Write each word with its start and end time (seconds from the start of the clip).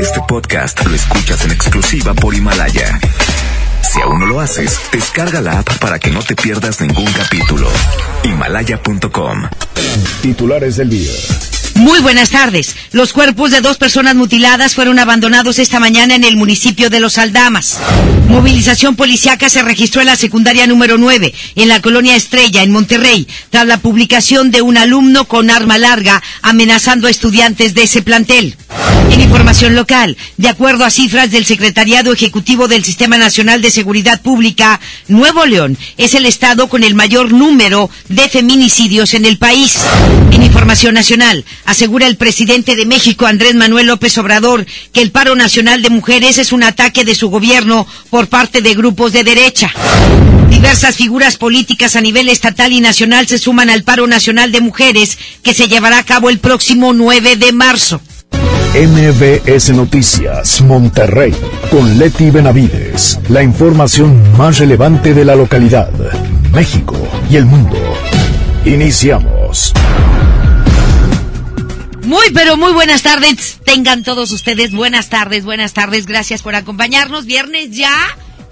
Este 0.00 0.20
podcast 0.28 0.84
lo 0.86 0.94
escuchas 0.94 1.44
en 1.44 1.52
exclusiva 1.52 2.14
por 2.14 2.34
Himalaya. 2.34 2.98
Si 3.82 4.00
aún 4.00 4.20
no 4.20 4.26
lo 4.26 4.40
haces, 4.40 4.78
descarga 4.92 5.40
la 5.40 5.60
app 5.60 5.78
para 5.78 5.98
que 5.98 6.10
no 6.10 6.22
te 6.22 6.34
pierdas 6.34 6.80
ningún 6.80 7.10
capítulo. 7.12 7.68
Himalaya.com. 8.24 9.42
Titulares 10.22 10.76
del 10.76 10.90
día. 10.90 11.12
Muy 11.86 12.00
buenas 12.00 12.30
tardes. 12.30 12.74
Los 12.90 13.12
cuerpos 13.12 13.52
de 13.52 13.60
dos 13.60 13.76
personas 13.76 14.16
mutiladas 14.16 14.74
fueron 14.74 14.98
abandonados 14.98 15.60
esta 15.60 15.78
mañana 15.78 16.16
en 16.16 16.24
el 16.24 16.36
municipio 16.36 16.90
de 16.90 16.98
Los 16.98 17.16
Aldamas. 17.16 17.78
Movilización 18.28 18.96
policiaca 18.96 19.48
se 19.48 19.62
registró 19.62 20.00
en 20.00 20.08
la 20.08 20.16
secundaria 20.16 20.66
número 20.66 20.98
9, 20.98 21.32
en 21.54 21.68
la 21.68 21.80
colonia 21.80 22.16
Estrella, 22.16 22.64
en 22.64 22.72
Monterrey, 22.72 23.28
tras 23.50 23.68
la 23.68 23.78
publicación 23.78 24.50
de 24.50 24.62
un 24.62 24.76
alumno 24.76 25.26
con 25.26 25.48
arma 25.48 25.78
larga 25.78 26.20
amenazando 26.42 27.06
a 27.06 27.10
estudiantes 27.10 27.74
de 27.74 27.84
ese 27.84 28.02
plantel. 28.02 28.56
En 29.12 29.20
información 29.20 29.76
local, 29.76 30.16
de 30.36 30.48
acuerdo 30.48 30.84
a 30.84 30.90
cifras 30.90 31.30
del 31.30 31.46
Secretariado 31.46 32.12
Ejecutivo 32.12 32.66
del 32.66 32.84
Sistema 32.84 33.16
Nacional 33.16 33.62
de 33.62 33.70
Seguridad 33.70 34.20
Pública, 34.20 34.80
Nuevo 35.06 35.46
León 35.46 35.78
es 35.96 36.14
el 36.14 36.26
estado 36.26 36.68
con 36.68 36.82
el 36.82 36.94
mayor 36.94 37.32
número 37.32 37.88
de 38.08 38.28
feminicidios 38.28 39.14
en 39.14 39.24
el 39.24 39.38
país. 39.38 39.78
En 40.32 40.42
información 40.42 40.94
nacional, 40.94 41.44
asegura 41.76 42.06
el 42.06 42.16
presidente 42.16 42.74
de 42.74 42.86
México, 42.86 43.26
Andrés 43.26 43.54
Manuel 43.54 43.88
López 43.88 44.16
Obrador, 44.16 44.64
que 44.94 45.02
el 45.02 45.10
paro 45.10 45.36
nacional 45.36 45.82
de 45.82 45.90
mujeres 45.90 46.38
es 46.38 46.52
un 46.52 46.62
ataque 46.62 47.04
de 47.04 47.14
su 47.14 47.28
gobierno 47.28 47.86
por 48.08 48.28
parte 48.28 48.62
de 48.62 48.72
grupos 48.72 49.12
de 49.12 49.24
derecha. 49.24 49.70
Diversas 50.48 50.96
figuras 50.96 51.36
políticas 51.36 51.94
a 51.94 52.00
nivel 52.00 52.30
estatal 52.30 52.72
y 52.72 52.80
nacional 52.80 53.26
se 53.26 53.38
suman 53.38 53.68
al 53.68 53.82
paro 53.82 54.06
nacional 54.06 54.52
de 54.52 54.62
mujeres 54.62 55.18
que 55.42 55.52
se 55.52 55.68
llevará 55.68 55.98
a 55.98 56.02
cabo 56.02 56.30
el 56.30 56.38
próximo 56.38 56.94
9 56.94 57.36
de 57.36 57.52
marzo. 57.52 58.00
MBS 58.72 59.68
Noticias, 59.74 60.62
Monterrey, 60.62 61.34
con 61.70 61.98
Leti 61.98 62.30
Benavides. 62.30 63.20
La 63.28 63.42
información 63.42 64.22
más 64.38 64.56
relevante 64.56 65.12
de 65.12 65.26
la 65.26 65.36
localidad, 65.36 65.90
México 66.54 66.96
y 67.28 67.36
el 67.36 67.44
mundo. 67.44 67.76
Iniciamos. 68.64 69.74
Muy, 72.06 72.30
pero 72.32 72.56
muy 72.56 72.72
buenas 72.72 73.02
tardes. 73.02 73.58
Tengan 73.64 74.04
todos 74.04 74.30
ustedes 74.30 74.70
buenas 74.70 75.08
tardes, 75.08 75.44
buenas 75.44 75.72
tardes. 75.72 76.06
Gracias 76.06 76.40
por 76.40 76.54
acompañarnos. 76.54 77.26
Viernes 77.26 77.72
ya. 77.72 77.92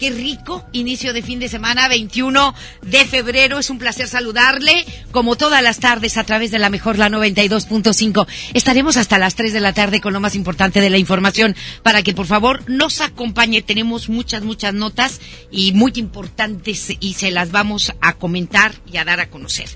Qué 0.00 0.10
rico 0.10 0.66
inicio 0.72 1.12
de 1.12 1.22
fin 1.22 1.38
de 1.38 1.48
semana, 1.48 1.86
21 1.86 2.52
de 2.82 3.04
febrero. 3.04 3.60
Es 3.60 3.70
un 3.70 3.78
placer 3.78 4.08
saludarle, 4.08 4.84
como 5.12 5.36
todas 5.36 5.62
las 5.62 5.78
tardes, 5.78 6.16
a 6.16 6.24
través 6.24 6.50
de 6.50 6.58
la 6.58 6.68
mejor, 6.68 6.98
la 6.98 7.08
92.5. 7.08 8.26
Estaremos 8.54 8.96
hasta 8.96 9.20
las 9.20 9.36
3 9.36 9.52
de 9.52 9.60
la 9.60 9.72
tarde 9.72 10.00
con 10.00 10.12
lo 10.12 10.18
más 10.18 10.34
importante 10.34 10.80
de 10.80 10.90
la 10.90 10.98
información 10.98 11.54
para 11.84 12.02
que, 12.02 12.12
por 12.12 12.26
favor, 12.26 12.68
nos 12.68 13.00
acompañe. 13.00 13.62
Tenemos 13.62 14.08
muchas, 14.08 14.42
muchas 14.42 14.74
notas 14.74 15.20
y 15.52 15.72
muy 15.74 15.92
importantes 15.94 16.88
y 16.98 17.14
se 17.14 17.30
las 17.30 17.52
vamos 17.52 17.92
a 18.00 18.14
comentar 18.14 18.74
y 18.92 18.96
a 18.96 19.04
dar 19.04 19.20
a 19.20 19.30
conocer. 19.30 19.68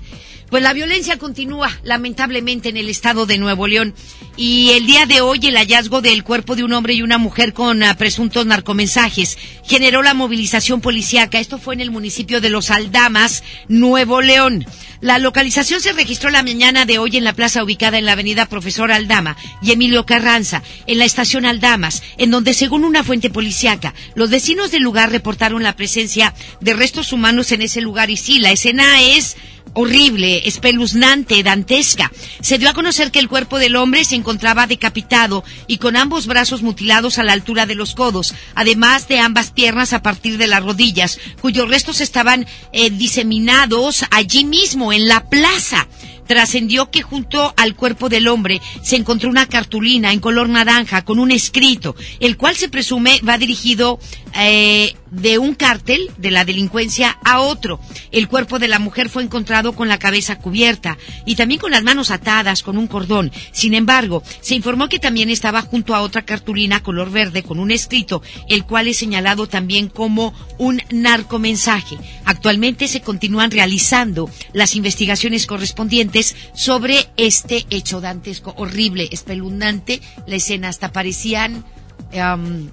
Pues 0.49 0.63
la 0.63 0.73
violencia 0.73 1.19
continúa, 1.19 1.69
lamentablemente, 1.83 2.69
en 2.69 2.77
el 2.77 2.89
estado 2.89 3.27
de 3.27 3.37
Nuevo 3.37 3.67
León. 3.67 3.93
Y 4.35 4.71
el 4.71 4.87
día 4.87 5.05
de 5.05 5.21
hoy 5.21 5.39
el 5.43 5.57
hallazgo 5.57 6.01
del 6.01 6.23
cuerpo 6.23 6.55
de 6.55 6.63
un 6.63 6.73
hombre 6.73 6.93
y 6.93 7.03
una 7.03 7.17
mujer 7.19 7.53
con 7.53 7.83
uh, 7.83 7.95
presuntos 7.95 8.45
narcomensajes 8.45 9.37
generó 9.63 10.01
la 10.01 10.15
movilización 10.15 10.81
policíaca. 10.81 11.39
Esto 11.39 11.59
fue 11.59 11.75
en 11.75 11.81
el 11.81 11.91
municipio 11.91 12.41
de 12.41 12.49
Los 12.49 12.71
Aldamas, 12.71 13.43
Nuevo 13.67 14.21
León. 14.21 14.65
La 15.01 15.19
localización 15.19 15.81
se 15.81 15.93
registró 15.93 16.29
la 16.29 16.41
mañana 16.41 16.85
de 16.85 16.97
hoy 16.97 17.15
en 17.15 17.23
la 17.23 17.33
plaza 17.33 17.63
ubicada 17.63 17.97
en 17.97 18.05
la 18.05 18.13
avenida 18.13 18.47
Profesor 18.47 18.91
Aldama 18.91 19.37
y 19.61 19.71
Emilio 19.71 20.05
Carranza, 20.05 20.63
en 20.87 20.97
la 20.97 21.05
estación 21.05 21.45
Aldamas, 21.45 22.01
en 22.17 22.31
donde, 22.31 22.53
según 22.53 22.83
una 22.83 23.03
fuente 23.03 23.29
policíaca, 23.29 23.93
los 24.15 24.29
vecinos 24.29 24.71
del 24.71 24.83
lugar 24.83 25.11
reportaron 25.11 25.63
la 25.63 25.75
presencia 25.75 26.33
de 26.59 26.73
restos 26.73 27.13
humanos 27.13 27.51
en 27.51 27.61
ese 27.61 27.81
lugar. 27.81 28.09
Y 28.09 28.17
sí, 28.17 28.39
la 28.39 28.51
escena 28.51 29.01
es 29.01 29.37
horrible, 29.73 30.47
espeluznante, 30.47 31.43
dantesca. 31.43 32.11
Se 32.41 32.57
dio 32.57 32.69
a 32.69 32.73
conocer 32.73 33.11
que 33.11 33.19
el 33.19 33.29
cuerpo 33.29 33.59
del 33.59 33.75
hombre 33.75 34.03
se 34.03 34.15
encontraba 34.15 34.67
decapitado 34.67 35.43
y 35.67 35.77
con 35.77 35.95
ambos 35.95 36.27
brazos 36.27 36.61
mutilados 36.61 37.19
a 37.19 37.23
la 37.23 37.33
altura 37.33 37.65
de 37.65 37.75
los 37.75 37.95
codos, 37.95 38.33
además 38.55 39.07
de 39.07 39.19
ambas 39.19 39.51
piernas 39.51 39.93
a 39.93 40.01
partir 40.01 40.37
de 40.37 40.47
las 40.47 40.63
rodillas, 40.63 41.19
cuyos 41.41 41.69
restos 41.69 42.01
estaban 42.01 42.47
eh, 42.71 42.89
diseminados 42.89 44.05
allí 44.11 44.45
mismo, 44.45 44.93
en 44.93 45.07
la 45.07 45.29
plaza 45.29 45.87
trascendió 46.29 46.91
que 46.91 47.01
junto 47.01 47.55
al 47.57 47.75
cuerpo 47.75 48.07
del 48.07 48.27
hombre 48.27 48.61
se 48.83 48.95
encontró 48.95 49.31
una 49.31 49.47
cartulina 49.47 50.13
en 50.13 50.19
color 50.19 50.47
naranja 50.47 51.03
con 51.03 51.17
un 51.17 51.31
escrito, 51.31 51.95
el 52.19 52.37
cual 52.37 52.55
se 52.55 52.69
presume 52.69 53.19
va 53.27 53.39
dirigido 53.39 53.99
eh, 54.35 54.93
de 55.09 55.39
un 55.39 55.55
cártel 55.55 56.11
de 56.17 56.29
la 56.29 56.45
delincuencia 56.45 57.17
a 57.25 57.39
otro. 57.39 57.79
El 58.11 58.27
cuerpo 58.27 58.59
de 58.59 58.67
la 58.67 58.77
mujer 58.77 59.09
fue 59.09 59.23
encontrado 59.23 59.73
con 59.73 59.87
la 59.87 59.97
cabeza 59.97 60.37
cubierta 60.37 60.99
y 61.25 61.33
también 61.33 61.59
con 61.59 61.71
las 61.71 61.81
manos 61.81 62.11
atadas 62.11 62.61
con 62.61 62.77
un 62.77 62.85
cordón. 62.85 63.31
Sin 63.51 63.73
embargo, 63.73 64.21
se 64.41 64.53
informó 64.53 64.87
que 64.87 64.99
también 64.99 65.31
estaba 65.31 65.63
junto 65.63 65.95
a 65.95 66.01
otra 66.01 66.25
cartulina 66.25 66.83
color 66.83 67.09
verde 67.09 67.41
con 67.41 67.59
un 67.59 67.71
escrito, 67.71 68.21
el 68.49 68.65
cual 68.65 68.87
es 68.87 68.97
señalado 68.97 69.47
también 69.47 69.87
como 69.89 70.35
un 70.59 70.79
narcomensaje. 70.91 71.97
Actualmente 72.25 72.87
se 72.87 73.01
continúan 73.01 73.49
realizando 73.49 74.29
las 74.53 74.75
investigaciones 74.75 75.47
correspondientes 75.47 76.18
sobre 76.53 77.09
este 77.17 77.65
hecho 77.69 78.01
dantesco, 78.01 78.53
horrible, 78.57 79.09
espeluznante. 79.11 80.01
La 80.27 80.35
escena 80.35 80.69
hasta 80.69 80.91
parecían 80.91 81.65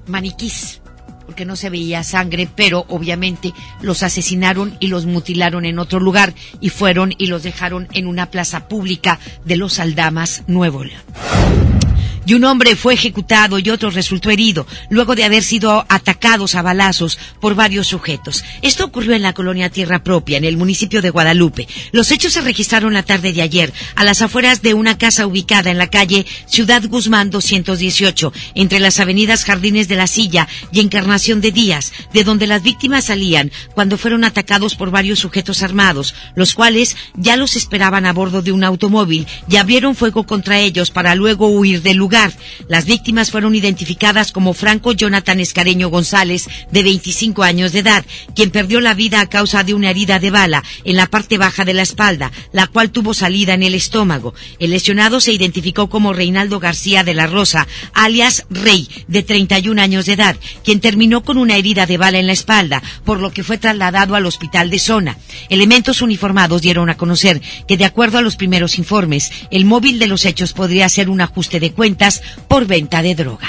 maniquís 0.06 0.80
porque 1.26 1.44
no 1.44 1.56
se 1.56 1.70
veía 1.70 2.04
sangre, 2.04 2.48
pero 2.54 2.86
obviamente 2.88 3.52
los 3.82 4.02
asesinaron 4.04 4.76
y 4.80 4.86
los 4.86 5.06
mutilaron 5.06 5.64
en 5.66 5.78
otro 5.80 5.98
lugar 5.98 6.34
y 6.60 6.70
fueron 6.70 7.14
y 7.18 7.26
los 7.26 7.42
dejaron 7.42 7.88
en 7.92 8.06
una 8.06 8.30
plaza 8.30 8.68
pública 8.68 9.18
de 9.44 9.56
los 9.56 9.80
Aldamas, 9.80 10.44
Nuevo 10.46 10.84
y 12.26 12.34
un 12.34 12.44
hombre 12.44 12.76
fue 12.76 12.94
ejecutado 12.94 13.58
y 13.58 13.70
otro 13.70 13.90
resultó 13.90 14.30
herido 14.30 14.66
luego 14.90 15.14
de 15.14 15.24
haber 15.24 15.42
sido 15.42 15.86
atacados 15.88 16.54
a 16.54 16.62
balazos 16.62 17.18
por 17.40 17.54
varios 17.54 17.86
sujetos. 17.86 18.44
Esto 18.62 18.84
ocurrió 18.84 19.14
en 19.14 19.22
la 19.22 19.32
colonia 19.32 19.70
Tierra 19.70 20.02
Propia, 20.02 20.36
en 20.36 20.44
el 20.44 20.56
municipio 20.56 21.00
de 21.00 21.10
Guadalupe. 21.10 21.68
Los 21.92 22.10
hechos 22.10 22.32
se 22.32 22.40
registraron 22.40 22.92
la 22.92 23.04
tarde 23.04 23.32
de 23.32 23.42
ayer 23.42 23.72
a 23.94 24.04
las 24.04 24.22
afueras 24.22 24.60
de 24.62 24.74
una 24.74 24.98
casa 24.98 25.26
ubicada 25.26 25.70
en 25.70 25.78
la 25.78 25.88
calle 25.88 26.26
Ciudad 26.46 26.82
Guzmán 26.88 27.30
218, 27.30 28.32
entre 28.54 28.80
las 28.80 28.98
avenidas 28.98 29.44
Jardines 29.44 29.88
de 29.88 29.96
la 29.96 30.06
Silla 30.06 30.48
y 30.72 30.80
Encarnación 30.80 31.40
de 31.40 31.52
Díaz, 31.52 31.92
de 32.12 32.24
donde 32.24 32.46
las 32.46 32.62
víctimas 32.62 33.04
salían 33.04 33.52
cuando 33.74 33.96
fueron 33.96 34.24
atacados 34.24 34.74
por 34.74 34.90
varios 34.90 35.20
sujetos 35.20 35.62
armados, 35.62 36.14
los 36.34 36.54
cuales 36.54 36.96
ya 37.14 37.36
los 37.36 37.54
esperaban 37.54 38.06
a 38.06 38.12
bordo 38.12 38.42
de 38.42 38.52
un 38.52 38.64
automóvil 38.64 39.26
y 39.48 39.56
abrieron 39.56 39.94
fuego 39.94 40.24
contra 40.24 40.58
ellos 40.58 40.90
para 40.90 41.14
luego 41.14 41.48
huir 41.48 41.82
del 41.82 41.96
lugar. 41.96 42.15
Las 42.68 42.86
víctimas 42.86 43.30
fueron 43.30 43.54
identificadas 43.54 44.32
como 44.32 44.54
Franco 44.54 44.92
Jonathan 44.92 45.38
Escareño 45.38 45.90
González, 45.90 46.48
de 46.70 46.82
25 46.82 47.42
años 47.42 47.72
de 47.72 47.80
edad, 47.80 48.06
quien 48.34 48.50
perdió 48.50 48.80
la 48.80 48.94
vida 48.94 49.20
a 49.20 49.28
causa 49.28 49.64
de 49.64 49.74
una 49.74 49.90
herida 49.90 50.18
de 50.18 50.30
bala 50.30 50.64
en 50.84 50.96
la 50.96 51.06
parte 51.06 51.36
baja 51.36 51.64
de 51.66 51.74
la 51.74 51.82
espalda, 51.82 52.32
la 52.52 52.68
cual 52.68 52.90
tuvo 52.90 53.12
salida 53.12 53.52
en 53.52 53.62
el 53.62 53.74
estómago. 53.74 54.34
El 54.58 54.70
lesionado 54.70 55.20
se 55.20 55.32
identificó 55.32 55.88
como 55.88 56.14
Reinaldo 56.14 56.58
García 56.58 57.04
de 57.04 57.12
la 57.12 57.26
Rosa, 57.26 57.66
alias 57.92 58.46
Rey, 58.48 58.88
de 59.08 59.22
31 59.22 59.80
años 59.80 60.06
de 60.06 60.14
edad, 60.14 60.36
quien 60.64 60.80
terminó 60.80 61.22
con 61.22 61.36
una 61.36 61.56
herida 61.56 61.84
de 61.84 61.98
bala 61.98 62.18
en 62.18 62.26
la 62.26 62.32
espalda, 62.32 62.82
por 63.04 63.20
lo 63.20 63.30
que 63.30 63.44
fue 63.44 63.58
trasladado 63.58 64.14
al 64.14 64.24
hospital 64.24 64.70
de 64.70 64.78
zona. 64.78 65.18
Elementos 65.50 66.00
uniformados 66.00 66.62
dieron 66.62 66.88
a 66.88 66.96
conocer 66.96 67.42
que, 67.68 67.76
de 67.76 67.84
acuerdo 67.84 68.18
a 68.18 68.22
los 68.22 68.36
primeros 68.36 68.78
informes, 68.78 69.30
el 69.50 69.66
móvil 69.66 69.98
de 69.98 70.06
los 70.06 70.24
hechos 70.24 70.54
podría 70.54 70.88
ser 70.88 71.10
un 71.10 71.20
ajuste 71.20 71.60
de 71.60 71.72
cuentas 71.72 72.05
por 72.48 72.66
venta 72.66 73.02
de 73.02 73.14
droga. 73.14 73.48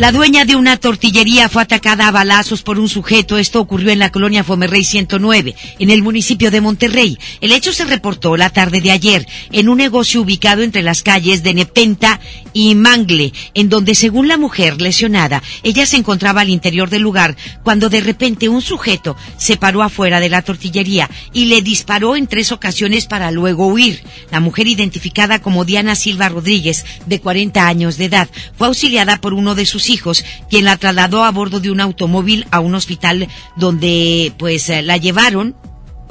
La 0.00 0.12
dueña 0.12 0.46
de 0.46 0.56
una 0.56 0.78
tortillería 0.78 1.50
fue 1.50 1.60
atacada 1.60 2.08
a 2.08 2.10
balazos 2.10 2.62
por 2.62 2.78
un 2.78 2.88
sujeto. 2.88 3.36
Esto 3.36 3.60
ocurrió 3.60 3.90
en 3.90 3.98
la 3.98 4.10
colonia 4.10 4.42
Fomerrey 4.42 4.82
109, 4.82 5.54
en 5.78 5.90
el 5.90 6.02
municipio 6.02 6.50
de 6.50 6.62
Monterrey. 6.62 7.18
El 7.42 7.52
hecho 7.52 7.70
se 7.74 7.84
reportó 7.84 8.38
la 8.38 8.48
tarde 8.48 8.80
de 8.80 8.92
ayer 8.92 9.28
en 9.52 9.68
un 9.68 9.76
negocio 9.76 10.22
ubicado 10.22 10.62
entre 10.62 10.80
las 10.80 11.02
calles 11.02 11.42
de 11.42 11.52
Nepenta 11.52 12.18
y 12.54 12.74
Mangle, 12.76 13.34
en 13.52 13.68
donde, 13.68 13.94
según 13.94 14.26
la 14.26 14.38
mujer 14.38 14.80
lesionada, 14.80 15.42
ella 15.62 15.84
se 15.84 15.98
encontraba 15.98 16.40
al 16.40 16.48
interior 16.48 16.88
del 16.88 17.02
lugar 17.02 17.36
cuando 17.62 17.90
de 17.90 18.00
repente 18.00 18.48
un 18.48 18.62
sujeto 18.62 19.18
se 19.36 19.58
paró 19.58 19.82
afuera 19.82 20.18
de 20.18 20.30
la 20.30 20.40
tortillería 20.40 21.10
y 21.34 21.44
le 21.44 21.60
disparó 21.60 22.16
en 22.16 22.26
tres 22.26 22.52
ocasiones 22.52 23.04
para 23.04 23.30
luego 23.32 23.66
huir. 23.66 24.02
La 24.30 24.40
mujer 24.40 24.66
identificada 24.66 25.42
como 25.42 25.66
Diana 25.66 25.94
Silva 25.94 26.30
Rodríguez, 26.30 26.86
de 27.04 27.20
40 27.20 27.66
años 27.66 27.98
de 27.98 28.06
edad, 28.06 28.30
fue 28.56 28.66
auxiliada 28.66 29.20
por 29.20 29.34
uno 29.34 29.54
de 29.54 29.66
sus 29.66 29.89
hijos, 29.90 30.24
quien 30.48 30.64
la 30.64 30.76
trasladó 30.78 31.24
a 31.24 31.30
bordo 31.30 31.60
de 31.60 31.70
un 31.70 31.80
automóvil 31.80 32.46
a 32.50 32.60
un 32.60 32.74
hospital 32.74 33.28
donde 33.56 34.32
pues 34.38 34.70
eh, 34.70 34.82
la 34.82 34.96
llevaron 34.96 35.54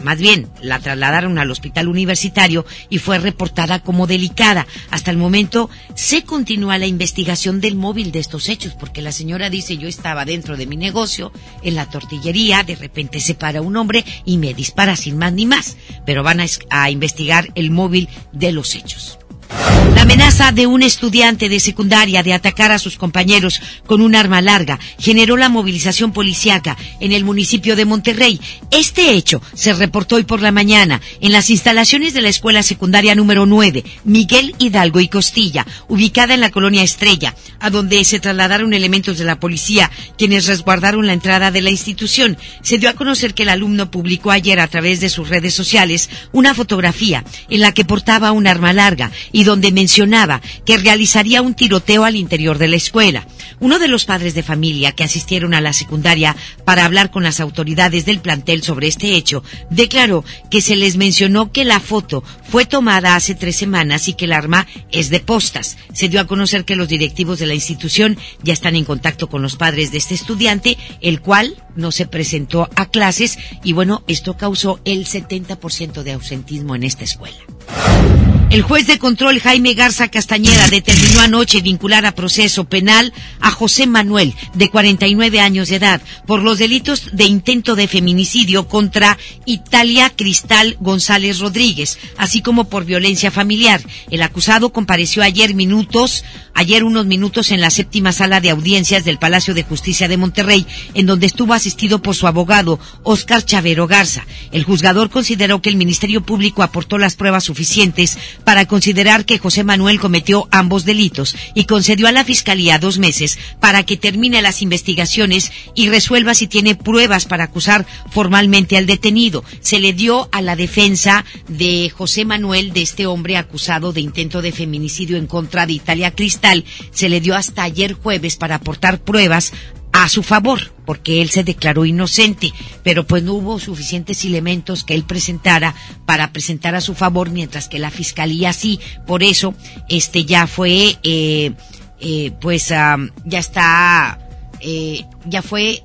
más 0.03 0.19
bien 0.19 0.49
la 0.61 0.79
trasladaron 0.79 1.37
al 1.37 1.51
hospital 1.51 1.87
universitario 1.87 2.65
y 2.89 2.99
fue 2.99 3.19
reportada 3.19 3.79
como 3.79 4.07
delicada. 4.07 4.67
Hasta 4.91 5.11
el 5.11 5.17
momento 5.17 5.69
se 5.95 6.23
continúa 6.23 6.77
la 6.77 6.87
investigación 6.87 7.61
del 7.61 7.75
móvil 7.75 8.11
de 8.11 8.19
estos 8.19 8.49
hechos, 8.49 8.73
porque 8.79 9.01
la 9.01 9.11
señora 9.11 9.49
dice 9.49 9.77
yo 9.77 9.87
estaba 9.87 10.25
dentro 10.25 10.57
de 10.57 10.67
mi 10.67 10.77
negocio, 10.77 11.31
en 11.63 11.75
la 11.75 11.89
tortillería, 11.89 12.63
de 12.63 12.75
repente 12.75 13.19
se 13.19 13.35
para 13.35 13.61
un 13.61 13.75
hombre 13.77 14.05
y 14.25 14.37
me 14.37 14.53
dispara 14.53 14.95
sin 14.95 15.17
más 15.17 15.33
ni 15.33 15.45
más, 15.45 15.77
pero 16.05 16.23
van 16.23 16.39
a, 16.39 16.45
a 16.69 16.89
investigar 16.89 17.49
el 17.55 17.71
móvil 17.71 18.09
de 18.31 18.51
los 18.51 18.75
hechos. 18.75 19.19
La 19.49 20.03
amenaza 20.03 20.51
de 20.51 20.67
un 20.67 20.83
estudiante 20.83 21.49
de 21.49 21.59
secundaria 21.59 22.23
de 22.23 22.33
atacar 22.33 22.71
a 22.71 22.79
sus 22.79 22.97
compañeros 22.97 23.61
con 23.85 24.01
un 24.01 24.15
arma 24.15 24.41
larga 24.41 24.79
generó 24.97 25.37
la 25.37 25.49
movilización 25.49 26.13
policiaca 26.13 26.77
en 26.99 27.11
el 27.11 27.25
municipio 27.25 27.75
de 27.75 27.85
Monterrey. 27.85 28.39
Este 28.71 29.11
hecho 29.11 29.41
se 29.53 29.73
reportó 29.73 30.15
hoy 30.15 30.23
por 30.23 30.41
la 30.41 30.51
mañana 30.51 31.01
en 31.19 31.31
las 31.31 31.49
instalaciones 31.49 32.13
de 32.13 32.21
la 32.21 32.29
escuela 32.29 32.63
secundaria 32.63 33.15
número 33.15 33.45
9, 33.45 33.83
Miguel 34.05 34.55
Hidalgo 34.59 34.99
y 34.99 35.09
Costilla, 35.09 35.65
ubicada 35.87 36.33
en 36.33 36.41
la 36.41 36.51
colonia 36.51 36.83
Estrella, 36.83 37.35
a 37.59 37.69
donde 37.69 38.03
se 38.03 38.19
trasladaron 38.19 38.73
elementos 38.73 39.17
de 39.17 39.25
la 39.25 39.39
policía, 39.39 39.91
quienes 40.17 40.45
resguardaron 40.47 41.07
la 41.07 41.13
entrada 41.13 41.51
de 41.51 41.61
la 41.61 41.71
institución. 41.71 42.37
Se 42.61 42.77
dio 42.77 42.89
a 42.89 42.93
conocer 42.93 43.33
que 43.33 43.43
el 43.43 43.49
alumno 43.49 43.91
publicó 43.91 44.31
ayer 44.31 44.59
a 44.59 44.67
través 44.67 45.01
de 45.01 45.09
sus 45.09 45.29
redes 45.29 45.53
sociales 45.53 46.09
una 46.31 46.53
fotografía 46.53 47.23
en 47.49 47.61
la 47.61 47.73
que 47.73 47.85
portaba 47.85 48.31
un 48.31 48.47
arma 48.47 48.71
larga 48.71 49.11
y 49.31 49.38
donde 49.43 49.71
mencionaba 49.71 50.41
que 50.65 50.77
realizaría 50.77 51.41
un 51.41 51.53
tiroteo 51.53 52.03
al 52.03 52.15
interior 52.15 52.57
de 52.57 52.67
la 52.67 52.75
escuela. 52.75 53.27
Uno 53.59 53.79
de 53.79 53.87
los 53.87 54.05
padres 54.05 54.33
de 54.33 54.43
familia 54.43 54.93
que 54.93 55.03
asistieron 55.03 55.53
a 55.53 55.61
la 55.61 55.73
secundaria 55.73 56.35
para 56.65 56.85
hablar 56.85 57.11
con 57.11 57.23
las 57.23 57.39
autoridades 57.39 58.05
del 58.05 58.19
plantel 58.19 58.63
sobre 58.63 58.87
este 58.87 59.15
hecho 59.15 59.43
declaró 59.69 60.23
que 60.49 60.61
se 60.61 60.75
les 60.75 60.95
mencionó 60.95 61.51
que 61.51 61.65
la 61.65 61.79
foto 61.79 62.23
fue 62.43 62.65
tomada 62.65 63.15
hace 63.15 63.35
tres 63.35 63.57
semanas 63.57 64.07
y 64.07 64.13
que 64.13 64.25
el 64.25 64.33
arma 64.33 64.67
es 64.91 65.09
de 65.09 65.19
postas. 65.19 65.77
Se 65.93 66.09
dio 66.09 66.21
a 66.21 66.27
conocer 66.27 66.65
que 66.65 66.75
los 66.75 66.87
directivos 66.87 67.39
de 67.39 67.47
la 67.47 67.53
institución 67.53 68.17
ya 68.43 68.53
están 68.53 68.75
en 68.75 68.85
contacto 68.85 69.27
con 69.27 69.41
los 69.41 69.55
padres 69.55 69.91
de 69.91 69.97
este 69.97 70.15
estudiante, 70.15 70.77
el 71.01 71.21
cual 71.21 71.55
no 71.75 71.91
se 71.91 72.05
presentó 72.05 72.69
a 72.75 72.85
clases 72.87 73.37
y 73.63 73.73
bueno, 73.73 74.03
esto 74.07 74.37
causó 74.37 74.79
el 74.85 75.05
70% 75.05 76.03
de 76.03 76.13
ausentismo 76.13 76.75
en 76.75 76.83
esta 76.83 77.03
escuela. 77.03 78.38
El 78.49 78.63
juez 78.63 78.87
de 78.87 78.97
control 78.97 79.39
Jaime 79.39 79.75
Garza 79.75 80.07
Castañeda 80.07 80.67
determinó 80.69 81.19
anoche 81.19 81.61
vincular 81.61 82.07
a 82.07 82.15
proceso 82.15 82.63
penal 82.63 83.13
a 83.39 83.51
José 83.51 83.85
Manuel, 83.85 84.33
de 84.55 84.71
49 84.71 85.39
años 85.39 85.69
de 85.69 85.75
edad, 85.75 86.01
por 86.25 86.41
los 86.41 86.57
delitos 86.57 87.09
de 87.13 87.25
intento 87.25 87.75
de 87.75 87.87
feminicidio 87.87 88.67
contra 88.67 89.19
Italia 89.45 90.11
Cristal 90.15 90.77
González 90.79 91.37
Rodríguez, 91.37 91.99
así 92.17 92.41
como 92.41 92.63
por 92.63 92.85
violencia 92.85 93.29
familiar. 93.29 93.81
El 94.09 94.23
acusado 94.23 94.73
compareció 94.73 95.21
ayer 95.21 95.53
minutos, 95.53 96.23
ayer 96.55 96.83
unos 96.83 97.05
minutos 97.05 97.51
en 97.51 97.61
la 97.61 97.69
séptima 97.69 98.13
sala 98.13 98.41
de 98.41 98.49
audiencias 98.49 99.05
del 99.05 99.19
Palacio 99.19 99.53
de 99.53 99.61
Justicia 99.61 100.07
de 100.07 100.17
Monterrey, 100.17 100.65
en 100.95 101.05
donde 101.05 101.27
estuvo 101.27 101.53
asistido 101.53 102.01
por 102.01 102.15
su 102.15 102.25
abogado, 102.25 102.79
Óscar 103.03 103.45
Chavero 103.45 103.85
Garza. 103.85 104.25
El 104.51 104.63
juzgador 104.63 105.11
consideró 105.11 105.61
que 105.61 105.69
el 105.69 105.75
Ministerio 105.75 106.21
Público 106.21 106.63
aportó 106.63 106.97
las 106.97 107.15
pruebas 107.15 107.43
suficientes 107.43 108.17
para 108.43 108.65
considerar 108.65 109.25
que 109.25 109.37
José 109.37 109.63
Manuel 109.63 109.99
cometió 109.99 110.47
ambos 110.51 110.85
delitos 110.85 111.35
y 111.53 111.65
concedió 111.65 112.07
a 112.07 112.11
la 112.11 112.25
Fiscalía 112.25 112.79
dos 112.79 112.97
meses 112.97 113.37
para 113.59 113.83
que 113.83 113.97
termine 113.97 114.41
las 114.41 114.61
investigaciones 114.61 115.51
y 115.75 115.89
resuelva 115.89 116.33
si 116.33 116.47
tiene 116.47 116.75
pruebas 116.75 117.25
para 117.25 117.45
acusar 117.45 117.85
formalmente 118.11 118.77
al 118.77 118.85
detenido. 118.85 119.43
Se 119.61 119.79
le 119.79 119.93
dio 119.93 120.29
a 120.31 120.41
la 120.41 120.55
defensa 120.55 121.25
de 121.47 121.89
José 121.89 122.25
Manuel, 122.25 122.73
de 122.73 122.81
este 122.81 123.05
hombre 123.05 123.37
acusado 123.37 123.93
de 123.93 124.01
intento 124.01 124.41
de 124.41 124.51
feminicidio 124.51 125.17
en 125.17 125.27
contra 125.27 125.65
de 125.65 125.73
Italia 125.73 126.11
Cristal, 126.11 126.65
se 126.91 127.09
le 127.09 127.21
dio 127.21 127.35
hasta 127.35 127.63
ayer 127.63 127.93
jueves 127.93 128.35
para 128.35 128.55
aportar 128.55 128.99
pruebas 128.99 129.53
a 129.91 130.07
su 130.09 130.23
favor, 130.23 130.73
porque 130.85 131.21
él 131.21 131.29
se 131.29 131.43
declaró 131.43 131.85
inocente, 131.85 132.53
pero 132.83 133.05
pues 133.05 133.23
no 133.23 133.33
hubo 133.33 133.59
suficientes 133.59 134.23
elementos 134.23 134.83
que 134.83 134.93
él 134.93 135.03
presentara 135.03 135.75
para 136.05 136.31
presentar 136.31 136.75
a 136.75 136.81
su 136.81 136.93
favor, 136.95 137.31
mientras 137.31 137.67
que 137.67 137.79
la 137.79 137.91
fiscalía 137.91 138.53
sí, 138.53 138.79
por 139.07 139.23
eso 139.23 139.55
este 139.87 140.25
ya 140.25 140.47
fue, 140.47 140.97
eh, 141.03 141.53
eh, 141.99 142.31
pues 142.39 142.69
ya 142.69 143.39
está, 143.39 144.19
eh, 144.61 145.05
ya 145.25 145.41
fue 145.41 145.83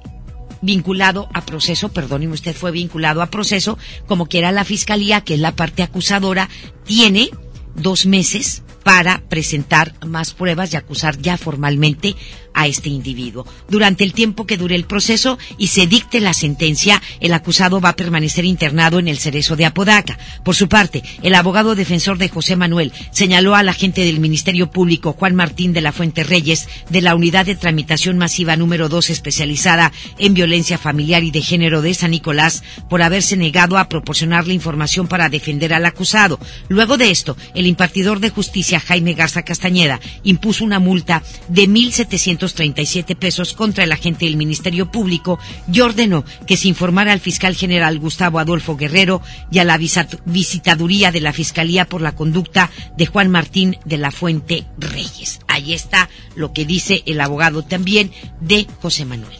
vinculado 0.60 1.28
a 1.34 1.44
proceso, 1.44 1.90
perdóneme 1.90 2.34
usted, 2.34 2.54
fue 2.54 2.70
vinculado 2.70 3.22
a 3.22 3.26
proceso, 3.26 3.78
como 4.06 4.26
quiera 4.26 4.52
la 4.52 4.64
fiscalía, 4.64 5.22
que 5.22 5.34
es 5.34 5.40
la 5.40 5.52
parte 5.52 5.82
acusadora, 5.82 6.48
tiene 6.84 7.30
dos 7.74 8.06
meses 8.06 8.62
para 8.82 9.22
presentar 9.28 9.94
más 10.06 10.34
pruebas 10.34 10.72
y 10.72 10.76
acusar 10.76 11.18
ya 11.18 11.36
formalmente 11.36 12.14
a 12.54 12.66
este 12.66 12.88
individuo. 12.88 13.46
Durante 13.68 14.04
el 14.04 14.12
tiempo 14.12 14.46
que 14.46 14.56
dure 14.56 14.76
el 14.76 14.84
proceso 14.84 15.38
y 15.58 15.68
se 15.68 15.86
dicte 15.86 16.20
la 16.20 16.32
sentencia, 16.32 17.02
el 17.20 17.34
acusado 17.34 17.80
va 17.80 17.90
a 17.90 17.96
permanecer 17.96 18.44
internado 18.44 18.98
en 18.98 19.08
el 19.08 19.18
cerezo 19.18 19.56
de 19.56 19.66
Apodaca. 19.66 20.18
Por 20.44 20.54
su 20.54 20.68
parte, 20.68 21.02
el 21.22 21.34
abogado 21.34 21.74
defensor 21.74 22.18
de 22.18 22.28
José 22.28 22.56
Manuel 22.56 22.92
señaló 23.10 23.54
al 23.54 23.68
agente 23.68 24.04
del 24.04 24.20
Ministerio 24.20 24.70
Público, 24.70 25.12
Juan 25.12 25.34
Martín 25.34 25.72
de 25.72 25.80
la 25.80 25.92
Fuente 25.92 26.24
Reyes, 26.24 26.68
de 26.90 27.00
la 27.00 27.14
Unidad 27.14 27.46
de 27.46 27.56
Tramitación 27.56 28.18
Masiva 28.18 28.56
número 28.56 28.88
2 28.88 29.10
especializada 29.10 29.92
en 30.18 30.34
violencia 30.34 30.78
familiar 30.78 31.24
y 31.24 31.30
de 31.30 31.42
género 31.42 31.82
de 31.82 31.94
San 31.94 32.12
Nicolás, 32.12 32.62
por 32.88 33.02
haberse 33.02 33.36
negado 33.36 33.78
a 33.78 33.88
proporcionar 33.88 34.46
la 34.46 34.52
información 34.52 35.08
para 35.08 35.28
defender 35.28 35.74
al 35.74 35.86
acusado. 35.86 36.38
Luego 36.68 36.96
de 36.96 37.10
esto, 37.10 37.36
el 37.54 37.66
impartidor 37.66 38.20
de 38.20 38.30
justicia, 38.30 38.80
Jaime 38.80 39.14
Garza 39.14 39.42
Castañeda, 39.42 40.00
impuso 40.22 40.64
una 40.64 40.78
multa 40.78 41.22
de 41.48 41.68
1.700 41.68 42.43
siete 42.48 43.16
pesos 43.16 43.54
contra 43.54 43.84
el 43.84 43.92
agente 43.92 44.24
del 44.26 44.36
Ministerio 44.36 44.90
Público 44.90 45.38
y 45.72 45.80
ordenó 45.80 46.24
que 46.46 46.56
se 46.56 46.68
informara 46.68 47.12
al 47.12 47.20
fiscal 47.20 47.54
general 47.54 47.98
Gustavo 47.98 48.38
Adolfo 48.38 48.76
Guerrero 48.76 49.22
y 49.50 49.58
a 49.58 49.64
la 49.64 49.78
visitaduría 49.78 51.12
de 51.12 51.20
la 51.20 51.32
Fiscalía 51.32 51.86
por 51.86 52.00
la 52.00 52.12
conducta 52.12 52.70
de 52.96 53.06
Juan 53.06 53.30
Martín 53.30 53.78
de 53.84 53.98
la 53.98 54.10
Fuente 54.10 54.64
Reyes. 54.78 55.40
Ahí 55.48 55.72
está 55.72 56.08
lo 56.34 56.52
que 56.52 56.64
dice 56.64 57.02
el 57.06 57.20
abogado 57.20 57.62
también 57.62 58.10
de 58.40 58.66
José 58.80 59.04
Manuel 59.04 59.38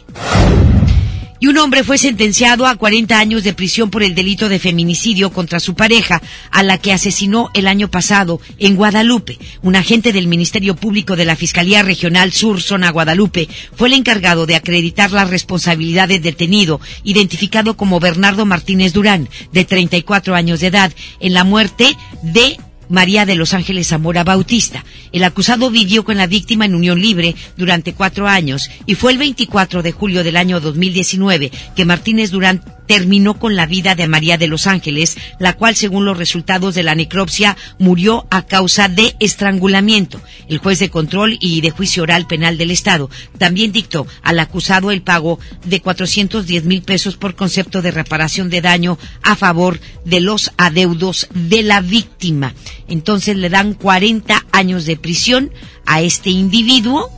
y 1.39 1.47
un 1.47 1.57
hombre 1.57 1.83
fue 1.83 1.97
sentenciado 1.97 2.65
a 2.65 2.75
40 2.75 3.17
años 3.17 3.43
de 3.43 3.53
prisión 3.53 3.89
por 3.89 4.03
el 4.03 4.15
delito 4.15 4.49
de 4.49 4.59
feminicidio 4.59 5.31
contra 5.31 5.59
su 5.59 5.75
pareja, 5.75 6.21
a 6.51 6.63
la 6.63 6.77
que 6.77 6.93
asesinó 6.93 7.49
el 7.53 7.67
año 7.67 7.89
pasado 7.89 8.39
en 8.57 8.75
Guadalupe. 8.75 9.37
Un 9.61 9.75
agente 9.75 10.13
del 10.13 10.27
Ministerio 10.27 10.75
Público 10.75 11.15
de 11.15 11.25
la 11.25 11.35
Fiscalía 11.35 11.83
Regional 11.83 12.31
Sur, 12.31 12.61
zona 12.61 12.91
Guadalupe, 12.91 13.49
fue 13.75 13.89
el 13.89 13.95
encargado 13.95 14.45
de 14.45 14.55
acreditar 14.55 15.11
la 15.11 15.25
responsabilidad 15.25 16.07
del 16.07 16.21
detenido, 16.21 16.79
identificado 17.03 17.75
como 17.75 17.99
Bernardo 17.99 18.45
Martínez 18.45 18.93
Durán, 18.93 19.29
de 19.51 19.65
34 19.65 20.35
años 20.35 20.59
de 20.59 20.67
edad, 20.67 20.93
en 21.19 21.33
la 21.33 21.43
muerte 21.43 21.95
de 22.21 22.57
María 22.89 23.25
de 23.25 23.35
los 23.35 23.53
Ángeles 23.53 23.87
Zamora 23.87 24.23
Bautista. 24.23 24.83
El 25.11 25.23
acusado 25.23 25.69
vivió 25.69 26.03
con 26.03 26.17
la 26.17 26.27
víctima 26.27 26.65
en 26.65 26.75
unión 26.75 27.01
libre 27.01 27.35
durante 27.57 27.93
cuatro 27.93 28.27
años 28.27 28.69
y 28.85 28.95
fue 28.95 29.11
el 29.11 29.17
24 29.17 29.83
de 29.83 29.91
julio 29.91 30.23
del 30.23 30.37
año 30.37 30.59
2019 30.59 31.51
que 31.75 31.85
Martínez 31.85 32.31
Durán 32.31 32.61
terminó 32.87 33.39
con 33.39 33.55
la 33.55 33.65
vida 33.65 33.95
de 33.95 34.07
María 34.07 34.37
de 34.37 34.47
los 34.47 34.67
Ángeles, 34.67 35.17
la 35.39 35.53
cual, 35.53 35.75
según 35.75 36.05
los 36.05 36.17
resultados 36.17 36.75
de 36.75 36.83
la 36.83 36.95
necropsia, 36.95 37.57
murió 37.79 38.27
a 38.29 38.43
causa 38.43 38.87
de 38.87 39.15
estrangulamiento. 39.19 40.21
El 40.47 40.59
juez 40.59 40.79
de 40.79 40.89
control 40.89 41.37
y 41.39 41.61
de 41.61 41.71
juicio 41.71 42.03
oral 42.03 42.27
penal 42.27 42.57
del 42.57 42.71
Estado 42.71 43.09
también 43.37 43.71
dictó 43.71 44.07
al 44.21 44.39
acusado 44.39 44.91
el 44.91 45.01
pago 45.01 45.39
de 45.65 45.81
410 45.81 46.65
mil 46.65 46.81
pesos 46.81 47.17
por 47.17 47.35
concepto 47.35 47.81
de 47.81 47.91
reparación 47.91 48.49
de 48.49 48.61
daño 48.61 48.97
a 49.23 49.35
favor 49.35 49.79
de 50.03 50.19
los 50.19 50.51
adeudos 50.57 51.27
de 51.33 51.63
la 51.63 51.81
víctima. 51.81 52.53
Entonces 52.87 53.35
le 53.37 53.49
dan 53.49 53.73
40 53.73 54.45
años 54.51 54.85
de 54.85 54.97
prisión 54.97 55.51
a 55.85 56.01
este 56.01 56.29
individuo, 56.29 57.09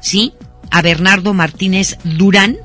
¿sí? 0.00 0.32
A 0.70 0.82
Bernardo 0.82 1.34
Martínez 1.34 1.98
Durán, 2.04 2.58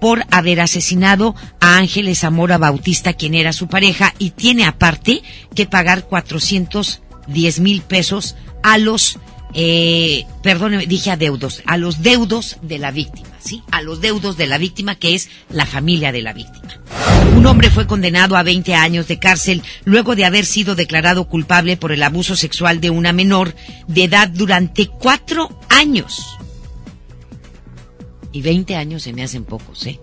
por 0.00 0.24
haber 0.30 0.60
asesinado 0.60 1.34
a 1.60 1.76
Ángeles 1.76 2.20
Zamora 2.20 2.58
Bautista, 2.58 3.12
quien 3.12 3.34
era 3.34 3.52
su 3.52 3.68
pareja, 3.68 4.14
y 4.18 4.30
tiene 4.30 4.64
aparte 4.64 5.22
que 5.54 5.66
pagar 5.66 6.04
410 6.04 7.60
mil 7.60 7.82
pesos 7.82 8.36
a 8.62 8.78
los, 8.78 9.18
eh, 9.54 10.24
perdón, 10.42 10.78
dije 10.86 11.10
a 11.10 11.16
deudos, 11.16 11.62
a 11.66 11.76
los 11.76 12.02
deudos 12.02 12.58
de 12.62 12.78
la 12.78 12.90
víctima, 12.90 13.28
¿sí? 13.38 13.62
A 13.70 13.82
los 13.82 14.00
deudos 14.00 14.36
de 14.36 14.46
la 14.46 14.58
víctima, 14.58 14.96
que 14.96 15.14
es 15.14 15.28
la 15.50 15.66
familia 15.66 16.12
de 16.12 16.22
la 16.22 16.32
víctima. 16.32 16.68
Un 17.36 17.46
hombre 17.46 17.70
fue 17.70 17.86
condenado 17.86 18.36
a 18.36 18.42
20 18.42 18.74
años 18.74 19.06
de 19.06 19.18
cárcel 19.18 19.62
luego 19.84 20.16
de 20.16 20.24
haber 20.24 20.44
sido 20.44 20.74
declarado 20.74 21.28
culpable 21.28 21.76
por 21.76 21.92
el 21.92 22.02
abuso 22.02 22.34
sexual 22.34 22.80
de 22.80 22.90
una 22.90 23.12
menor 23.12 23.54
de 23.86 24.04
edad 24.04 24.28
durante 24.28 24.86
cuatro 24.86 25.60
años 25.68 26.37
y 28.32 28.42
20 28.42 28.76
años 28.76 29.02
se 29.02 29.12
me 29.12 29.22
hacen 29.22 29.44
pocos, 29.44 29.86
¿eh? 29.86 30.00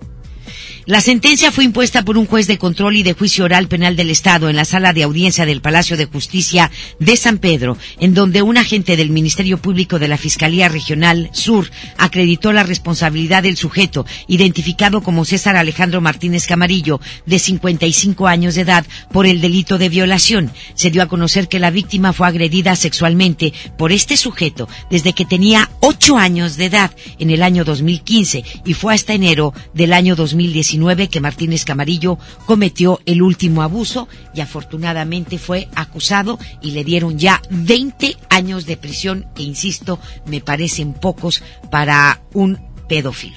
La 0.85 1.01
sentencia 1.01 1.51
fue 1.51 1.63
impuesta 1.63 2.03
por 2.03 2.17
un 2.17 2.27
juez 2.27 2.45
de 2.45 2.59
control 2.59 2.97
y 2.97 3.03
de 3.03 3.13
juicio 3.13 3.45
oral 3.45 3.67
penal 3.67 3.95
del 3.95 4.11
Estado 4.11 4.49
en 4.49 4.55
la 4.55 4.65
sala 4.65 4.93
de 4.93 5.03
audiencia 5.03 5.45
del 5.45 5.61
Palacio 5.61 5.97
de 5.97 6.05
Justicia 6.05 6.69
de 6.99 7.17
San 7.17 7.39
Pedro, 7.39 7.77
en 7.99 8.13
donde 8.13 8.43
un 8.43 8.57
agente 8.57 8.95
del 8.95 9.09
Ministerio 9.09 9.57
Público 9.57 9.97
de 9.97 10.07
la 10.07 10.17
Fiscalía 10.17 10.69
Regional 10.69 11.29
Sur 11.33 11.71
acreditó 11.97 12.53
la 12.53 12.63
responsabilidad 12.63 13.43
del 13.43 13.57
sujeto, 13.57 14.05
identificado 14.27 15.01
como 15.01 15.25
César 15.25 15.55
Alejandro 15.55 16.01
Martínez 16.01 16.45
Camarillo, 16.45 17.01
de 17.25 17.39
55 17.39 18.27
años 18.27 18.55
de 18.55 18.61
edad, 18.61 18.85
por 19.11 19.25
el 19.25 19.41
delito 19.41 19.77
de 19.77 19.89
violación. 19.89 20.51
Se 20.75 20.91
dio 20.91 21.01
a 21.01 21.07
conocer 21.07 21.47
que 21.47 21.59
la 21.59 21.71
víctima 21.71 22.13
fue 22.13 22.27
agredida 22.27 22.75
sexualmente 22.75 23.53
por 23.77 23.91
este 23.91 24.17
sujeto 24.17 24.69
desde 24.91 25.13
que 25.13 25.25
tenía 25.25 25.69
8 25.79 26.17
años 26.17 26.57
de 26.57 26.65
edad 26.65 26.91
en 27.19 27.29
el 27.31 27.41
año 27.41 27.65
2015 27.65 28.43
y 28.65 28.73
fue 28.73 28.93
hasta 28.93 29.13
enero 29.13 29.53
del 29.73 29.93
año 29.93 30.15
2019 30.55 31.09
que 31.09 31.19
Martínez 31.19 31.65
Camarillo 31.65 32.17
cometió 32.45 33.01
el 33.05 33.21
último 33.21 33.61
abuso 33.61 34.07
y 34.33 34.41
afortunadamente 34.41 35.37
fue 35.37 35.67
acusado 35.75 36.39
y 36.61 36.71
le 36.71 36.83
dieron 36.83 37.19
ya 37.19 37.41
20 37.49 38.17
años 38.29 38.65
de 38.65 38.77
prisión 38.77 39.25
que, 39.35 39.43
insisto, 39.43 39.99
me 40.25 40.39
parecen 40.39 40.93
pocos 40.93 41.43
para 41.69 42.21
un 42.33 42.59
pedófilo 42.87 43.35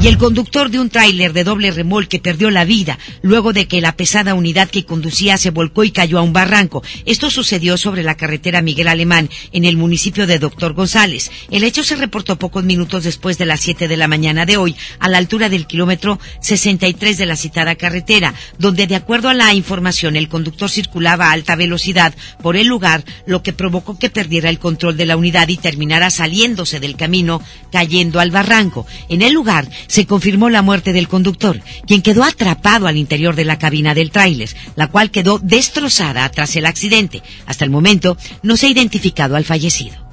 y 0.00 0.08
el 0.08 0.18
conductor 0.18 0.70
de 0.70 0.78
un 0.78 0.90
tráiler 0.90 1.32
de 1.32 1.42
doble 1.42 1.70
remolque 1.70 2.18
perdió 2.18 2.50
la 2.50 2.64
vida 2.64 2.98
luego 3.22 3.52
de 3.52 3.66
que 3.66 3.80
la 3.80 3.96
pesada 3.96 4.34
unidad 4.34 4.68
que 4.68 4.84
conducía 4.84 5.36
se 5.38 5.50
volcó 5.50 5.84
y 5.84 5.90
cayó 5.90 6.18
a 6.18 6.22
un 6.22 6.32
barranco. 6.32 6.82
Esto 7.06 7.30
sucedió 7.30 7.76
sobre 7.76 8.02
la 8.02 8.14
carretera 8.16 8.62
Miguel 8.62 8.88
Alemán, 8.88 9.30
en 9.52 9.64
el 9.64 9.76
municipio 9.76 10.26
de 10.26 10.38
Doctor 10.38 10.74
González. 10.74 11.30
El 11.50 11.64
hecho 11.64 11.82
se 11.82 11.96
reportó 11.96 12.36
pocos 12.36 12.62
minutos 12.64 13.04
después 13.04 13.38
de 13.38 13.46
las 13.46 13.60
7 13.60 13.88
de 13.88 13.96
la 13.96 14.06
mañana 14.06 14.44
de 14.44 14.56
hoy, 14.56 14.76
a 14.98 15.08
la 15.08 15.18
altura 15.18 15.48
del 15.48 15.66
kilómetro 15.66 16.20
63 16.40 17.16
de 17.16 17.26
la 17.26 17.36
citada 17.36 17.74
carretera, 17.74 18.34
donde 18.58 18.86
de 18.86 18.96
acuerdo 18.96 19.28
a 19.28 19.34
la 19.34 19.54
información 19.54 20.16
el 20.16 20.28
conductor 20.28 20.70
circulaba 20.70 21.28
a 21.28 21.32
alta 21.32 21.56
velocidad 21.56 22.14
por 22.42 22.56
el 22.56 22.66
lugar, 22.66 23.04
lo 23.26 23.42
que 23.42 23.52
provocó 23.52 23.98
que 23.98 24.10
perdiera 24.10 24.50
el 24.50 24.58
control 24.58 24.96
de 24.96 25.06
la 25.06 25.16
unidad 25.16 25.48
y 25.48 25.56
terminara 25.56 26.10
saliéndose 26.10 26.80
del 26.80 26.96
camino, 26.96 27.42
cayendo 27.72 28.20
al 28.20 28.30
barranco. 28.30 28.86
En 29.08 29.22
el 29.22 29.32
lugar 29.32 29.68
se 29.86 30.06
confirmó 30.06 30.50
la 30.50 30.62
muerte 30.62 30.92
del 30.92 31.08
conductor, 31.08 31.60
quien 31.86 32.02
quedó 32.02 32.24
atrapado 32.24 32.86
al 32.86 32.96
interior 32.96 33.34
de 33.34 33.44
la 33.44 33.58
cabina 33.58 33.94
del 33.94 34.10
tráiler, 34.10 34.50
la 34.76 34.88
cual 34.88 35.10
quedó 35.10 35.38
destrozada 35.38 36.28
tras 36.30 36.56
el 36.56 36.66
accidente. 36.66 37.22
Hasta 37.46 37.64
el 37.64 37.70
momento 37.70 38.16
no 38.42 38.56
se 38.56 38.66
ha 38.66 38.70
identificado 38.70 39.36
al 39.36 39.44
fallecido 39.44 40.05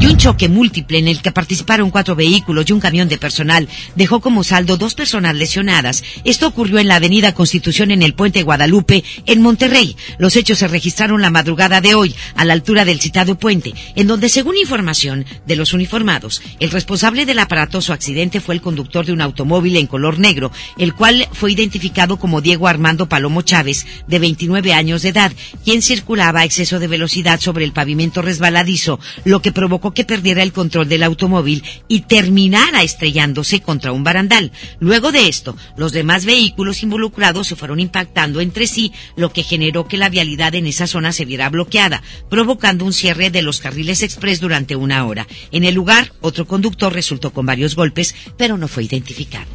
y 0.00 0.06
un 0.06 0.16
choque 0.16 0.48
múltiple 0.48 0.98
en 0.98 1.08
el 1.08 1.20
que 1.20 1.32
participaron 1.32 1.90
cuatro 1.90 2.14
vehículos 2.14 2.66
y 2.68 2.72
un 2.72 2.80
camión 2.80 3.08
de 3.08 3.18
personal 3.18 3.68
dejó 3.96 4.20
como 4.20 4.44
saldo 4.44 4.76
dos 4.76 4.94
personas 4.94 5.34
lesionadas. 5.34 6.04
Esto 6.24 6.46
ocurrió 6.46 6.78
en 6.78 6.88
la 6.88 6.96
avenida 6.96 7.34
Constitución 7.34 7.90
en 7.90 8.02
el 8.02 8.14
puente 8.14 8.42
Guadalupe, 8.44 9.02
en 9.26 9.42
Monterrey. 9.42 9.96
Los 10.18 10.36
hechos 10.36 10.58
se 10.58 10.68
registraron 10.68 11.20
la 11.20 11.30
madrugada 11.30 11.80
de 11.80 11.94
hoy, 11.94 12.14
a 12.36 12.44
la 12.44 12.52
altura 12.52 12.84
del 12.84 13.00
citado 13.00 13.38
puente, 13.38 13.74
en 13.96 14.06
donde, 14.06 14.28
según 14.28 14.56
información 14.56 15.26
de 15.46 15.56
los 15.56 15.72
uniformados, 15.72 16.42
el 16.60 16.70
responsable 16.70 17.26
del 17.26 17.40
aparatoso 17.40 17.92
accidente 17.92 18.40
fue 18.40 18.54
el 18.54 18.60
conductor 18.60 19.04
de 19.04 19.12
un 19.12 19.20
automóvil 19.20 19.76
en 19.76 19.86
color 19.86 20.18
negro, 20.18 20.52
el 20.78 20.94
cual 20.94 21.26
fue 21.32 21.52
identificado 21.52 22.18
como 22.18 22.40
Diego 22.40 22.68
Armando 22.68 23.08
Palomo 23.08 23.42
Chávez, 23.42 23.86
de 24.06 24.18
29 24.18 24.72
años 24.74 25.02
de 25.02 25.08
edad, 25.08 25.32
quien 25.64 25.82
circulaba 25.82 26.40
a 26.40 26.44
exceso 26.44 26.78
de 26.78 26.86
velocidad 26.86 27.40
sobre 27.40 27.64
el 27.64 27.72
pavimento 27.72 28.22
resbaladizo, 28.22 29.00
que 29.40 29.52
provocó 29.52 29.92
que 29.92 30.04
perdiera 30.04 30.42
el 30.42 30.52
control 30.52 30.88
del 30.88 31.02
automóvil 31.02 31.62
y 31.88 32.02
terminara 32.02 32.82
estrellándose 32.82 33.60
contra 33.60 33.92
un 33.92 34.04
barandal. 34.04 34.52
Luego 34.80 35.12
de 35.12 35.28
esto, 35.28 35.56
los 35.76 35.92
demás 35.92 36.24
vehículos 36.24 36.82
involucrados 36.82 37.46
se 37.46 37.56
fueron 37.56 37.80
impactando 37.80 38.40
entre 38.40 38.66
sí, 38.66 38.92
lo 39.16 39.32
que 39.32 39.42
generó 39.42 39.88
que 39.88 39.96
la 39.96 40.08
vialidad 40.08 40.54
en 40.54 40.66
esa 40.66 40.86
zona 40.86 41.12
se 41.12 41.24
viera 41.24 41.48
bloqueada, 41.48 42.02
provocando 42.28 42.84
un 42.84 42.92
cierre 42.92 43.30
de 43.30 43.42
los 43.42 43.60
carriles 43.60 44.02
express 44.02 44.40
durante 44.40 44.76
una 44.76 45.06
hora. 45.06 45.26
En 45.50 45.64
el 45.64 45.74
lugar, 45.74 46.12
otro 46.20 46.46
conductor 46.46 46.92
resultó 46.92 47.32
con 47.32 47.46
varios 47.46 47.74
golpes, 47.74 48.14
pero 48.36 48.56
no 48.56 48.68
fue 48.68 48.84
identificado. 48.84 49.46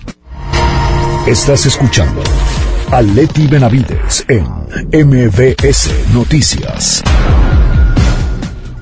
Estás 1.27 1.65
escuchando 1.65 2.21
a 2.91 3.01
Leti 3.01 3.47
Benavides 3.47 4.25
en 4.27 4.45
MBS 4.91 5.89
Noticias. 6.13 7.01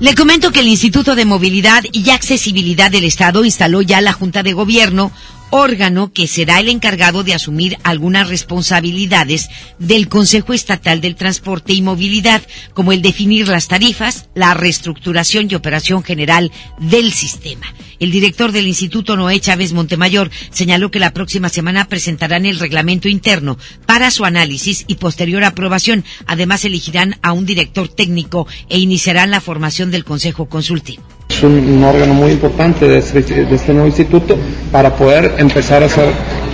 Le 0.02 0.16
comento 0.16 0.50
que 0.50 0.58
el 0.58 0.66
Instituto 0.66 1.14
de 1.14 1.24
Movilidad 1.24 1.84
y 1.92 2.10
Accesibilidad 2.10 2.90
del 2.90 3.04
Estado 3.04 3.44
instaló 3.44 3.82
ya 3.82 4.00
la 4.00 4.12
Junta 4.12 4.42
de 4.42 4.52
Gobierno 4.52 5.12
órgano 5.52 6.12
que 6.12 6.26
será 6.26 6.60
el 6.60 6.70
encargado 6.70 7.24
de 7.24 7.34
asumir 7.34 7.76
algunas 7.84 8.28
responsabilidades 8.28 9.50
del 9.78 10.08
Consejo 10.08 10.54
Estatal 10.54 11.02
del 11.02 11.14
Transporte 11.14 11.74
y 11.74 11.82
Movilidad, 11.82 12.42
como 12.72 12.90
el 12.90 13.02
definir 13.02 13.46
las 13.48 13.68
tarifas, 13.68 14.28
la 14.34 14.54
reestructuración 14.54 15.48
y 15.50 15.54
operación 15.54 16.02
general 16.02 16.50
del 16.80 17.12
sistema. 17.12 17.66
El 18.00 18.10
director 18.10 18.50
del 18.50 18.66
Instituto 18.66 19.14
Noé 19.14 19.38
Chávez 19.40 19.74
Montemayor 19.74 20.30
señaló 20.50 20.90
que 20.90 20.98
la 20.98 21.12
próxima 21.12 21.50
semana 21.50 21.86
presentarán 21.86 22.46
el 22.46 22.58
reglamento 22.58 23.08
interno 23.08 23.58
para 23.86 24.10
su 24.10 24.24
análisis 24.24 24.84
y 24.88 24.96
posterior 24.96 25.44
aprobación. 25.44 26.04
Además, 26.26 26.64
elegirán 26.64 27.18
a 27.22 27.32
un 27.32 27.44
director 27.44 27.88
técnico 27.88 28.48
e 28.70 28.78
iniciarán 28.78 29.30
la 29.30 29.42
formación 29.42 29.90
del 29.90 30.04
Consejo 30.04 30.48
Consultivo. 30.48 31.11
Un, 31.42 31.82
órgano 31.82 32.14
muy 32.14 32.32
importante 32.32 32.86
de 32.86 32.98
este, 32.98 33.22
de 33.22 33.54
este 33.54 33.72
nuevo 33.72 33.88
instituto 33.88 34.36
para 34.70 34.94
poder 34.94 35.34
empezar 35.38 35.82
a 35.82 35.86
hacer 35.86 36.08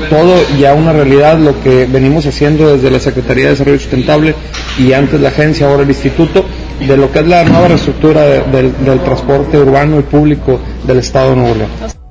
todo 0.08 0.34
ya 0.58 0.74
una 0.74 0.92
realidad 0.92 1.38
lo 1.38 1.60
que 1.62 1.86
venimos 1.86 2.24
haciendo 2.26 2.74
desde 2.74 2.90
la 2.90 3.00
Secretaría 3.00 3.44
de 3.44 3.50
Desarrollo 3.50 3.78
Sustentable 3.78 4.34
y 4.78 4.92
antes 4.92 5.20
la 5.20 5.28
agencia, 5.28 5.68
ahora 5.68 5.82
el 5.82 5.88
instituto, 5.88 6.44
de 6.80 6.96
lo 6.96 7.10
que 7.10 7.18
es 7.18 7.26
la 7.26 7.44
nueva 7.44 7.68
reestructura 7.68 8.22
del, 8.22 8.84
del 8.84 9.00
transporte 9.00 9.58
urbano 9.58 9.98
y 9.98 10.02
público 10.02 10.60
del 10.86 10.98
Estado 10.98 11.30
de 11.30 11.36
Nuevo 11.36 11.54
León. 11.56 12.07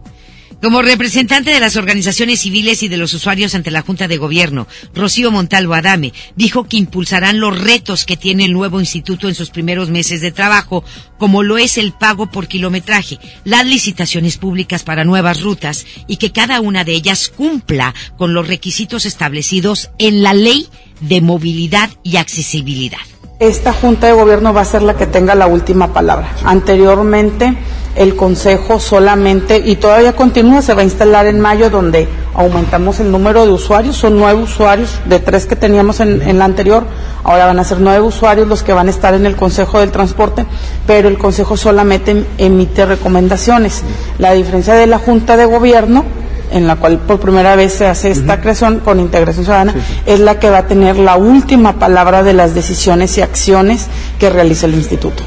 Como 0.61 0.81
representante 0.81 1.51
de 1.51 1.59
las 1.59 1.75
organizaciones 1.75 2.39
civiles 2.39 2.81
y 2.81 2.87
de 2.87 2.97
los 2.97 3.13
usuarios 3.13 3.53
ante 3.53 3.69
la 3.69 3.83
Junta 3.83 4.07
de 4.07 4.17
Gobierno, 4.17 4.67
Rocío 4.95 5.31
Montalvo 5.31 5.75
Adame 5.75 6.13
dijo 6.35 6.63
que 6.63 6.77
impulsarán 6.77 7.39
los 7.39 7.61
retos 7.61 8.05
que 8.05 8.17
tiene 8.17 8.45
el 8.45 8.53
nuevo 8.53 8.79
instituto 8.79 9.27
en 9.27 9.35
sus 9.35 9.51
primeros 9.51 9.91
meses 9.91 10.19
de 10.19 10.31
trabajo, 10.31 10.83
como 11.19 11.43
lo 11.43 11.59
es 11.59 11.77
el 11.77 11.93
pago 11.93 12.31
por 12.31 12.47
kilometraje, 12.47 13.19
las 13.43 13.67
licitaciones 13.67 14.37
públicas 14.37 14.81
para 14.83 15.05
nuevas 15.05 15.41
rutas 15.41 15.85
y 16.07 16.17
que 16.17 16.31
cada 16.31 16.59
una 16.59 16.83
de 16.83 16.93
ellas 16.93 17.29
cumpla 17.29 17.93
con 18.17 18.33
los 18.33 18.47
requisitos 18.47 19.05
establecidos 19.05 19.91
en 19.99 20.23
la 20.23 20.33
Ley 20.33 20.67
de 21.01 21.21
Movilidad 21.21 21.91
y 22.01 22.17
Accesibilidad. 22.17 22.97
Esta 23.39 23.71
Junta 23.71 24.07
de 24.07 24.13
Gobierno 24.13 24.51
va 24.51 24.61
a 24.61 24.65
ser 24.65 24.81
la 24.81 24.95
que 24.95 25.05
tenga 25.05 25.35
la 25.35 25.45
última 25.45 25.93
palabra. 25.93 26.35
Anteriormente, 26.43 27.55
el 27.97 28.15
Consejo 28.15 28.79
solamente, 28.79 29.61
y 29.63 29.75
todavía 29.75 30.15
continúa, 30.15 30.61
se 30.61 30.73
va 30.73 30.81
a 30.81 30.83
instalar 30.83 31.25
en 31.25 31.39
mayo, 31.39 31.69
donde 31.69 32.07
aumentamos 32.35 32.99
el 32.99 33.11
número 33.11 33.45
de 33.45 33.51
usuarios. 33.51 33.97
Son 33.97 34.17
nueve 34.17 34.41
usuarios 34.41 34.99
de 35.05 35.19
tres 35.19 35.45
que 35.45 35.55
teníamos 35.55 35.99
en, 35.99 36.37
la 36.37 36.45
anterior. 36.45 36.85
Ahora 37.23 37.47
van 37.47 37.59
a 37.59 37.63
ser 37.63 37.79
nueve 37.79 38.01
usuarios 38.01 38.47
los 38.47 38.61
que 38.61 38.71
van 38.71 38.87
a 38.87 38.91
estar 38.91 39.15
en 39.15 39.25
el 39.25 39.35
Consejo 39.35 39.79
del 39.79 39.91
Transporte, 39.91 40.45
pero 40.85 41.07
el 41.07 41.17
Consejo 41.17 41.57
solamente 41.57 42.23
emite 42.37 42.85
recomendaciones. 42.85 43.83
La 44.19 44.33
diferencia 44.33 44.75
de 44.75 44.85
la 44.85 44.99
Junta 44.99 45.35
de 45.35 45.45
Gobierno 45.45 46.05
en 46.51 46.65
la 46.65 46.77
cual 46.77 46.99
por 46.99 47.19
primera 47.19 47.57
vez 47.57 47.73
se 47.73 47.87
hace 47.87 48.09
esta 48.09 48.39
creación 48.39 48.79
con 48.79 49.01
integración 49.01 49.43
ciudadana, 49.43 49.75
es 50.05 50.21
la 50.21 50.39
que 50.39 50.49
va 50.49 50.59
a 50.59 50.67
tener 50.67 50.97
la 50.97 51.17
última 51.17 51.73
palabra 51.73 52.23
de 52.23 52.31
las 52.33 52.55
decisiones 52.55 53.17
y 53.17 53.21
acciones 53.21 53.87
que 54.17 54.29
realiza 54.29 54.65
el 54.65 54.75
instituto. 54.75 55.23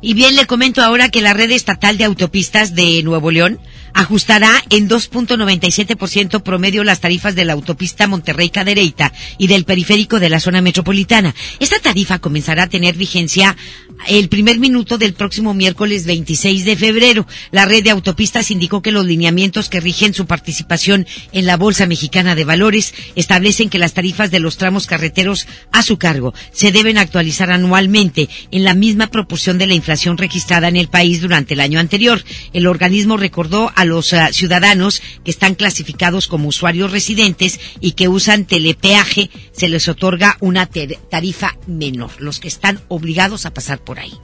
Y 0.00 0.14
bien, 0.14 0.36
le 0.36 0.46
comento 0.46 0.82
ahora 0.82 1.08
que 1.08 1.20
la 1.20 1.34
red 1.34 1.50
estatal 1.50 1.98
de 1.98 2.04
autopistas 2.04 2.74
de 2.74 3.02
Nuevo 3.02 3.30
León 3.30 3.58
ajustará 3.94 4.62
en 4.70 4.88
2.97% 4.88 6.42
promedio 6.42 6.84
las 6.84 7.00
tarifas 7.00 7.34
de 7.34 7.44
la 7.44 7.52
autopista 7.52 8.06
Monterrey-Cadereyta 8.06 9.12
y 9.38 9.46
del 9.46 9.64
periférico 9.64 10.20
de 10.20 10.28
la 10.28 10.40
zona 10.40 10.60
metropolitana. 10.60 11.34
Esta 11.60 11.78
tarifa 11.78 12.18
comenzará 12.18 12.64
a 12.64 12.68
tener 12.68 12.96
vigencia 12.96 13.56
el 14.06 14.28
primer 14.28 14.58
minuto 14.58 14.96
del 14.96 15.14
próximo 15.14 15.54
miércoles 15.54 16.06
26 16.06 16.64
de 16.64 16.76
febrero. 16.76 17.26
La 17.50 17.64
red 17.64 17.82
de 17.82 17.90
autopistas 17.90 18.50
indicó 18.50 18.80
que 18.80 18.92
los 18.92 19.04
lineamientos 19.04 19.68
que 19.68 19.80
rigen 19.80 20.14
su 20.14 20.26
participación 20.26 21.06
en 21.32 21.46
la 21.46 21.56
Bolsa 21.56 21.86
Mexicana 21.86 22.34
de 22.34 22.44
Valores 22.44 22.94
establecen 23.16 23.70
que 23.70 23.78
las 23.78 23.94
tarifas 23.94 24.30
de 24.30 24.40
los 24.40 24.56
tramos 24.56 24.86
carreteros 24.86 25.46
a 25.72 25.82
su 25.82 25.98
cargo 25.98 26.34
se 26.52 26.72
deben 26.72 26.98
actualizar 26.98 27.50
anualmente 27.50 28.28
en 28.50 28.64
la 28.64 28.74
misma 28.74 29.08
proporción 29.08 29.58
de 29.58 29.66
la 29.66 29.74
inflación 29.74 30.16
registrada 30.16 30.68
en 30.68 30.76
el 30.76 30.88
país 30.88 31.20
durante 31.20 31.54
el 31.54 31.60
año 31.60 31.80
anterior. 31.80 32.22
El 32.52 32.66
organismo 32.66 33.16
recordó 33.16 33.72
a 33.78 33.84
los 33.84 34.12
eh, 34.12 34.20
ciudadanos 34.32 35.00
que 35.24 35.30
están 35.30 35.54
clasificados 35.54 36.26
como 36.26 36.48
usuarios 36.48 36.90
residentes 36.90 37.60
y 37.80 37.92
que 37.92 38.08
usan 38.08 38.44
telepeaje, 38.44 39.30
se 39.52 39.68
les 39.68 39.86
otorga 39.86 40.36
una 40.40 40.66
tarifa 40.66 41.56
menor, 41.68 42.10
los 42.18 42.40
que 42.40 42.48
están 42.48 42.80
obligados 42.88 43.46
a 43.46 43.54
pasar 43.54 43.78
por 43.78 44.00
ahí. 44.00 44.14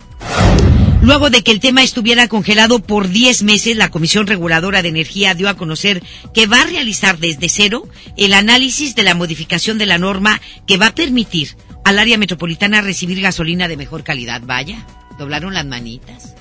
Luego 1.02 1.30
de 1.30 1.44
que 1.44 1.52
el 1.52 1.60
tema 1.60 1.84
estuviera 1.84 2.26
congelado 2.26 2.80
por 2.80 3.08
10 3.08 3.44
meses, 3.44 3.76
la 3.76 3.92
Comisión 3.92 4.26
Reguladora 4.26 4.82
de 4.82 4.88
Energía 4.88 5.34
dio 5.34 5.48
a 5.48 5.56
conocer 5.56 6.02
que 6.34 6.48
va 6.48 6.62
a 6.62 6.66
realizar 6.66 7.18
desde 7.18 7.48
cero 7.48 7.88
el 8.16 8.34
análisis 8.34 8.96
de 8.96 9.04
la 9.04 9.14
modificación 9.14 9.78
de 9.78 9.86
la 9.86 9.98
norma 9.98 10.40
que 10.66 10.78
va 10.78 10.88
a 10.88 10.94
permitir 10.96 11.56
al 11.84 12.00
área 12.00 12.18
metropolitana 12.18 12.80
recibir 12.80 13.20
gasolina 13.20 13.68
de 13.68 13.76
mejor 13.76 14.02
calidad. 14.02 14.42
Vaya, 14.44 14.84
doblaron 15.16 15.54
las 15.54 15.66
manitas. 15.66 16.34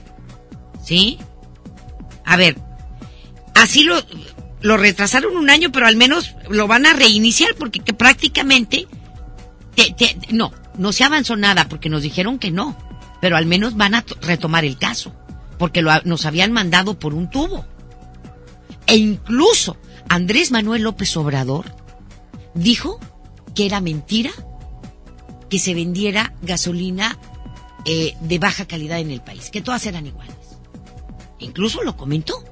¿Sí? 0.83 1.19
A 2.25 2.37
ver, 2.37 2.55
así 3.55 3.83
lo, 3.83 3.95
lo 4.61 4.77
retrasaron 4.77 5.35
un 5.35 5.49
año, 5.49 5.71
pero 5.71 5.87
al 5.87 5.95
menos 5.95 6.35
lo 6.49 6.67
van 6.67 6.85
a 6.85 6.93
reiniciar 6.93 7.55
porque 7.55 7.81
prácticamente 7.93 8.87
no, 10.31 10.51
no 10.77 10.91
se 10.91 11.03
avanzó 11.03 11.35
nada 11.35 11.67
porque 11.67 11.89
nos 11.89 12.03
dijeron 12.03 12.39
que 12.39 12.51
no 12.51 12.77
pero 13.23 13.37
al 13.37 13.45
menos 13.45 13.77
van 13.77 13.95
a 13.95 14.03
retomar 14.19 14.65
el 14.65 14.77
caso, 14.77 15.15
porque 15.57 15.81
lo, 15.81 15.91
nos 16.03 16.25
habían 16.25 16.51
mandado 16.51 16.99
por 16.99 17.13
un 17.13 17.29
tubo. 17.29 17.65
E 18.85 18.97
incluso 18.97 19.77
Andrés 20.09 20.51
Manuel 20.51 20.81
López 20.81 21.15
Obrador 21.15 21.73
dijo 22.53 22.99
que 23.55 23.65
era 23.65 23.79
mentira 23.79 24.31
que 25.49 25.57
se 25.57 25.73
vendiera 25.73 26.33
gasolina 26.41 27.17
eh, 27.85 28.17
de 28.19 28.39
baja 28.39 28.65
calidad 28.65 28.99
en 28.99 29.09
el 29.09 29.21
país, 29.21 29.51
que 29.51 29.61
todas 29.61 29.85
eran 29.85 30.05
iguales. 30.05 30.35
Incluso 31.39 31.81
lo 31.81 31.95
comentó. 31.95 32.43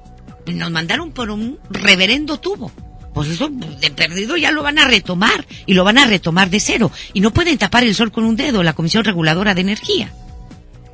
Nos 0.46 0.70
mandaron 0.70 1.12
por 1.12 1.30
un 1.30 1.58
reverendo 1.70 2.38
tubo. 2.40 2.72
Pues 3.14 3.28
eso 3.28 3.50
de 3.50 3.90
perdido 3.90 4.36
ya 4.36 4.50
lo 4.50 4.62
van 4.62 4.78
a 4.78 4.86
retomar 4.86 5.46
y 5.66 5.74
lo 5.74 5.84
van 5.84 5.98
a 5.98 6.06
retomar 6.06 6.50
de 6.50 6.60
cero. 6.60 6.90
Y 7.12 7.20
no 7.20 7.32
pueden 7.32 7.58
tapar 7.58 7.84
el 7.84 7.94
sol 7.94 8.10
con 8.10 8.24
un 8.24 8.36
dedo 8.36 8.62
la 8.62 8.72
Comisión 8.72 9.04
Reguladora 9.04 9.54
de 9.54 9.60
Energía. 9.60 10.12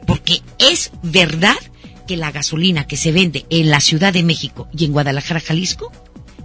Porque 0.06 0.42
es 0.58 0.90
verdad 1.02 1.56
que 2.06 2.16
la 2.16 2.32
gasolina 2.32 2.86
que 2.86 2.96
se 2.96 3.12
vende 3.12 3.46
en 3.50 3.70
la 3.70 3.80
Ciudad 3.80 4.12
de 4.12 4.22
México 4.22 4.68
y 4.76 4.86
en 4.86 4.92
Guadalajara, 4.92 5.40
Jalisco, 5.40 5.92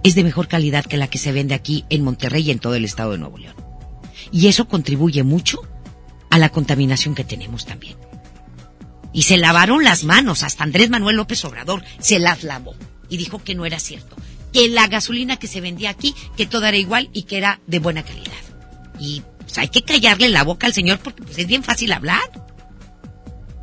es 0.02 0.14
de 0.14 0.22
mejor 0.22 0.46
calidad 0.46 0.84
que 0.84 0.98
la 0.98 1.08
que 1.08 1.18
se 1.18 1.32
vende 1.32 1.54
aquí 1.54 1.84
en 1.88 2.04
Monterrey 2.04 2.42
y 2.42 2.50
en 2.50 2.58
todo 2.58 2.74
el 2.74 2.84
estado 2.84 3.12
de 3.12 3.18
Nuevo 3.18 3.38
León. 3.38 3.56
Y 4.30 4.48
eso 4.48 4.68
contribuye 4.68 5.22
mucho 5.22 5.62
a 6.30 6.38
la 6.38 6.50
contaminación 6.50 7.14
que 7.14 7.24
tenemos 7.24 7.64
también. 7.64 7.96
Y 9.12 9.22
se 9.22 9.38
lavaron 9.38 9.82
las 9.82 10.04
manos, 10.04 10.42
hasta 10.42 10.64
Andrés 10.64 10.90
Manuel 10.90 11.16
López 11.16 11.44
Obrador 11.44 11.82
se 12.00 12.18
las 12.18 12.42
lavó 12.42 12.74
y 13.14 13.16
dijo 13.16 13.42
que 13.42 13.54
no 13.54 13.64
era 13.64 13.78
cierto, 13.78 14.16
que 14.52 14.68
la 14.68 14.88
gasolina 14.88 15.36
que 15.36 15.46
se 15.46 15.60
vendía 15.60 15.90
aquí, 15.90 16.14
que 16.36 16.46
todo 16.46 16.66
era 16.66 16.76
igual 16.76 17.10
y 17.12 17.22
que 17.22 17.38
era 17.38 17.60
de 17.66 17.78
buena 17.78 18.02
calidad. 18.04 18.32
Y 18.98 19.22
pues, 19.38 19.56
hay 19.58 19.68
que 19.68 19.82
callarle 19.82 20.28
la 20.28 20.42
boca 20.42 20.66
al 20.66 20.74
señor 20.74 20.98
porque 20.98 21.22
pues, 21.22 21.38
es 21.38 21.46
bien 21.46 21.62
fácil 21.62 21.92
hablar 21.92 22.22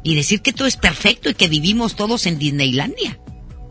y 0.04 0.16
decir 0.16 0.42
que 0.42 0.54
todo 0.54 0.68
es 0.68 0.78
perfecto 0.78 1.30
y 1.30 1.34
que 1.34 1.50
vivimos 1.50 1.96
todos 1.96 2.26
en 2.26 2.40
Disneylandia. 2.40 3.20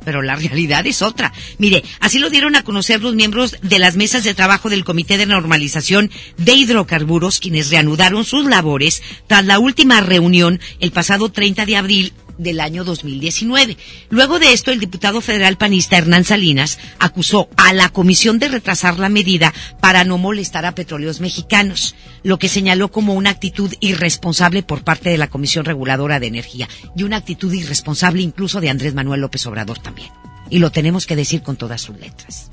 Pero 0.05 0.23
la 0.23 0.37
realidad 0.37 0.87
es 0.87 1.03
otra. 1.03 1.33
Mire, 1.59 1.83
así 2.01 2.19
lo 2.19 2.31
dieron 2.31 2.57
a 2.57 2.63
conocer 2.63 3.03
los 3.03 3.15
miembros 3.15 3.57
de 3.63 3.79
las 3.79 3.97
mesas 3.97 4.25
de 4.25 4.33
trabajo 4.33 4.71
del 4.71 4.85
Comité 4.85 5.19
de 5.19 5.27
Normalización 5.27 6.11
de 6.39 6.55
Hidrocarburos, 6.55 7.39
quienes 7.39 7.71
reanudaron 7.71 8.25
sus 8.25 8.47
labores 8.47 9.03
tras 9.27 9.45
la 9.45 9.59
última 9.59 10.01
reunión 10.01 10.61
el 10.79 10.91
pasado 10.91 11.31
30 11.31 11.67
de 11.67 11.77
abril 11.77 12.13
del 12.39 12.61
año 12.61 12.85
2019. 12.85 13.77
Luego 14.09 14.39
de 14.39 14.53
esto, 14.53 14.71
el 14.71 14.81
diputado 14.81 15.21
federal 15.21 15.57
panista 15.57 15.99
Hernán 15.99 16.25
Salinas 16.25 16.79
acusó 16.99 17.49
a 17.57 17.73
la 17.73 17.89
comisión 17.89 18.39
de 18.39 18.49
retrasar 18.49 18.99
la 18.99 19.09
medida 19.09 19.53
para 19.81 20.05
no 20.05 20.19
molestar 20.19 20.67
a 20.67 20.75
petróleos 20.75 21.21
mexicanos, 21.21 21.95
lo 22.23 22.39
que 22.39 22.49
señaló 22.49 22.91
como 22.91 23.15
una 23.15 23.31
actitud 23.31 23.73
irresponsable 23.81 24.63
por 24.63 24.85
parte 24.85 25.11
de 25.11 25.19
la 25.19 25.29
Comisión 25.29 25.65
Reguladora 25.65 26.21
de 26.21 26.27
Energía 26.27 26.69
y 26.97 27.03
una 27.03 27.17
actitud 27.17 27.53
irresponsable 27.53 28.23
incluso 28.23 28.61
de 28.61 28.71
Andrés 28.71 28.95
Manuel 28.95 29.21
López 29.21 29.47
Obrador 29.47 29.79
también. 29.79 30.11
Y 30.51 30.59
lo 30.59 30.71
tenemos 30.71 31.07
que 31.07 31.17
decir 31.17 31.43
con 31.43 31.57
todas 31.57 31.81
sus 31.81 31.99
letras. 31.99 32.51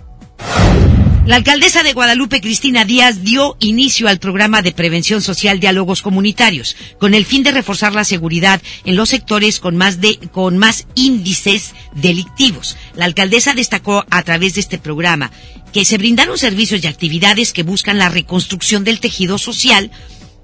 La 1.28 1.36
alcaldesa 1.36 1.84
de 1.84 1.92
Guadalupe, 1.92 2.40
Cristina 2.40 2.86
Díaz, 2.86 3.22
dio 3.22 3.58
inicio 3.60 4.08
al 4.08 4.18
programa 4.18 4.62
de 4.62 4.72
prevención 4.72 5.22
social 5.22 5.60
Diálogos 5.60 6.02
Comunitarios, 6.02 6.78
con 7.00 7.14
el 7.14 7.26
fin 7.26 7.44
de 7.44 7.52
reforzar 7.52 7.94
la 7.94 8.06
seguridad 8.06 8.62
en 8.86 8.96
los 8.96 9.10
sectores 9.10 9.60
con 9.60 9.76
más, 9.76 10.00
de, 10.00 10.18
con 10.32 10.58
más 10.58 10.88
índices 10.96 11.74
delictivos. 11.94 12.78
La 12.96 13.04
alcaldesa 13.04 13.54
destacó 13.54 14.06
a 14.10 14.24
través 14.24 14.54
de 14.54 14.62
este 14.62 14.78
programa 14.78 15.32
que 15.74 15.84
se 15.84 15.98
brindaron 15.98 16.38
servicios 16.38 16.82
y 16.82 16.88
actividades 16.88 17.52
que 17.52 17.64
buscan 17.64 17.98
la 17.98 18.08
reconstrucción 18.08 18.86
del 18.86 19.02
tejido 19.02 19.38
social 19.38 19.92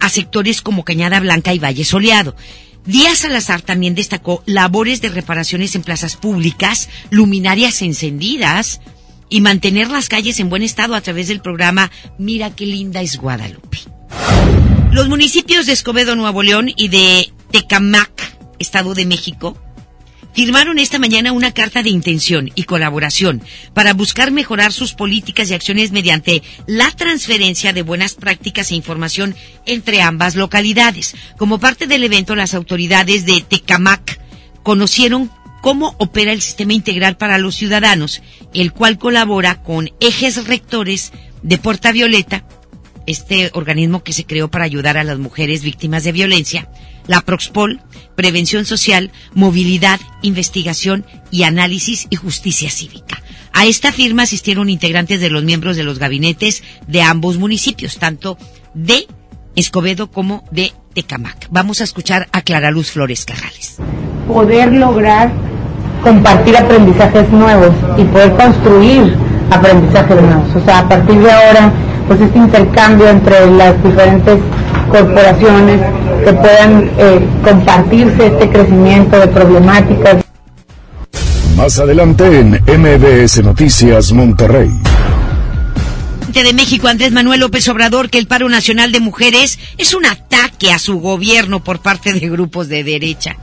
a 0.01 0.09
sectores 0.09 0.61
como 0.61 0.83
Cañada 0.83 1.21
Blanca 1.21 1.53
y 1.53 1.59
Valle 1.59 1.85
Soleado. 1.85 2.35
Díaz 2.85 3.19
Salazar 3.19 3.61
también 3.61 3.95
destacó 3.95 4.43
labores 4.45 4.99
de 4.99 5.07
reparaciones 5.07 5.75
en 5.75 5.83
plazas 5.83 6.17
públicas, 6.17 6.89
luminarias 7.09 7.81
encendidas, 7.81 8.81
y 9.33 9.41
mantener 9.41 9.89
las 9.89 10.09
calles 10.09 10.39
en 10.39 10.51
buen 10.51 10.61
estado 10.61 10.93
a 10.93 11.01
través 11.01 11.27
del 11.27 11.41
programa 11.41 11.89
Mira 12.19 12.55
qué 12.55 12.67
linda 12.67 13.01
es 13.01 13.17
Guadalupe. 13.17 13.79
Los 14.91 15.09
municipios 15.09 15.65
de 15.65 15.73
Escobedo, 15.73 16.15
Nuevo 16.15 16.43
León 16.43 16.71
y 16.75 16.89
de 16.89 17.33
Tecamac, 17.49 18.11
Estado 18.59 18.93
de 18.93 19.07
México, 19.07 19.57
firmaron 20.35 20.77
esta 20.77 20.99
mañana 20.99 21.31
una 21.31 21.51
carta 21.51 21.81
de 21.81 21.89
intención 21.89 22.51
y 22.53 22.65
colaboración 22.65 23.41
para 23.73 23.95
buscar 23.95 24.29
mejorar 24.29 24.71
sus 24.71 24.93
políticas 24.93 25.49
y 25.49 25.55
acciones 25.55 25.91
mediante 25.91 26.43
la 26.67 26.91
transferencia 26.91 27.73
de 27.73 27.81
buenas 27.81 28.13
prácticas 28.13 28.69
e 28.69 28.75
información 28.75 29.35
entre 29.65 30.03
ambas 30.03 30.35
localidades. 30.35 31.15
Como 31.39 31.57
parte 31.57 31.87
del 31.87 32.03
evento, 32.03 32.35
las 32.35 32.53
autoridades 32.53 33.25
de 33.25 33.41
Tecamac 33.41 34.19
conocieron 34.61 35.31
cómo 35.63 35.95
opera 35.97 36.33
el 36.33 36.41
sistema 36.41 36.73
integral 36.73 37.15
para 37.15 37.37
los 37.37 37.55
ciudadanos, 37.55 38.21
el 38.53 38.73
cual 38.73 38.97
colabora 38.97 39.63
con 39.63 39.91
ejes 40.01 40.45
rectores 40.45 41.13
de 41.41 41.57
Puerta 41.57 41.93
Violeta, 41.93 42.45
este 43.07 43.49
organismo 43.53 44.03
que 44.03 44.11
se 44.11 44.25
creó 44.25 44.51
para 44.51 44.65
ayudar 44.65 44.97
a 44.97 45.05
las 45.05 45.19
mujeres 45.19 45.63
víctimas 45.63 46.03
de 46.03 46.11
violencia, 46.11 46.69
la 47.07 47.21
Proxpol, 47.21 47.81
Prevención 48.13 48.65
Social, 48.65 49.13
Movilidad, 49.35 50.01
Investigación 50.21 51.05
y 51.31 51.43
Análisis 51.43 52.07
y 52.09 52.17
Justicia 52.17 52.69
Cívica. 52.69 53.23
A 53.53 53.65
esta 53.65 53.93
firma 53.93 54.23
asistieron 54.23 54.69
integrantes 54.69 55.21
de 55.21 55.29
los 55.29 55.45
miembros 55.45 55.77
de 55.77 55.83
los 55.83 55.97
gabinetes 55.97 56.61
de 56.89 57.03
ambos 57.03 57.37
municipios, 57.37 57.99
tanto 57.99 58.37
de 58.73 59.07
Escobedo 59.55 60.11
como 60.11 60.43
de 60.51 60.73
Tecamac. 60.93 61.47
Vamos 61.49 61.81
a 61.81 61.83
escuchar 61.83 62.27
a 62.31 62.41
Clara 62.41 62.71
Luz 62.71 62.91
Flores 62.91 63.25
Carrales. 63.25 63.77
Poder 64.27 64.71
lograr 64.73 65.31
compartir 66.03 66.57
aprendizajes 66.57 67.29
nuevos 67.31 67.71
y 67.97 68.03
poder 68.03 68.33
construir 68.33 69.15
aprendizajes 69.49 70.21
nuevos. 70.21 70.55
O 70.55 70.65
sea, 70.65 70.79
a 70.79 70.89
partir 70.89 71.19
de 71.19 71.31
ahora, 71.31 71.71
pues 72.07 72.21
este 72.21 72.37
intercambio 72.37 73.07
entre 73.07 73.49
las 73.51 73.81
diferentes 73.83 74.37
corporaciones 74.89 75.79
que 76.23 76.33
puedan 76.33 76.91
eh, 76.97 77.19
compartirse 77.43 78.27
este 78.27 78.49
crecimiento 78.49 79.19
de 79.19 79.27
problemáticas. 79.27 80.17
Más 81.57 81.79
adelante 81.79 82.39
en 82.39 82.51
MBS 82.51 83.43
Noticias 83.43 84.11
Monterrey 84.11 84.71
de 86.41 86.53
México, 86.53 86.87
Andrés 86.87 87.11
Manuel 87.11 87.41
López 87.41 87.67
Obrador, 87.69 88.09
que 88.09 88.17
el 88.17 88.25
paro 88.25 88.49
nacional 88.49 88.91
de 88.91 88.99
mujeres 88.99 89.59
es 89.77 89.93
un 89.93 90.07
ataque 90.07 90.71
a 90.71 90.79
su 90.79 90.99
gobierno 90.99 91.63
por 91.63 91.81
parte 91.81 92.11
de 92.11 92.27
grupos 92.27 92.69
de 92.69 92.83
derecha. 92.83 93.37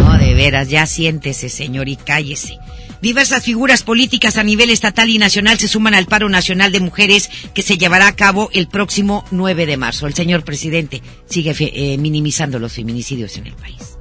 No, 0.00 0.18
de 0.18 0.34
veras, 0.34 0.68
ya 0.68 0.86
siéntese, 0.86 1.48
señor, 1.48 1.88
y 1.88 1.94
cállese. 1.94 2.58
Diversas 3.00 3.44
figuras 3.44 3.82
políticas 3.82 4.36
a 4.36 4.42
nivel 4.42 4.70
estatal 4.70 5.08
y 5.08 5.18
nacional 5.18 5.58
se 5.58 5.68
suman 5.68 5.94
al 5.94 6.06
paro 6.06 6.28
nacional 6.28 6.72
de 6.72 6.80
mujeres 6.80 7.30
que 7.54 7.62
se 7.62 7.78
llevará 7.78 8.08
a 8.08 8.16
cabo 8.16 8.50
el 8.52 8.66
próximo 8.66 9.24
9 9.30 9.66
de 9.66 9.76
marzo. 9.76 10.06
El 10.06 10.14
señor 10.14 10.44
presidente 10.44 11.00
sigue 11.28 11.54
eh, 11.58 11.96
minimizando 11.96 12.58
los 12.58 12.72
feminicidios 12.72 13.36
en 13.36 13.46
el 13.46 13.54
país. 13.54 13.99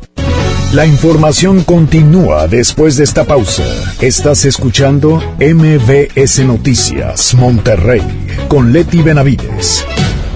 La 0.71 0.85
información 0.85 1.63
continúa 1.63 2.47
después 2.47 2.95
de 2.95 3.03
esta 3.03 3.23
pausa. 3.23 3.63
Estás 4.01 4.45
escuchando 4.45 5.19
MBS 5.39 6.45
Noticias 6.45 7.33
Monterrey 7.33 8.03
con 8.47 8.71
Leti 8.71 9.01
Benavides. 9.01 9.83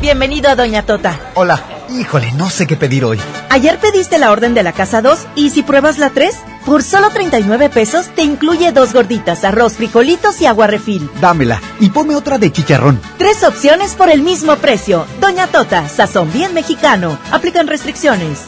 Bienvenido 0.02 0.50
a 0.50 0.56
Doña 0.56 0.88
Tota. 0.88 1.20
Hola. 1.36 1.64
Híjole, 1.92 2.32
no 2.32 2.50
sé 2.50 2.66
qué 2.66 2.76
pedir 2.76 3.06
hoy. 3.06 3.20
Ayer 3.52 3.78
pediste 3.78 4.18
la 4.18 4.32
orden 4.32 4.56
de 4.56 4.64
la 4.64 4.72
casa 4.72 5.04
2 5.04 5.20
y 5.36 5.52
si 5.52 5.62
pruebas 5.62 6.00
la 6.00 6.10
3, 6.10 6.34
por 6.66 6.82
solo 6.82 7.12
39 7.12 7.70
pesos 7.70 8.08
te 8.16 8.24
incluye 8.24 8.72
dos 8.72 8.92
gorditas, 8.92 9.44
arroz, 9.44 9.74
frijolitos 9.74 10.42
y 10.42 10.48
agua 10.48 10.66
refil. 10.66 11.12
Dámela 11.22 11.62
y 11.80 11.92
ponme 11.92 12.16
otra 12.16 12.40
de 12.40 12.52
chicharrón. 12.52 13.00
Tres 13.20 13.44
opciones 13.44 13.94
por 13.94 14.10
el 14.10 14.24
mismo 14.24 14.56
precio. 14.56 15.06
Doña 15.22 15.46
Tota, 15.46 15.88
sazón 15.90 16.34
bien 16.34 16.56
mexicano. 16.56 17.20
Aplican 17.32 17.68
restricciones. 17.68 18.48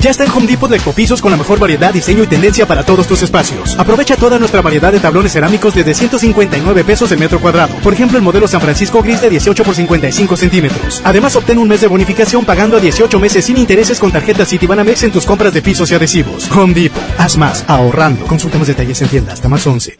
Ya 0.00 0.10
está 0.10 0.24
en 0.24 0.30
Home 0.30 0.46
Depot 0.46 0.70
de 0.70 0.76
Ecopisos 0.76 1.20
con 1.20 1.32
la 1.32 1.36
mejor 1.36 1.58
variedad, 1.58 1.92
diseño 1.92 2.22
y 2.22 2.28
tendencia 2.28 2.66
para 2.66 2.84
todos 2.84 3.08
tus 3.08 3.22
espacios. 3.22 3.76
Aprovecha 3.78 4.16
toda 4.16 4.38
nuestra 4.38 4.62
variedad 4.62 4.92
de 4.92 5.00
tablones 5.00 5.32
cerámicos 5.32 5.74
desde 5.74 5.92
159 5.92 6.84
pesos 6.84 7.10
el 7.10 7.18
metro 7.18 7.40
cuadrado. 7.40 7.74
Por 7.82 7.92
ejemplo, 7.94 8.16
el 8.16 8.22
modelo 8.22 8.46
San 8.46 8.60
Francisco 8.60 9.02
Gris 9.02 9.20
de 9.20 9.30
18 9.30 9.64
por 9.64 9.74
55 9.74 10.36
centímetros. 10.36 11.02
Además, 11.04 11.34
obtén 11.34 11.58
un 11.58 11.66
mes 11.66 11.80
de 11.80 11.88
bonificación 11.88 12.44
pagando 12.44 12.76
a 12.76 12.80
18 12.80 13.18
meses 13.18 13.44
sin 13.44 13.56
intereses 13.56 13.98
con 13.98 14.12
tarjeta 14.12 14.44
Citibanamex 14.44 15.02
en 15.02 15.10
tus 15.10 15.26
compras 15.26 15.52
de 15.52 15.62
pisos 15.62 15.90
y 15.90 15.94
adhesivos. 15.94 16.48
Home 16.52 16.74
Depot. 16.74 17.02
Haz 17.18 17.36
más, 17.36 17.64
ahorrando. 17.66 18.24
Consulta 18.26 18.58
más 18.58 18.68
detalles 18.68 19.02
en 19.02 19.08
tienda 19.08 19.32
hasta 19.32 19.48
más 19.48 19.66
11. 19.66 19.98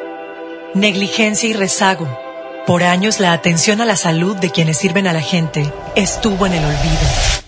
Negligencia 0.74 1.48
y 1.48 1.54
rezago. 1.54 2.06
Por 2.68 2.84
años 2.84 3.18
la 3.18 3.32
atención 3.32 3.80
a 3.80 3.84
la 3.84 3.96
salud 3.96 4.36
de 4.36 4.50
quienes 4.50 4.76
sirven 4.76 5.08
a 5.08 5.12
la 5.12 5.22
gente 5.22 5.72
estuvo 5.96 6.46
en 6.46 6.52
el 6.52 6.64
olvido. 6.64 7.47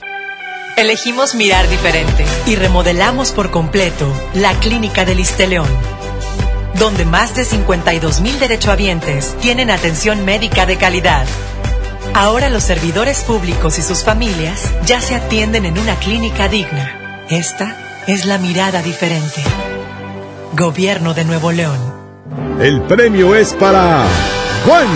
Elegimos 0.76 1.34
mirar 1.34 1.68
diferente 1.68 2.24
y 2.46 2.56
remodelamos 2.56 3.32
por 3.32 3.50
completo 3.50 4.10
la 4.34 4.54
Clínica 4.54 5.04
del 5.04 5.20
Isteleón, 5.20 5.68
donde 6.78 7.04
más 7.04 7.34
de 7.34 7.44
52 7.44 8.20
mil 8.20 8.38
derechohabientes 8.38 9.36
tienen 9.40 9.70
atención 9.70 10.24
médica 10.24 10.66
de 10.66 10.76
calidad. 10.76 11.26
Ahora 12.14 12.48
los 12.48 12.64
servidores 12.64 13.22
públicos 13.22 13.78
y 13.78 13.82
sus 13.82 14.04
familias 14.04 14.70
ya 14.86 15.00
se 15.00 15.14
atienden 15.14 15.66
en 15.66 15.78
una 15.78 15.96
clínica 15.96 16.48
digna. 16.48 17.26
Esta 17.28 17.76
es 18.06 18.24
la 18.24 18.38
mirada 18.38 18.82
diferente. 18.82 19.42
Gobierno 20.52 21.14
de 21.14 21.24
Nuevo 21.24 21.52
León. 21.52 21.78
El 22.60 22.80
premio 22.82 23.34
es 23.34 23.52
para 23.52 24.04
Juan. 24.66 24.88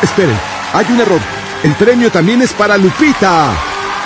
Esperen, 0.00 0.38
hay 0.72 0.86
un 0.88 1.00
error. 1.00 1.20
El 1.62 1.74
premio 1.74 2.10
también 2.10 2.42
es 2.42 2.52
para 2.52 2.76
Lupita 2.76 3.71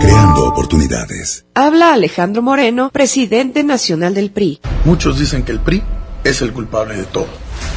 creando 0.00 0.44
oportunidades. 0.44 1.44
Habla 1.54 1.92
Alejandro 1.94 2.42
Moreno, 2.42 2.90
presidente 2.90 3.64
nacional 3.64 4.14
del 4.14 4.30
PRI. 4.30 4.60
Muchos 4.84 5.18
dicen 5.18 5.42
que 5.42 5.52
el 5.52 5.60
PRI 5.60 5.82
es 6.22 6.40
el 6.42 6.52
culpable 6.52 6.96
de 6.96 7.04
todo. 7.04 7.26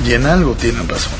Y 0.06 0.14
en 0.14 0.26
algo 0.26 0.54
tienen 0.54 0.88
razón. 0.88 1.14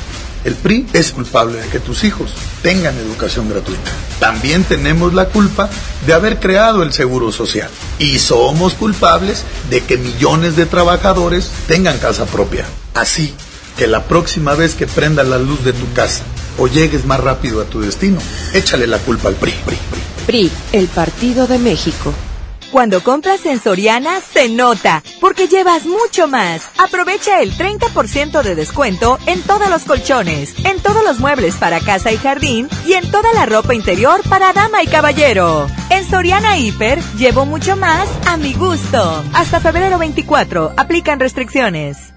El 0.44 0.54
PRI 0.54 0.88
es 0.94 1.12
culpable 1.12 1.60
de 1.60 1.68
que 1.70 1.80
tus 1.80 2.04
hijos 2.04 2.32
tengan 2.62 2.96
educación 2.98 3.50
gratuita. 3.50 3.92
También 4.20 4.64
tenemos 4.64 5.14
la 5.14 5.26
culpa 5.30 5.70
de 6.06 6.14
haber 6.14 6.40
creado 6.40 6.84
el 6.84 6.94
Seguro 6.94 7.32
Social. 7.32 7.70
Y 7.98 8.20
somos 8.20 8.76
culpables 8.76 9.44
de 9.70 9.82
que 9.82 9.98
millones 9.98 10.56
de 10.56 10.68
trabajadores 10.68 11.52
tengan 11.68 11.98
casa 11.98 12.26
propia. 12.26 12.66
Así 12.94 13.34
que 13.78 13.88
la 13.88 14.04
próxima 14.04 14.54
vez 14.54 14.76
que 14.76 14.88
prenda 14.88 15.24
la 15.24 15.40
luz 15.40 15.64
de 15.64 15.74
tu 15.74 15.92
casa 15.94 16.24
o 16.58 16.68
llegues 16.68 17.06
más 17.06 17.20
rápido 17.20 17.62
a 17.62 17.66
tu 17.66 17.82
destino, 17.82 18.20
échale 18.54 18.88
la 18.88 19.00
culpa 19.00 19.30
al 19.30 19.36
PRI. 19.36 19.54
PRI, 19.66 19.76
PRI. 19.76 20.02
PRI, 20.26 20.52
el 20.74 20.88
Partido 20.88 21.48
de 21.48 21.58
México. 21.58 22.14
Cuando 22.72 23.02
compras 23.02 23.46
en 23.46 23.62
Soriana, 23.62 24.20
se 24.20 24.50
nota, 24.50 25.02
porque 25.22 25.48
llevas 25.48 25.86
mucho 25.86 26.28
más. 26.28 26.64
Aprovecha 26.78 27.42
el 27.42 27.54
30% 27.54 28.44
de 28.44 28.56
descuento 28.56 29.18
en 29.26 29.42
todos 29.42 29.70
los 29.70 29.86
colchones, 29.86 30.54
en 30.66 30.80
todos 30.82 31.04
los 31.04 31.20
muebles 31.20 31.56
para 31.56 31.80
casa 31.80 32.12
y 32.12 32.18
jardín 32.18 32.68
y 32.86 32.94
en 32.94 33.10
toda 33.10 33.32
la 33.34 33.46
ropa 33.46 33.74
interior 33.74 34.22
para 34.28 34.52
dama 34.52 34.84
y 34.84 34.88
caballero. 34.88 35.68
En 35.90 36.08
Soriana 36.10 36.58
Hiper, 36.58 37.02
llevo 37.18 37.46
mucho 37.46 37.78
más 37.78 38.10
a 38.28 38.36
mi 38.36 38.54
gusto. 38.54 39.24
Hasta 39.34 39.62
febrero 39.62 39.98
24, 39.98 40.74
aplican 40.76 41.22
restricciones. 41.22 42.17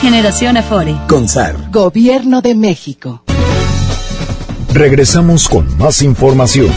Generación 0.00 0.56
Afore. 0.56 0.96
Con 1.08 1.28
SAR. 1.28 1.70
Gobierno 1.70 2.40
de 2.40 2.54
México. 2.54 3.22
Regresamos 4.72 5.46
con 5.46 5.76
más 5.76 6.00
información. 6.00 6.72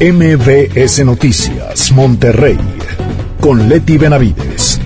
MBS 0.00 1.04
Noticias, 1.04 1.92
Monterrey, 1.92 2.58
con 3.40 3.68
Leti 3.68 3.98
Benavides. 3.98 4.80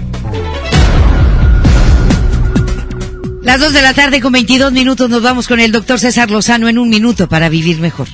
Las 3.42 3.60
dos 3.60 3.72
de 3.72 3.80
la 3.80 3.94
tarde 3.94 4.20
con 4.20 4.32
22 4.32 4.70
minutos 4.72 5.08
nos 5.08 5.22
vamos 5.22 5.48
con 5.48 5.58
el 5.58 5.72
doctor 5.72 5.98
César 5.98 6.30
Lozano 6.30 6.68
en 6.68 6.78
un 6.78 6.90
minuto 6.90 7.28
para 7.28 7.48
vivir 7.48 7.80
mejor. 7.80 8.08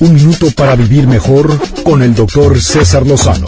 Un 0.00 0.14
minuto 0.14 0.50
para 0.50 0.74
vivir 0.74 1.06
mejor 1.06 1.56
con 1.84 2.02
el 2.02 2.14
doctor 2.14 2.60
César 2.60 3.06
Lozano. 3.06 3.46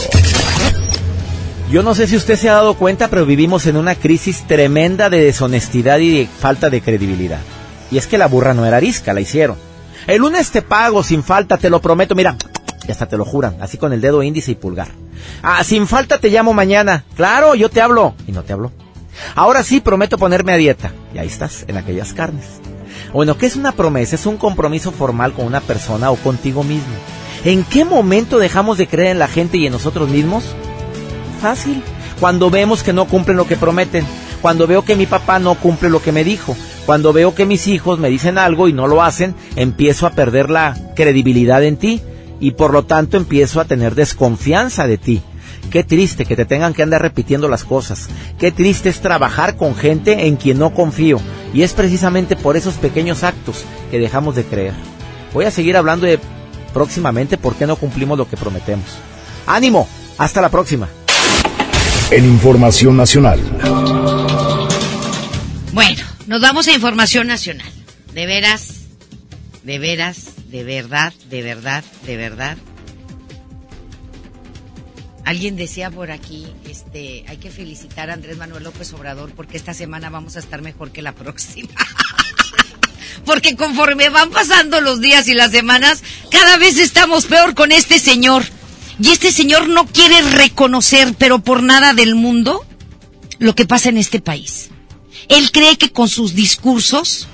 Yo 1.71 1.83
no 1.83 1.93
sé 1.93 2.07
si 2.07 2.15
usted 2.15 2.35
se 2.35 2.49
ha 2.49 2.53
dado 2.53 2.73
cuenta, 2.73 3.09
pero 3.09 3.27
vivimos 3.27 3.67
en 3.67 3.77
una 3.77 3.93
crisis 3.93 4.47
tremenda 4.47 5.11
de 5.11 5.23
deshonestidad 5.23 5.99
y 5.99 6.17
de 6.17 6.27
falta 6.27 6.71
de 6.71 6.81
credibilidad. 6.81 7.41
Y 7.91 7.99
es 7.99 8.07
que 8.07 8.17
la 8.17 8.27
burra 8.27 8.55
no 8.55 8.65
era 8.65 8.77
arisca, 8.77 9.13
la 9.13 9.21
hicieron. 9.21 9.55
El 10.07 10.21
lunes 10.21 10.49
te 10.49 10.63
pago 10.63 11.03
sin 11.03 11.23
falta, 11.23 11.57
te 11.57 11.69
lo 11.69 11.79
prometo, 11.79 12.15
mira, 12.15 12.35
y 12.87 12.91
hasta 12.91 13.05
te 13.05 13.17
lo 13.17 13.25
juran, 13.25 13.57
así 13.61 13.77
con 13.77 13.93
el 13.93 14.01
dedo 14.01 14.23
índice 14.23 14.51
y 14.51 14.55
pulgar. 14.55 14.87
Ah, 15.43 15.63
sin 15.63 15.85
falta 15.85 16.17
te 16.17 16.29
llamo 16.29 16.53
mañana. 16.53 17.03
Claro, 17.15 17.53
yo 17.53 17.69
te 17.69 17.81
hablo. 17.81 18.15
Y 18.25 18.31
no 18.31 18.41
te 18.41 18.53
hablo. 18.53 18.71
Ahora 19.35 19.61
sí 19.61 19.79
prometo 19.79 20.17
ponerme 20.17 20.53
a 20.53 20.57
dieta. 20.57 20.91
Y 21.13 21.19
ahí 21.19 21.27
estás, 21.27 21.65
en 21.67 21.77
aquellas 21.77 22.13
carnes. 22.13 22.45
Bueno, 23.13 23.37
¿qué 23.37 23.45
es 23.45 23.55
una 23.55 23.73
promesa? 23.73 24.15
Es 24.15 24.25
un 24.25 24.37
compromiso 24.37 24.91
formal 24.91 25.33
con 25.33 25.45
una 25.45 25.61
persona 25.61 26.09
o 26.09 26.15
contigo 26.15 26.63
mismo. 26.63 26.95
¿En 27.45 27.63
qué 27.63 27.85
momento 27.85 28.39
dejamos 28.39 28.79
de 28.79 28.87
creer 28.87 29.11
en 29.11 29.19
la 29.19 29.27
gente 29.27 29.57
y 29.57 29.67
en 29.67 29.73
nosotros 29.73 30.09
mismos? 30.09 30.43
Fácil. 31.41 31.81
Cuando 32.19 32.49
vemos 32.49 32.83
que 32.83 32.93
no 32.93 33.05
cumplen 33.05 33.37
lo 33.37 33.47
que 33.47 33.55
prometen. 33.55 34.05
Cuando 34.41 34.67
veo 34.67 34.83
que 34.83 34.95
mi 34.95 35.05
papá 35.05 35.39
no 35.39 35.55
cumple 35.55 35.89
lo 35.89 36.01
que 36.01 36.11
me 36.11 36.23
dijo. 36.23 36.55
Cuando 36.85 37.13
veo 37.13 37.35
que 37.35 37.45
mis 37.45 37.67
hijos 37.67 37.99
me 37.99 38.09
dicen 38.09 38.37
algo 38.37 38.67
y 38.67 38.73
no 38.73 38.87
lo 38.87 39.03
hacen, 39.03 39.35
empiezo 39.55 40.07
a 40.07 40.11
perder 40.11 40.49
la 40.49 40.75
credibilidad 40.95 41.63
en 41.63 41.77
ti 41.77 42.01
y 42.39 42.51
por 42.51 42.73
lo 42.73 42.83
tanto 42.85 43.17
empiezo 43.17 43.59
a 43.59 43.65
tener 43.65 43.95
desconfianza 43.95 44.87
de 44.87 44.97
ti. 44.97 45.21
Qué 45.69 45.83
triste 45.83 46.25
que 46.25 46.35
te 46.35 46.45
tengan 46.45 46.73
que 46.73 46.81
andar 46.81 47.01
repitiendo 47.01 47.47
las 47.47 47.63
cosas. 47.63 48.09
Qué 48.39 48.51
triste 48.51 48.89
es 48.89 49.01
trabajar 49.01 49.55
con 49.55 49.75
gente 49.75 50.25
en 50.25 50.35
quien 50.35 50.57
no 50.57 50.73
confío. 50.73 51.19
Y 51.53 51.61
es 51.61 51.73
precisamente 51.73 52.35
por 52.35 52.57
esos 52.57 52.75
pequeños 52.75 53.23
actos 53.23 53.65
que 53.91 53.99
dejamos 53.99 54.35
de 54.35 54.45
creer. 54.45 54.73
Voy 55.33 55.45
a 55.45 55.51
seguir 55.51 55.77
hablando 55.77 56.07
de 56.07 56.19
próximamente 56.73 57.37
por 57.37 57.55
qué 57.55 57.67
no 57.67 57.75
cumplimos 57.75 58.17
lo 58.17 58.27
que 58.27 58.37
prometemos. 58.37 58.85
Ánimo, 59.45 59.87
hasta 60.17 60.41
la 60.41 60.49
próxima. 60.49 60.87
En 62.11 62.25
Información 62.25 62.97
Nacional. 62.97 63.39
Bueno, 65.73 66.03
nos 66.25 66.41
vamos 66.41 66.67
a 66.67 66.73
Información 66.73 67.27
Nacional. 67.27 67.71
De 68.13 68.25
veras, 68.25 68.85
de 69.63 69.77
veras, 69.77 70.31
de 70.49 70.63
verdad, 70.63 71.13
de 71.29 71.43
verdad, 71.43 71.83
de 72.07 72.17
verdad. 72.17 72.57
Alguien 75.23 75.55
decía 75.55 75.91
por 75.91 76.09
aquí, 76.09 76.47
este, 76.67 77.23
hay 77.27 77.37
que 77.37 77.51
felicitar 77.51 78.09
a 78.09 78.13
Andrés 78.13 78.37
Manuel 78.37 78.63
López 78.63 78.91
Obrador 78.93 79.31
porque 79.35 79.57
esta 79.57 79.75
semana 79.75 80.09
vamos 80.09 80.35
a 80.35 80.39
estar 80.39 80.63
mejor 80.63 80.91
que 80.91 81.03
la 81.03 81.11
próxima. 81.15 81.69
porque 83.23 83.55
conforme 83.55 84.09
van 84.09 84.31
pasando 84.31 84.81
los 84.81 84.99
días 84.99 85.27
y 85.27 85.35
las 85.35 85.51
semanas, 85.51 86.01
cada 86.31 86.57
vez 86.57 86.79
estamos 86.79 87.27
peor 87.27 87.53
con 87.53 87.71
este 87.71 87.99
señor. 87.99 88.43
Y 89.01 89.09
este 89.09 89.31
señor 89.31 89.69
no 89.69 89.85
quiere 89.85 90.21
reconocer, 90.21 91.15
pero 91.17 91.39
por 91.39 91.63
nada 91.63 91.93
del 91.93 92.15
mundo, 92.15 92.65
lo 93.37 93.55
que 93.55 93.65
pasa 93.65 93.89
en 93.89 93.97
este 93.97 94.19
país. 94.19 94.69
Él 95.29 95.51
cree 95.51 95.77
que 95.77 95.91
con 95.91 96.09
sus 96.09 96.35
discursos, 96.35 97.27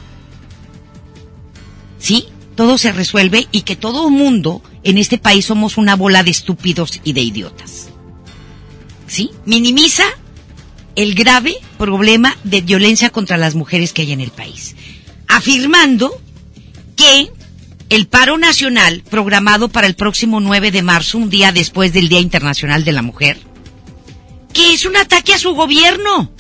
¿sí? 1.97 2.28
Todo 2.56 2.78
se 2.78 2.91
resuelve 2.91 3.47
y 3.51 3.62
que 3.62 3.75
todo 3.75 4.10
mundo 4.10 4.62
en 4.84 4.97
este 4.97 5.17
país 5.17 5.45
somos 5.45 5.78
una 5.78 5.95
bola 5.95 6.23
de 6.23 6.32
estúpidos 6.32 7.01
y 7.04 7.13
de 7.13 7.21
idiotas. 7.21 7.89
¿Sí? 9.08 9.32
Minimiza 9.45 10.04
el 10.95 11.15
grave 11.15 11.56
problema 11.78 12.38
de 12.43 12.62
violencia 12.62 13.10
contra 13.10 13.38
las 13.38 13.56
mujeres 13.56 13.91
que 13.91 14.04
hay 14.04 14.13
en 14.13 14.21
el 14.21 14.32
país, 14.32 14.75
afirmando 15.28 16.12
que 16.95 17.30
el 17.89 18.08
paro 18.08 18.38
nacional 18.38 19.04
programado 19.10 19.69
para 19.69 19.88
el 19.88 19.95
próximo 19.95 20.39
9 20.39 20.71
de 20.71 20.82
marzo, 20.82 21.17
un 21.17 21.30
día 21.30 21.52
después 21.52 21.93
del 21.93 22.10
Día 22.10 22.19
Internacional 22.19 22.84
de 22.84 22.91
la 22.91 23.02
Mujer, 23.02 23.38
que 24.54 24.74
es 24.74 24.86
un 24.86 24.98
ataque 24.98 25.34
a 25.34 25.39
su 25.39 25.54
gobierno. 25.54 26.32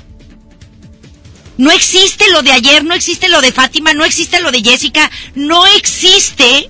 No 1.57 1.71
existe 1.71 2.29
lo 2.31 2.41
de 2.41 2.51
ayer, 2.51 2.83
no 2.83 2.93
existe 2.93 3.29
lo 3.29 3.41
de 3.41 3.51
Fátima, 3.51 3.93
no 3.93 4.03
existe 4.03 4.41
lo 4.41 4.51
de 4.51 4.61
Jessica, 4.61 5.09
no 5.35 5.65
existe 5.67 6.69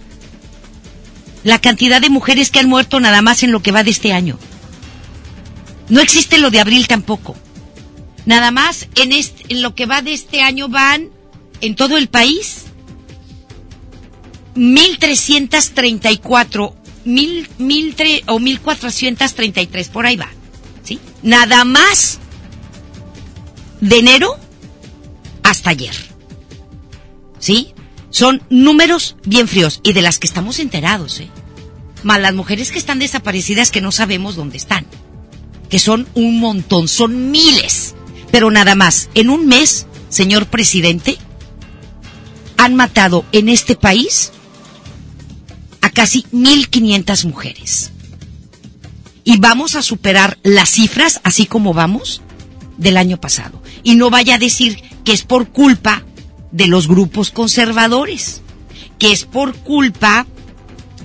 la 1.44 1.60
cantidad 1.60 2.02
de 2.02 2.10
mujeres 2.10 2.52
que 2.52 2.60
han 2.60 2.70
muerto 2.70 3.00
nada 3.00 3.22
más 3.22 3.44
en 3.44 3.52
lo 3.52 3.62
que 3.62 3.72
va 3.72 3.84
de 3.84 3.92
este 3.92 4.14
año. 4.14 4.38
No 5.90 6.02
existe 6.02 6.38
lo 6.38 6.52
de 6.52 6.60
abril 6.60 6.88
tampoco. 6.88 7.36
Nada 8.26 8.52
más 8.52 8.88
en, 8.96 9.12
este, 9.12 9.54
en 9.54 9.62
lo 9.62 9.76
que 9.76 9.86
va 9.86 10.02
de 10.02 10.14
este 10.14 10.42
año 10.42 10.68
van 10.68 11.10
en 11.62 11.76
todo 11.76 11.98
el 11.98 12.08
país 12.08 12.65
1334 14.56 16.76
mil, 17.06 17.48
mil 17.58 17.96
tre, 17.96 18.24
o 18.28 18.40
1433 18.40 19.90
por 19.90 20.06
ahí 20.06 20.18
va. 20.18 20.30
¿Sí? 20.84 21.00
Nada 21.24 21.66
más 21.66 22.20
de 23.82 24.00
enero 24.00 24.36
hasta 25.44 25.72
ayer. 25.72 25.96
¿Sí? 27.40 27.74
Son 28.10 28.42
números 28.50 29.16
bien 29.26 29.48
fríos 29.48 29.82
y 29.84 29.94
de 29.94 30.02
las 30.02 30.20
que 30.20 30.28
estamos 30.28 30.60
enterados, 30.60 31.20
¿eh? 31.20 31.30
Más 32.04 32.22
las 32.22 32.34
mujeres 32.34 32.72
que 32.72 32.80
están 32.80 33.00
desaparecidas 33.00 33.72
que 33.72 33.82
no 33.82 33.92
sabemos 33.92 34.36
dónde 34.36 34.58
están. 34.58 34.86
Que 35.70 35.80
son 35.80 36.08
un 36.14 36.40
montón, 36.40 36.88
son 36.88 37.32
miles. 37.32 37.96
Pero 38.32 38.52
nada 38.52 38.76
más, 38.76 39.10
en 39.16 39.30
un 39.30 39.48
mes, 39.48 39.88
señor 40.10 40.46
presidente, 40.46 41.18
han 42.58 42.76
matado 42.76 43.26
en 43.32 43.50
este 43.50 43.76
país 43.76 44.32
a 45.86 45.92
casi 45.92 46.24
1.500 46.34 47.26
mujeres. 47.26 47.92
Y 49.24 49.38
vamos 49.38 49.76
a 49.76 49.84
superar 49.84 50.40
las 50.42 50.72
cifras, 50.72 51.22
así 51.24 51.46
como 51.46 51.76
vamos, 51.76 52.24
del 52.78 52.98
año 52.98 53.22
pasado. 53.22 53.62
Y 53.84 53.94
no 53.94 54.10
vaya 54.10 54.36
a 54.36 54.40
decir 54.40 54.82
que 55.04 55.12
es 55.12 55.22
por 55.22 55.50
culpa 55.50 56.04
de 56.52 56.66
los 56.66 56.88
grupos 56.88 57.30
conservadores, 57.30 58.42
que 58.98 59.12
es 59.12 59.26
por 59.26 59.56
culpa 59.58 60.26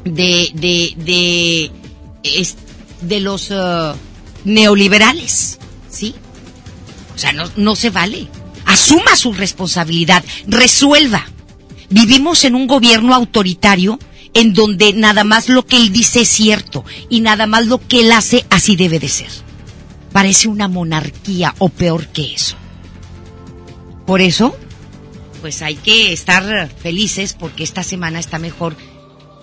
de, 0.05 0.51
de, 0.55 0.95
de, 0.97 1.71
de 3.03 3.21
los 3.21 3.51
uh, 3.51 3.95
neoliberales, 4.45 5.59
¿sí? 5.90 6.14
O 7.14 7.19
sea, 7.19 7.35
no, 7.35 7.51
no 7.57 7.77
se 7.77 7.90
vale. 7.90 8.29
Asuma 8.64 9.14
su 9.14 9.35
responsabilidad, 9.35 10.25
resuelva. 10.47 11.27
Vivimos 11.90 12.45
en 12.45 12.55
un 12.55 12.66
gobierno 12.66 13.14
autoritario 13.14 13.99
en 14.35 14.55
donde 14.55 14.93
nada 14.93 15.25
más 15.25 15.49
lo 15.49 15.66
que 15.66 15.77
él 15.77 15.93
dice 15.93 16.23
es 16.23 16.29
cierto 16.29 16.85
y 17.09 17.21
nada 17.21 17.47
más 17.47 17.66
lo 17.66 17.79
que 17.79 18.01
él 18.01 18.12
hace 18.12 18.47
así 18.51 18.77
debe 18.77 18.99
de 18.99 19.09
ser. 19.09 19.31
Parece 20.12 20.49
una 20.49 20.69
monarquía 20.69 21.55
o 21.59 21.69
peor 21.69 22.09
que 22.09 22.35
eso. 22.35 22.57
Por 24.07 24.21
eso, 24.21 24.57
pues 25.40 25.62
hay 25.62 25.77
que 25.77 26.12
estar 26.12 26.69
felices 26.69 27.37
porque 27.38 27.62
esta 27.62 27.83
semana 27.83 28.19
está 28.19 28.38
mejor 28.38 28.77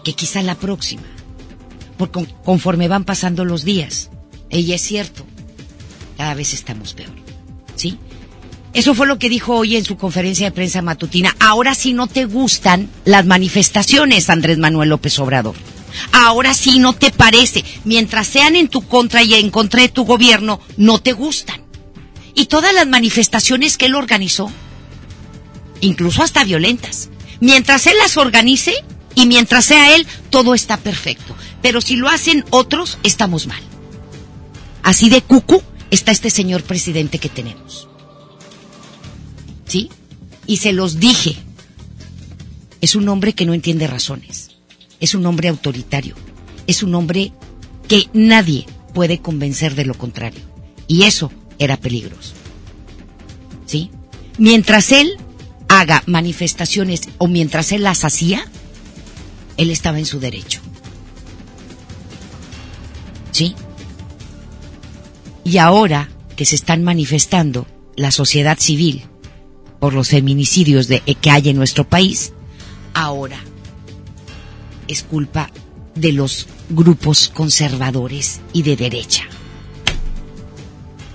que 0.03 0.13
quizá 0.13 0.41
la 0.41 0.55
próxima. 0.55 1.03
Porque 1.97 2.27
conforme 2.43 2.87
van 2.87 3.05
pasando 3.05 3.45
los 3.45 3.63
días, 3.63 4.09
ella 4.49 4.75
es 4.75 4.81
cierto, 4.81 5.25
cada 6.17 6.33
vez 6.33 6.53
estamos 6.53 6.93
peor. 6.93 7.13
¿Sí? 7.75 7.97
Eso 8.77 8.93
fue 8.93 9.07
lo 9.07 9.17
que 9.17 9.27
dijo 9.27 9.55
hoy 9.55 9.75
en 9.75 9.83
su 9.83 9.97
conferencia 9.97 10.45
de 10.45 10.51
prensa 10.51 10.83
matutina. 10.83 11.35
Ahora 11.39 11.73
sí 11.73 11.93
no 11.93 12.05
te 12.05 12.25
gustan 12.25 12.91
las 13.05 13.25
manifestaciones, 13.25 14.29
Andrés 14.29 14.59
Manuel 14.59 14.89
López 14.89 15.17
Obrador. 15.17 15.55
Ahora 16.11 16.53
sí 16.53 16.77
no 16.77 16.93
te 16.93 17.09
parece. 17.09 17.65
Mientras 17.85 18.27
sean 18.27 18.55
en 18.55 18.67
tu 18.67 18.87
contra 18.87 19.23
y 19.23 19.33
en 19.33 19.49
contra 19.49 19.81
de 19.81 19.89
tu 19.89 20.05
gobierno, 20.05 20.61
no 20.77 20.99
te 20.99 21.13
gustan. 21.13 21.63
Y 22.35 22.45
todas 22.45 22.71
las 22.71 22.85
manifestaciones 22.85 23.79
que 23.79 23.87
él 23.87 23.95
organizó, 23.95 24.51
incluso 25.81 26.21
hasta 26.21 26.43
violentas, 26.43 27.09
mientras 27.39 27.87
él 27.87 27.95
las 27.97 28.15
organice 28.15 28.75
y 29.15 29.25
mientras 29.25 29.65
sea 29.65 29.95
él, 29.95 30.05
todo 30.29 30.53
está 30.53 30.77
perfecto. 30.77 31.35
Pero 31.63 31.81
si 31.81 31.95
lo 31.95 32.09
hacen 32.09 32.45
otros, 32.51 32.99
estamos 33.01 33.47
mal. 33.47 33.63
Así 34.83 35.09
de 35.09 35.23
cucu 35.23 35.63
está 35.89 36.11
este 36.11 36.29
señor 36.29 36.61
presidente 36.61 37.17
que 37.17 37.29
tenemos. 37.29 37.86
¿Sí? 39.67 39.89
Y 40.45 40.57
se 40.57 40.73
los 40.73 40.99
dije. 40.99 41.35
Es 42.81 42.95
un 42.95 43.09
hombre 43.09 43.33
que 43.33 43.45
no 43.45 43.53
entiende 43.53 43.87
razones. 43.87 44.51
Es 44.99 45.15
un 45.15 45.25
hombre 45.25 45.49
autoritario. 45.49 46.15
Es 46.67 46.83
un 46.83 46.95
hombre 46.95 47.33
que 47.87 48.07
nadie 48.13 48.65
puede 48.93 49.19
convencer 49.19 49.75
de 49.75 49.85
lo 49.85 49.93
contrario. 49.93 50.41
Y 50.87 51.03
eso 51.03 51.31
era 51.59 51.77
peligroso. 51.77 52.33
¿Sí? 53.65 53.91
Mientras 54.37 54.91
él 54.91 55.17
haga 55.67 56.03
manifestaciones 56.05 57.01
o 57.17 57.27
mientras 57.27 57.71
él 57.71 57.83
las 57.83 58.05
hacía, 58.05 58.45
él 59.57 59.71
estaba 59.71 59.99
en 59.99 60.05
su 60.05 60.19
derecho. 60.19 60.61
¿Sí? 63.31 63.55
Y 65.43 65.57
ahora 65.57 66.09
que 66.35 66.45
se 66.45 66.55
están 66.55 66.83
manifestando 66.83 67.67
la 67.95 68.11
sociedad 68.11 68.57
civil 68.59 69.03
por 69.79 69.93
los 69.93 70.09
feminicidios 70.09 70.87
de, 70.87 71.01
que 71.01 71.29
hay 71.29 71.49
en 71.49 71.57
nuestro 71.57 71.87
país, 71.87 72.33
ahora 72.93 73.39
es 74.87 75.03
culpa 75.03 75.51
de 75.95 76.13
los 76.13 76.47
grupos 76.69 77.29
conservadores 77.29 78.41
y 78.53 78.63
de 78.63 78.75
derecha. 78.75 79.23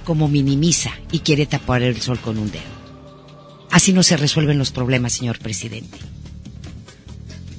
Como 0.04 0.28
minimiza 0.28 0.90
y 1.10 1.20
quiere 1.20 1.46
tapar 1.46 1.82
el 1.82 2.00
sol 2.00 2.18
con 2.18 2.38
un 2.38 2.50
dedo. 2.50 2.62
Así 3.70 3.92
no 3.92 4.02
se 4.02 4.16
resuelven 4.16 4.58
los 4.58 4.70
problemas, 4.70 5.14
señor 5.14 5.38
presidente. 5.38 5.98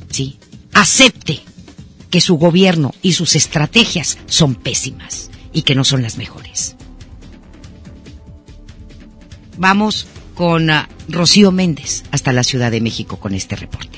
Sí, 0.10 0.38
acepte 0.74 1.42
que 2.12 2.22
su 2.22 2.38
gobierno 2.38 2.94
y 3.02 3.14
sus 3.14 3.36
estrategias 3.36 4.20
son 4.28 4.54
pésimas 4.54 5.32
y 5.52 5.64
que 5.64 5.74
no 5.74 5.84
son 5.84 6.04
las 6.04 6.18
mejores. 6.18 6.76
Vamos 9.58 10.06
con 10.36 10.70
uh, 10.70 10.84
Rocío 11.10 11.52
Méndez 11.52 12.04
hasta 12.12 12.34
la 12.34 12.44
Ciudad 12.44 12.72
de 12.72 12.82
México 12.82 13.18
con 13.18 13.34
este 13.34 13.56
reporte. 13.56 13.93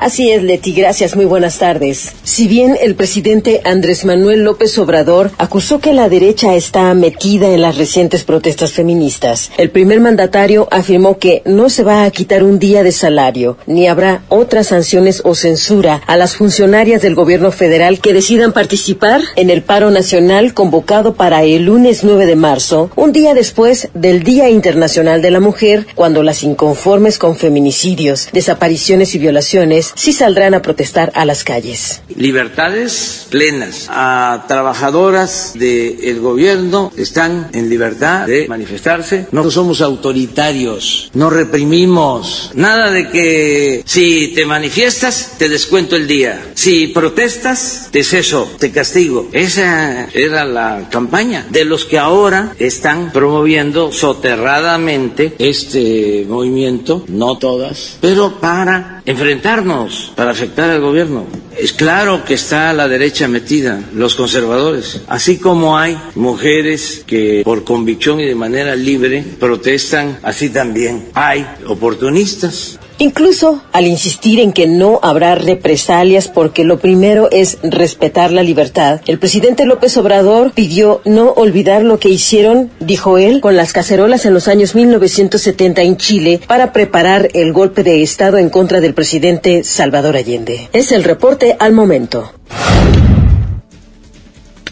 Así 0.00 0.30
es, 0.30 0.42
Leti, 0.42 0.72
gracias, 0.72 1.14
muy 1.14 1.26
buenas 1.26 1.58
tardes. 1.58 2.12
Si 2.22 2.48
bien 2.48 2.74
el 2.80 2.94
presidente 2.94 3.60
Andrés 3.64 4.06
Manuel 4.06 4.44
López 4.44 4.78
Obrador 4.78 5.30
acusó 5.36 5.78
que 5.78 5.92
la 5.92 6.08
derecha 6.08 6.54
está 6.54 6.94
metida 6.94 7.50
en 7.50 7.60
las 7.60 7.76
recientes 7.76 8.24
protestas 8.24 8.72
feministas, 8.72 9.52
el 9.58 9.68
primer 9.68 10.00
mandatario 10.00 10.68
afirmó 10.70 11.18
que 11.18 11.42
no 11.44 11.68
se 11.68 11.82
va 11.82 12.04
a 12.04 12.10
quitar 12.10 12.44
un 12.44 12.58
día 12.58 12.82
de 12.82 12.92
salario, 12.92 13.58
ni 13.66 13.88
habrá 13.88 14.22
otras 14.30 14.68
sanciones 14.68 15.20
o 15.22 15.34
censura 15.34 16.00
a 16.06 16.16
las 16.16 16.34
funcionarias 16.34 17.02
del 17.02 17.14
gobierno 17.14 17.52
federal 17.52 18.00
que 18.00 18.14
decidan 18.14 18.54
participar 18.54 19.20
en 19.36 19.50
el 19.50 19.60
paro 19.60 19.90
nacional 19.90 20.54
convocado 20.54 21.12
para 21.12 21.44
el 21.44 21.64
lunes 21.64 22.04
9 22.04 22.24
de 22.24 22.36
marzo, 22.36 22.90
un 22.96 23.12
día 23.12 23.34
después 23.34 23.90
del 23.92 24.22
Día 24.22 24.48
Internacional 24.48 25.20
de 25.20 25.30
la 25.30 25.40
Mujer, 25.40 25.86
cuando 25.94 26.22
las 26.22 26.42
inconformes 26.42 27.18
con 27.18 27.36
feminicidios, 27.36 28.30
desapariciones 28.32 29.14
y 29.14 29.18
violaciones 29.18 29.89
mujeres 29.90 30.02
sí 30.02 30.12
saldrán 30.12 30.54
a 30.54 30.62
protestar 30.62 31.12
a 31.14 31.24
las 31.24 31.44
calles. 31.44 32.02
Libertades 32.16 33.26
plenas. 33.30 33.86
A 33.88 34.44
trabajadoras 34.48 35.52
del 35.54 36.20
gobierno 36.20 36.92
están 36.96 37.48
en 37.52 37.68
libertad 37.68 38.26
de 38.26 38.48
manifestarse. 38.48 39.26
No 39.32 39.50
somos 39.50 39.80
autoritarios, 39.80 41.10
no 41.14 41.30
reprimimos. 41.30 42.50
Nada 42.54 42.90
de 42.90 43.08
que 43.08 43.82
si 43.86 44.28
te 44.34 44.46
manifiestas 44.46 45.32
te 45.38 45.48
descuento 45.48 45.96
el 45.96 46.06
día. 46.06 46.52
Si 46.54 46.88
protestas 46.88 47.88
te 47.90 48.04
ceso, 48.04 48.50
te 48.58 48.70
castigo. 48.70 49.28
Esa 49.32 50.08
era 50.12 50.44
la 50.44 50.88
campaña 50.90 51.46
de 51.50 51.64
los 51.64 51.84
que 51.84 51.98
ahora 51.98 52.54
están 52.58 53.12
promoviendo 53.12 53.92
soterradamente 53.92 55.34
este 55.38 56.24
movimiento, 56.28 57.04
no 57.08 57.38
todas, 57.38 57.96
pero 58.00 58.40
para 58.40 58.99
enfrentarnos, 59.04 60.12
para 60.16 60.30
afectar 60.30 60.70
al 60.70 60.80
gobierno. 60.80 61.26
Es 61.56 61.72
claro 61.72 62.24
que 62.24 62.34
está 62.34 62.72
la 62.72 62.88
derecha 62.88 63.28
metida, 63.28 63.82
los 63.94 64.14
conservadores, 64.14 65.02
así 65.08 65.38
como 65.38 65.78
hay 65.78 65.98
mujeres 66.14 67.04
que 67.06 67.42
por 67.44 67.64
convicción 67.64 68.20
y 68.20 68.26
de 68.26 68.34
manera 68.34 68.74
libre 68.74 69.24
protestan, 69.38 70.18
así 70.22 70.50
también 70.50 71.08
hay 71.14 71.46
oportunistas 71.66 72.79
Incluso 73.02 73.62
al 73.72 73.86
insistir 73.86 74.40
en 74.40 74.52
que 74.52 74.66
no 74.66 75.00
habrá 75.02 75.34
represalias 75.34 76.28
porque 76.28 76.64
lo 76.64 76.80
primero 76.80 77.30
es 77.30 77.56
respetar 77.62 78.30
la 78.30 78.42
libertad, 78.42 79.00
el 79.06 79.18
presidente 79.18 79.64
López 79.64 79.96
Obrador 79.96 80.52
pidió 80.52 81.00
no 81.06 81.30
olvidar 81.30 81.82
lo 81.82 81.98
que 81.98 82.10
hicieron, 82.10 82.70
dijo 82.78 83.16
él, 83.16 83.40
con 83.40 83.56
las 83.56 83.72
cacerolas 83.72 84.26
en 84.26 84.34
los 84.34 84.48
años 84.48 84.74
1970 84.74 85.80
en 85.80 85.96
Chile 85.96 86.40
para 86.46 86.74
preparar 86.74 87.30
el 87.32 87.54
golpe 87.54 87.84
de 87.84 88.02
Estado 88.02 88.36
en 88.36 88.50
contra 88.50 88.82
del 88.82 88.92
presidente 88.92 89.64
Salvador 89.64 90.14
Allende. 90.14 90.68
Es 90.74 90.92
el 90.92 91.02
reporte 91.02 91.56
al 91.58 91.72
momento. 91.72 92.34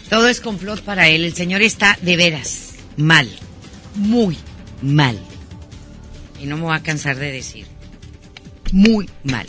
Todo 0.07 0.27
es 0.27 0.39
complot 0.39 0.81
para 0.81 1.09
él. 1.09 1.25
El 1.25 1.33
señor 1.33 1.63
está 1.63 1.97
de 2.03 2.15
veras 2.15 2.73
mal, 2.95 3.27
muy 3.95 4.37
mal. 4.83 5.17
Y 6.39 6.45
no 6.45 6.57
me 6.57 6.63
voy 6.65 6.75
a 6.75 6.83
cansar 6.83 7.15
de 7.15 7.31
decir 7.31 7.78
muy 8.73 9.09
mal. 9.23 9.47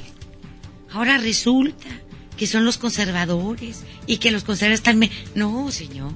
Ahora 0.92 1.18
resulta 1.18 1.88
que 2.36 2.46
son 2.46 2.64
los 2.64 2.78
conservadores 2.78 3.82
y 4.06 4.16
que 4.16 4.30
los 4.30 4.44
conservadores 4.44 4.80
están... 4.80 5.00
No, 5.34 5.70
señor. 5.70 6.12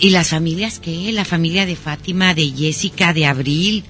¿Y 0.00 0.10
las 0.10 0.28
familias 0.30 0.78
qué? 0.78 1.12
La 1.12 1.24
familia 1.24 1.66
de 1.66 1.76
Fátima, 1.76 2.34
de 2.34 2.50
Jessica, 2.50 3.12
de 3.12 3.26
Abril, 3.26 3.84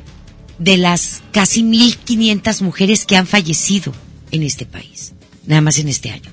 de 0.59 0.77
las 0.77 1.23
casi 1.33 1.63
1.500 1.63 2.63
mujeres 2.63 3.05
que 3.05 3.17
han 3.17 3.27
fallecido 3.27 3.93
en 4.31 4.43
este 4.43 4.65
país, 4.65 5.13
nada 5.47 5.61
más 5.61 5.79
en 5.79 5.89
este 5.89 6.11
año. 6.11 6.31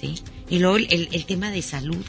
¿Sí? 0.00 0.14
Y 0.50 0.58
luego 0.58 0.76
el, 0.76 1.08
el 1.12 1.24
tema 1.24 1.50
de 1.50 1.62
salud, 1.62 2.04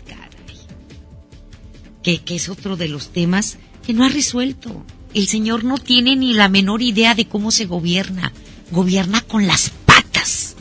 que, 2.16 2.36
es 2.36 2.48
otro 2.48 2.78
de 2.78 2.88
los 2.88 3.10
temas 3.10 3.58
que 3.86 3.94
no 3.94 4.06
ha 4.06 4.10
resuelto. 4.10 4.86
El 5.14 5.28
señor 5.28 5.66
no 5.66 5.78
tiene 5.78 6.16
ni 6.16 6.34
la 6.34 6.48
menor 6.48 6.82
idea 6.82 7.16
de 7.16 7.28
cómo 7.28 7.52
se 7.52 7.66
gobierna. 7.66 8.32
Gobierna 8.72 9.22
con 9.22 9.46
las 9.46 9.72
patas. 9.86 10.56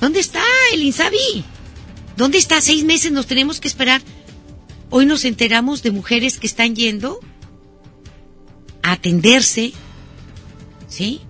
¿Dónde 0.00 0.18
está 0.18 0.42
el 0.72 0.82
Insabi? 0.82 1.44
¿Dónde 2.16 2.38
está? 2.38 2.60
Seis 2.60 2.84
meses 2.84 3.12
nos 3.12 3.26
tenemos 3.26 3.60
que 3.60 3.68
esperar. 3.68 4.02
Hoy 4.90 5.06
nos 5.06 5.24
enteramos 5.24 5.82
de 5.82 5.92
mujeres 5.92 6.38
que 6.38 6.46
están 6.46 6.74
yendo 6.74 7.20
a 8.82 8.92
atenderse, 8.92 9.72
¿sí? 10.88 11.20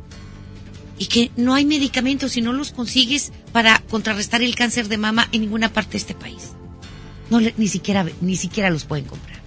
Y 0.99 1.07
que 1.07 1.31
no 1.37 1.55
hay 1.55 1.65
medicamentos 1.65 2.33
si 2.33 2.41
no 2.41 2.53
los 2.53 2.73
consigues 2.73 3.33
para 3.53 3.81
contrarrestar 3.91 4.43
el 4.43 4.55
cáncer 4.55 4.89
de 4.89 4.99
mama 4.99 5.29
en 5.33 5.43
ninguna 5.43 5.73
parte 5.73 5.93
de 5.93 5.99
este 5.99 6.15
país. 6.15 6.55
No, 7.35 7.41
ni 7.57 7.67
siquiera, 7.67 8.07
ni 8.21 8.37
siquiera 8.37 8.71
los 8.71 8.85
pueden 8.85 9.07
comprar. 9.07 9.41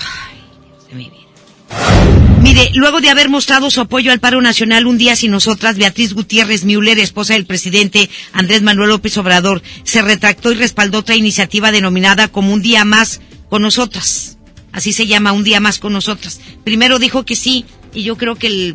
Ay, 0.00 0.40
Dios 0.68 0.88
de 0.88 0.94
mi 0.96 1.10
vida. 1.10 2.40
Mire, 2.42 2.70
luego 2.74 3.00
de 3.00 3.08
haber 3.08 3.28
mostrado 3.28 3.70
su 3.70 3.80
apoyo 3.80 4.10
al 4.10 4.18
paro 4.18 4.42
nacional 4.42 4.88
un 4.88 4.98
día 4.98 5.14
sin 5.14 5.30
nosotras, 5.30 5.78
Beatriz 5.78 6.12
Gutiérrez 6.12 6.64
Müller, 6.64 6.98
esposa 6.98 7.34
del 7.34 7.46
presidente 7.46 8.10
Andrés 8.32 8.62
Manuel 8.62 8.88
López 8.88 9.16
Obrador, 9.16 9.62
se 9.84 10.02
retractó 10.02 10.50
y 10.50 10.56
respaldó 10.56 10.98
otra 10.98 11.14
iniciativa 11.14 11.70
denominada 11.70 12.26
como 12.26 12.52
un 12.52 12.62
día 12.62 12.84
más 12.84 13.20
con 13.48 13.62
nosotras. 13.62 14.36
Así 14.72 14.92
se 14.92 15.06
llama, 15.06 15.30
un 15.30 15.44
día 15.44 15.60
más 15.60 15.78
con 15.78 15.92
nosotras. 15.92 16.40
Primero 16.64 16.98
dijo 16.98 17.24
que 17.24 17.36
sí, 17.36 17.64
y 17.92 18.02
yo 18.02 18.16
creo 18.16 18.34
que 18.34 18.48
el, 18.48 18.74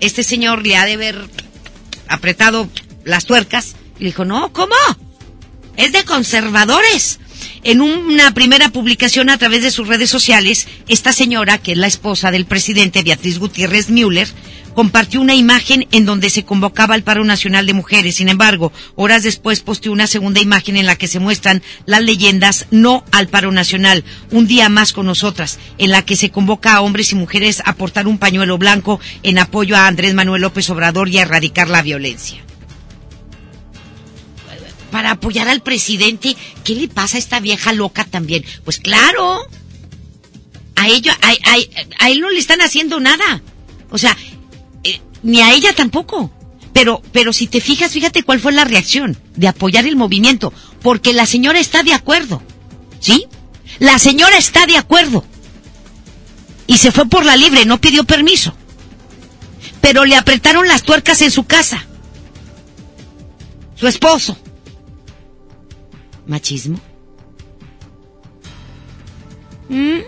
este 0.00 0.24
señor 0.24 0.66
le 0.66 0.78
ha 0.78 0.86
de 0.86 0.94
haber 0.94 1.28
apretado 2.08 2.70
las 3.04 3.26
tuercas. 3.26 3.76
Y 3.98 4.04
dijo, 4.06 4.24
no, 4.24 4.50
¿cómo? 4.54 4.74
Es 5.80 5.92
de 5.92 6.04
conservadores. 6.04 7.20
En 7.64 7.80
una 7.80 8.34
primera 8.34 8.68
publicación 8.68 9.30
a 9.30 9.38
través 9.38 9.62
de 9.62 9.70
sus 9.70 9.88
redes 9.88 10.10
sociales, 10.10 10.68
esta 10.88 11.14
señora, 11.14 11.56
que 11.56 11.72
es 11.72 11.78
la 11.78 11.86
esposa 11.86 12.30
del 12.30 12.44
presidente 12.44 13.02
Beatriz 13.02 13.38
Gutiérrez 13.38 13.88
Müller, 13.88 14.28
compartió 14.74 15.22
una 15.22 15.34
imagen 15.34 15.88
en 15.90 16.04
donde 16.04 16.28
se 16.28 16.44
convocaba 16.44 16.94
al 16.94 17.02
paro 17.02 17.24
nacional 17.24 17.64
de 17.64 17.72
mujeres. 17.72 18.16
Sin 18.16 18.28
embargo, 18.28 18.72
horas 18.94 19.22
después 19.22 19.60
posteó 19.60 19.90
una 19.92 20.06
segunda 20.06 20.40
imagen 20.40 20.76
en 20.76 20.84
la 20.84 20.96
que 20.96 21.08
se 21.08 21.18
muestran 21.18 21.62
las 21.86 22.02
leyendas 22.02 22.66
no 22.70 23.02
al 23.10 23.28
paro 23.28 23.50
nacional, 23.50 24.04
un 24.30 24.46
día 24.46 24.68
más 24.68 24.92
con 24.92 25.06
nosotras, 25.06 25.58
en 25.78 25.92
la 25.92 26.02
que 26.02 26.16
se 26.16 26.30
convoca 26.30 26.74
a 26.74 26.82
hombres 26.82 27.12
y 27.12 27.14
mujeres 27.14 27.62
a 27.64 27.72
portar 27.72 28.06
un 28.06 28.18
pañuelo 28.18 28.58
blanco 28.58 29.00
en 29.22 29.38
apoyo 29.38 29.76
a 29.76 29.86
Andrés 29.86 30.12
Manuel 30.12 30.42
López 30.42 30.68
Obrador 30.68 31.08
y 31.08 31.18
a 31.18 31.22
erradicar 31.22 31.70
la 31.70 31.80
violencia 31.80 32.44
para 34.90 35.12
apoyar 35.12 35.48
al 35.48 35.62
presidente. 35.62 36.36
¿Qué 36.64 36.74
le 36.74 36.88
pasa 36.88 37.16
a 37.16 37.20
esta 37.20 37.40
vieja 37.40 37.72
loca 37.72 38.04
también? 38.04 38.44
Pues 38.64 38.78
claro, 38.78 39.46
a 40.76 40.88
ella, 40.88 41.16
a, 41.98 42.10
él 42.10 42.20
no 42.20 42.30
le 42.30 42.38
están 42.38 42.60
haciendo 42.60 43.00
nada. 43.00 43.42
O 43.90 43.98
sea, 43.98 44.16
eh, 44.84 45.00
ni 45.22 45.40
a 45.40 45.52
ella 45.52 45.72
tampoco. 45.74 46.30
Pero, 46.72 47.02
pero 47.12 47.32
si 47.32 47.46
te 47.46 47.60
fijas, 47.60 47.92
fíjate 47.92 48.22
cuál 48.22 48.40
fue 48.40 48.52
la 48.52 48.64
reacción 48.64 49.18
de 49.36 49.48
apoyar 49.48 49.86
el 49.86 49.96
movimiento, 49.96 50.52
porque 50.82 51.12
la 51.12 51.26
señora 51.26 51.58
está 51.58 51.82
de 51.82 51.92
acuerdo, 51.92 52.42
¿sí? 53.00 53.26
La 53.80 53.98
señora 53.98 54.38
está 54.38 54.66
de 54.66 54.76
acuerdo. 54.76 55.24
Y 56.68 56.78
se 56.78 56.92
fue 56.92 57.06
por 57.06 57.24
la 57.24 57.36
libre, 57.36 57.66
no 57.66 57.80
pidió 57.80 58.04
permiso. 58.04 58.54
Pero 59.80 60.04
le 60.04 60.14
apretaron 60.14 60.68
las 60.68 60.84
tuercas 60.84 61.20
en 61.22 61.32
su 61.32 61.44
casa. 61.44 61.86
Su 63.74 63.88
esposo 63.88 64.38
machismo? 66.30 66.80
¿Mm? 69.68 69.98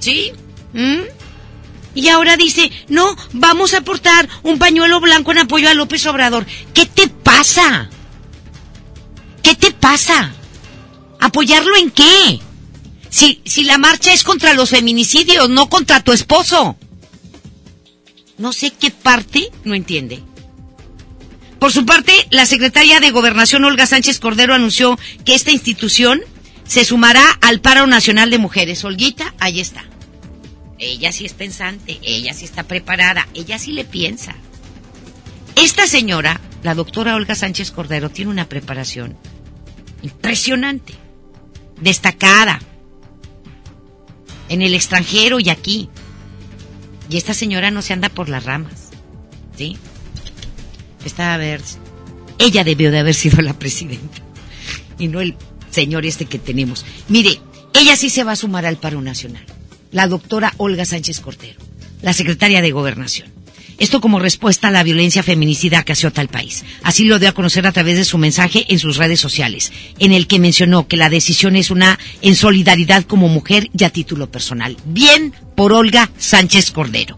¿Sí? 0.00 0.32
¿Mm? 0.74 1.02
Y 1.94 2.08
ahora 2.08 2.36
dice, 2.36 2.70
no, 2.88 3.16
vamos 3.32 3.72
a 3.72 3.78
aportar 3.78 4.28
un 4.42 4.58
pañuelo 4.58 5.00
blanco 5.00 5.32
en 5.32 5.38
apoyo 5.38 5.68
a 5.68 5.74
López 5.74 6.04
Obrador. 6.06 6.46
¿Qué 6.74 6.86
te 6.86 7.08
pasa? 7.08 7.88
¿Qué 9.42 9.54
te 9.54 9.72
pasa? 9.72 10.32
¿Apoyarlo 11.20 11.76
en 11.76 11.90
qué? 11.90 12.40
Si, 13.08 13.40
si 13.44 13.64
la 13.64 13.78
marcha 13.78 14.12
es 14.12 14.22
contra 14.22 14.54
los 14.54 14.70
feminicidios, 14.70 15.48
no 15.48 15.68
contra 15.68 16.02
tu 16.04 16.12
esposo. 16.12 16.76
No 18.38 18.52
sé 18.52 18.70
qué 18.72 18.90
parte 18.90 19.50
no 19.64 19.74
entiende. 19.74 20.22
Por 21.60 21.72
su 21.72 21.84
parte, 21.84 22.12
la 22.30 22.46
secretaria 22.46 23.00
de 23.00 23.10
Gobernación, 23.10 23.64
Olga 23.66 23.84
Sánchez 23.84 24.18
Cordero, 24.18 24.54
anunció 24.54 24.98
que 25.26 25.34
esta 25.34 25.50
institución 25.50 26.22
se 26.64 26.86
sumará 26.86 27.22
al 27.42 27.60
paro 27.60 27.86
nacional 27.86 28.30
de 28.30 28.38
mujeres. 28.38 28.82
Olguita, 28.82 29.34
ahí 29.38 29.60
está. 29.60 29.84
Ella 30.78 31.12
sí 31.12 31.26
es 31.26 31.34
pensante, 31.34 32.00
ella 32.02 32.32
sí 32.32 32.46
está 32.46 32.62
preparada, 32.62 33.28
ella 33.34 33.58
sí 33.58 33.72
le 33.72 33.84
piensa. 33.84 34.34
Esta 35.54 35.86
señora, 35.86 36.40
la 36.62 36.74
doctora 36.74 37.14
Olga 37.14 37.34
Sánchez 37.34 37.72
Cordero, 37.72 38.08
tiene 38.08 38.30
una 38.30 38.48
preparación 38.48 39.18
impresionante, 40.00 40.94
destacada, 41.78 42.58
en 44.48 44.62
el 44.62 44.74
extranjero 44.74 45.40
y 45.40 45.50
aquí. 45.50 45.90
Y 47.10 47.18
esta 47.18 47.34
señora 47.34 47.70
no 47.70 47.82
se 47.82 47.92
anda 47.92 48.08
por 48.08 48.30
las 48.30 48.44
ramas, 48.44 48.88
¿sí? 49.58 49.76
Está 51.04 51.34
a 51.34 51.38
ver. 51.38 51.60
Ella 52.38 52.64
debió 52.64 52.90
de 52.90 52.98
haber 52.98 53.14
sido 53.14 53.42
la 53.42 53.58
presidenta. 53.58 54.18
Y 54.98 55.08
no 55.08 55.20
el 55.20 55.36
señor 55.70 56.06
este 56.06 56.26
que 56.26 56.38
tenemos. 56.38 56.84
Mire, 57.08 57.40
ella 57.74 57.96
sí 57.96 58.10
se 58.10 58.24
va 58.24 58.32
a 58.32 58.36
sumar 58.36 58.66
al 58.66 58.76
paro 58.76 59.00
nacional. 59.00 59.44
La 59.92 60.06
doctora 60.06 60.54
Olga 60.56 60.84
Sánchez 60.84 61.20
Cortero, 61.20 61.60
la 62.02 62.12
secretaria 62.12 62.62
de 62.62 62.70
Gobernación. 62.70 63.40
Esto 63.80 64.02
como 64.02 64.18
respuesta 64.18 64.68
a 64.68 64.70
la 64.70 64.82
violencia 64.82 65.22
feminicida 65.22 65.82
que 65.84 65.92
azota 65.92 66.20
el 66.20 66.28
país. 66.28 66.64
Así 66.82 67.04
lo 67.04 67.18
dio 67.18 67.30
a 67.30 67.32
conocer 67.32 67.66
a 67.66 67.72
través 67.72 67.96
de 67.96 68.04
su 68.04 68.18
mensaje 68.18 68.66
en 68.68 68.78
sus 68.78 68.98
redes 68.98 69.20
sociales, 69.20 69.72
en 69.98 70.12
el 70.12 70.26
que 70.26 70.38
mencionó 70.38 70.86
que 70.86 70.98
la 70.98 71.08
decisión 71.08 71.56
es 71.56 71.70
una 71.70 71.98
en 72.20 72.36
solidaridad 72.36 73.04
como 73.04 73.28
mujer 73.28 73.70
y 73.76 73.84
a 73.84 73.90
título 73.90 74.30
personal. 74.30 74.76
Bien 74.84 75.32
por 75.56 75.72
Olga 75.72 76.10
Sánchez 76.18 76.72
Cordero. 76.72 77.16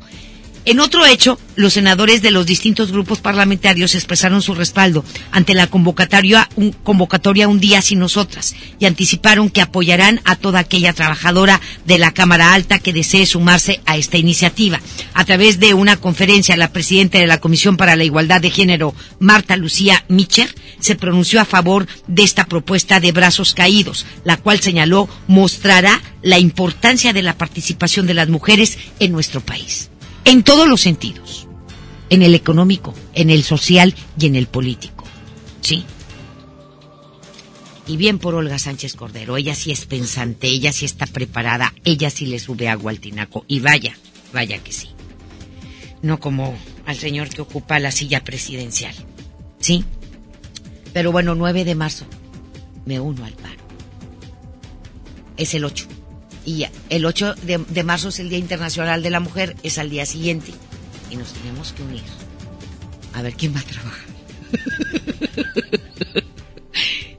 En 0.64 0.78
otro 0.78 1.04
hecho, 1.04 1.40
los 1.56 1.72
senadores 1.72 2.22
de 2.22 2.30
los 2.30 2.46
distintos 2.46 2.92
grupos 2.92 3.18
parlamentarios 3.18 3.96
expresaron 3.96 4.42
su 4.42 4.54
respaldo 4.54 5.04
ante 5.32 5.54
la 5.54 5.66
convocatoria 5.66 6.48
un, 6.54 6.76
un 6.86 7.60
día 7.60 7.82
sin 7.82 7.98
nosotras 7.98 8.54
y 8.78 8.86
anticiparon 8.86 9.50
que 9.50 9.60
apoyarán 9.60 10.20
a 10.24 10.36
toda 10.36 10.60
aquella 10.60 10.92
trabajadora 10.92 11.60
de 11.84 11.98
la 11.98 12.14
Cámara 12.14 12.54
Alta 12.54 12.78
que 12.78 12.92
desee 12.92 13.26
sumarse 13.26 13.80
a 13.86 13.96
esta 13.96 14.18
iniciativa. 14.18 14.80
A 15.14 15.24
través 15.24 15.58
de 15.58 15.74
una 15.74 15.96
conferencia, 15.96 16.56
la 16.56 16.72
presidenta 16.72 17.18
de 17.18 17.26
la 17.26 17.40
Comisión 17.40 17.76
para 17.76 17.96
la 17.96 18.04
Igualdad 18.04 18.40
de 18.40 18.50
Género, 18.50 18.94
Marta 19.18 19.56
Lucía 19.56 20.04
Micher, 20.06 20.54
se 20.78 20.94
pronunció 20.94 21.40
a 21.40 21.44
favor 21.44 21.88
de 22.06 22.22
esta 22.22 22.46
propuesta 22.46 23.00
de 23.00 23.10
brazos 23.10 23.52
caídos, 23.52 24.06
la 24.24 24.36
cual 24.36 24.60
señaló 24.60 25.08
mostrará 25.26 26.00
la 26.22 26.38
importancia 26.38 27.12
de 27.12 27.22
la 27.22 27.36
participación 27.36 28.06
de 28.06 28.14
las 28.14 28.28
mujeres 28.28 28.78
en 29.00 29.10
nuestro 29.10 29.40
país 29.40 29.91
en 30.24 30.42
todos 30.42 30.68
los 30.68 30.80
sentidos, 30.80 31.46
en 32.10 32.22
el 32.22 32.34
económico, 32.34 32.94
en 33.14 33.30
el 33.30 33.42
social 33.42 33.94
y 34.18 34.26
en 34.26 34.36
el 34.36 34.46
político. 34.46 35.04
¿Sí? 35.60 35.84
Y 37.86 37.96
bien 37.96 38.18
por 38.18 38.34
Olga 38.34 38.58
Sánchez 38.58 38.94
Cordero, 38.94 39.36
ella 39.36 39.54
sí 39.54 39.72
es 39.72 39.86
pensante, 39.86 40.46
ella 40.46 40.72
sí 40.72 40.84
está 40.84 41.06
preparada, 41.06 41.74
ella 41.84 42.10
sí 42.10 42.26
le 42.26 42.38
sube 42.38 42.68
agua 42.68 42.90
al 42.90 43.00
tinaco. 43.00 43.44
Y 43.48 43.60
vaya, 43.60 43.96
vaya 44.32 44.58
que 44.58 44.72
sí. 44.72 44.88
No 46.00 46.20
como 46.20 46.56
al 46.86 46.96
señor 46.96 47.28
que 47.28 47.42
ocupa 47.42 47.78
la 47.80 47.90
silla 47.90 48.22
presidencial. 48.22 48.94
¿Sí? 49.58 49.84
Pero 50.92 51.10
bueno, 51.12 51.34
9 51.34 51.64
de 51.64 51.74
marzo, 51.74 52.06
me 52.86 53.00
uno 53.00 53.24
al 53.24 53.34
paro. 53.34 53.62
Es 55.36 55.54
el 55.54 55.64
8. 55.64 55.86
Y 56.45 56.66
el 56.88 57.05
8 57.05 57.36
de, 57.43 57.84
marzo 57.84 58.09
es 58.09 58.18
el 58.18 58.28
Día 58.28 58.38
Internacional 58.38 59.03
de 59.03 59.11
la 59.11 59.20
Mujer, 59.20 59.57
es 59.62 59.78
al 59.78 59.90
día 59.90 60.07
siguiente. 60.07 60.53
Y 61.11 61.16
nos 61.16 61.32
tenemos 61.32 61.72
que 61.72 61.82
unir. 61.82 62.03
A 63.14 63.22
ver 63.22 63.34
quién 63.34 63.55
va 63.55 63.61
a 63.61 63.64
trabajar. 63.64 64.07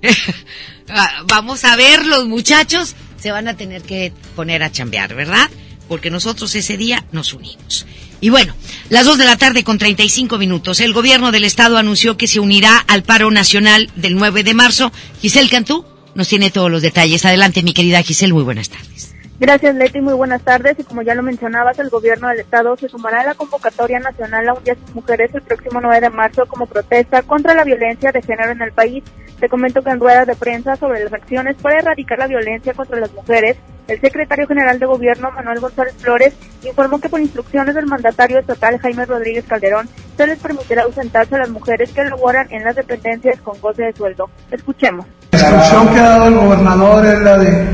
Ah, 0.96 1.24
vamos 1.26 1.64
a 1.64 1.76
ver, 1.76 2.06
los 2.06 2.28
muchachos 2.28 2.96
se 3.18 3.32
van 3.32 3.48
a 3.48 3.58
tener 3.58 3.82
que 3.82 4.14
poner 4.36 4.62
a 4.62 4.72
chambear, 4.72 5.16
¿verdad? 5.16 5.50
Porque 5.88 6.12
nosotros 6.12 6.54
ese 6.54 6.78
día 6.78 7.04
nos 7.12 7.34
unimos. 7.34 7.88
Y 8.22 8.30
bueno, 8.30 8.54
las 8.90 9.06
2 9.06 9.18
de 9.18 9.26
la 9.26 9.38
tarde 9.38 9.64
con 9.64 9.80
35 9.80 10.38
minutos, 10.38 10.82
el 10.82 10.94
gobierno 10.94 11.32
del 11.32 11.46
estado 11.46 11.78
anunció 11.78 12.16
que 12.16 12.28
se 12.28 12.40
unirá 12.40 12.78
al 12.78 13.04
paro 13.04 13.32
nacional 13.32 13.90
del 13.96 14.16
9 14.16 14.44
de 14.44 14.54
marzo. 14.54 14.92
Giselle 15.20 15.50
Cantú 15.50 15.84
nos 16.16 16.28
tiene 16.28 16.52
todos 16.52 16.70
los 16.70 16.82
detalles. 16.82 17.26
Adelante, 17.26 17.64
mi 17.64 17.74
querida 17.74 18.04
Giselle, 18.04 18.34
muy 18.34 18.44
buenas 18.44 18.70
tardes. 18.70 19.13
Gracias, 19.44 19.76
Leti. 19.76 20.00
Muy 20.00 20.14
buenas 20.14 20.42
tardes. 20.42 20.80
Y 20.80 20.86
como 20.86 21.02
ya 21.02 21.16
lo 21.16 21.22
mencionabas, 21.22 21.78
el 21.78 21.90
gobierno 21.90 22.30
del 22.30 22.40
Estado 22.40 22.78
se 22.78 22.88
sumará 22.88 23.20
a 23.20 23.26
la 23.26 23.34
convocatoria 23.34 24.00
nacional 24.00 24.48
a 24.48 24.54
un 24.54 24.64
día 24.64 24.76
sin 24.76 24.96
mujeres 24.96 25.36
el 25.36 25.42
próximo 25.42 25.82
9 25.82 26.00
de 26.00 26.10
marzo 26.10 26.46
como 26.46 26.66
protesta 26.66 27.24
contra 27.24 27.54
la 27.54 27.66
violencia 27.66 28.14
de 28.14 28.22
género 28.22 28.54
en 28.54 28.62
el 28.62 28.72
país. 28.72 29.04
Te 29.42 29.50
comento 29.50 29.82
que 29.82 29.90
en 29.90 30.00
ruedas 30.00 30.28
de 30.28 30.36
prensa 30.36 30.78
sobre 30.78 31.04
las 31.04 31.12
acciones 31.12 31.58
para 31.62 31.80
erradicar 31.80 32.20
la 32.20 32.28
violencia 32.28 32.74
contra 32.74 32.98
las 33.02 33.12
mujeres, 33.12 33.58
el 33.88 34.00
secretario 34.00 34.48
general 34.48 34.80
de 34.80 34.86
gobierno, 34.86 35.32
Manuel 35.32 35.60
González 35.60 35.94
Flores, 35.98 36.34
informó 36.64 37.00
que 37.00 37.10
por 37.10 37.20
instrucciones 37.20 37.76
del 37.76 37.86
mandatario 37.86 38.40
estatal, 38.40 38.80
Jaime 38.80 39.06
Rodríguez 39.06 39.46
Calderón, 39.46 39.90
se 40.16 40.28
les 40.28 40.40
permitirá 40.40 40.84
ausentarse 40.84 41.36
a 41.36 41.40
las 41.40 41.50
mujeres 41.50 41.92
que 41.92 42.04
laboran 42.04 42.48
en 42.52 42.64
las 42.64 42.76
dependencias 42.76 43.40
con 43.42 43.60
goce 43.60 43.84
de 43.84 43.94
sueldo. 43.94 44.30
Escuchemos. 44.52 45.06
La 45.32 45.40
instrucción 45.40 45.88
que 45.90 46.00
ha 46.00 46.10
dado 46.10 46.28
el 46.28 46.36
gobernador 46.36 47.06
es 47.06 47.22
la 47.22 47.38
de 47.38 47.66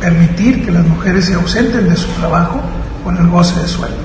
permitir 0.00 0.64
que 0.64 0.70
las 0.70 0.86
mujeres 0.86 1.26
se 1.26 1.34
ausenten 1.34 1.88
de 1.88 1.96
su 1.96 2.08
trabajo 2.12 2.60
con 3.04 3.16
el 3.16 3.28
goce 3.28 3.60
de 3.60 3.68
sueldo. 3.68 3.98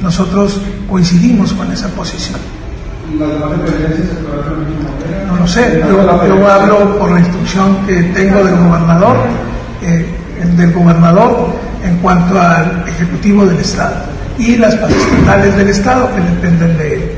Nosotros 0.00 0.60
coincidimos 0.88 1.52
con 1.52 1.70
esa 1.72 1.88
posición. 1.88 2.38
No 5.26 5.36
lo 5.36 5.46
sé, 5.46 5.82
yo, 5.88 6.48
hablo 6.48 6.98
por 6.98 7.10
la 7.10 7.20
instrucción 7.20 7.86
que 7.86 8.02
tengo 8.02 8.44
del 8.44 8.56
gobernador, 8.56 9.16
eh, 9.82 10.06
del 10.56 10.72
gobernador 10.72 11.54
en 11.84 11.96
cuanto 11.98 12.40
al 12.40 12.84
Ejecutivo 12.88 13.46
del 13.46 13.58
Estado 13.58 13.96
y 14.38 14.56
las 14.56 14.74
estatales 14.74 15.56
del 15.56 15.68
Estado 15.68 16.08
que 16.14 16.20
dependen 16.20 16.78
de 16.78 16.94
él. 16.94 17.17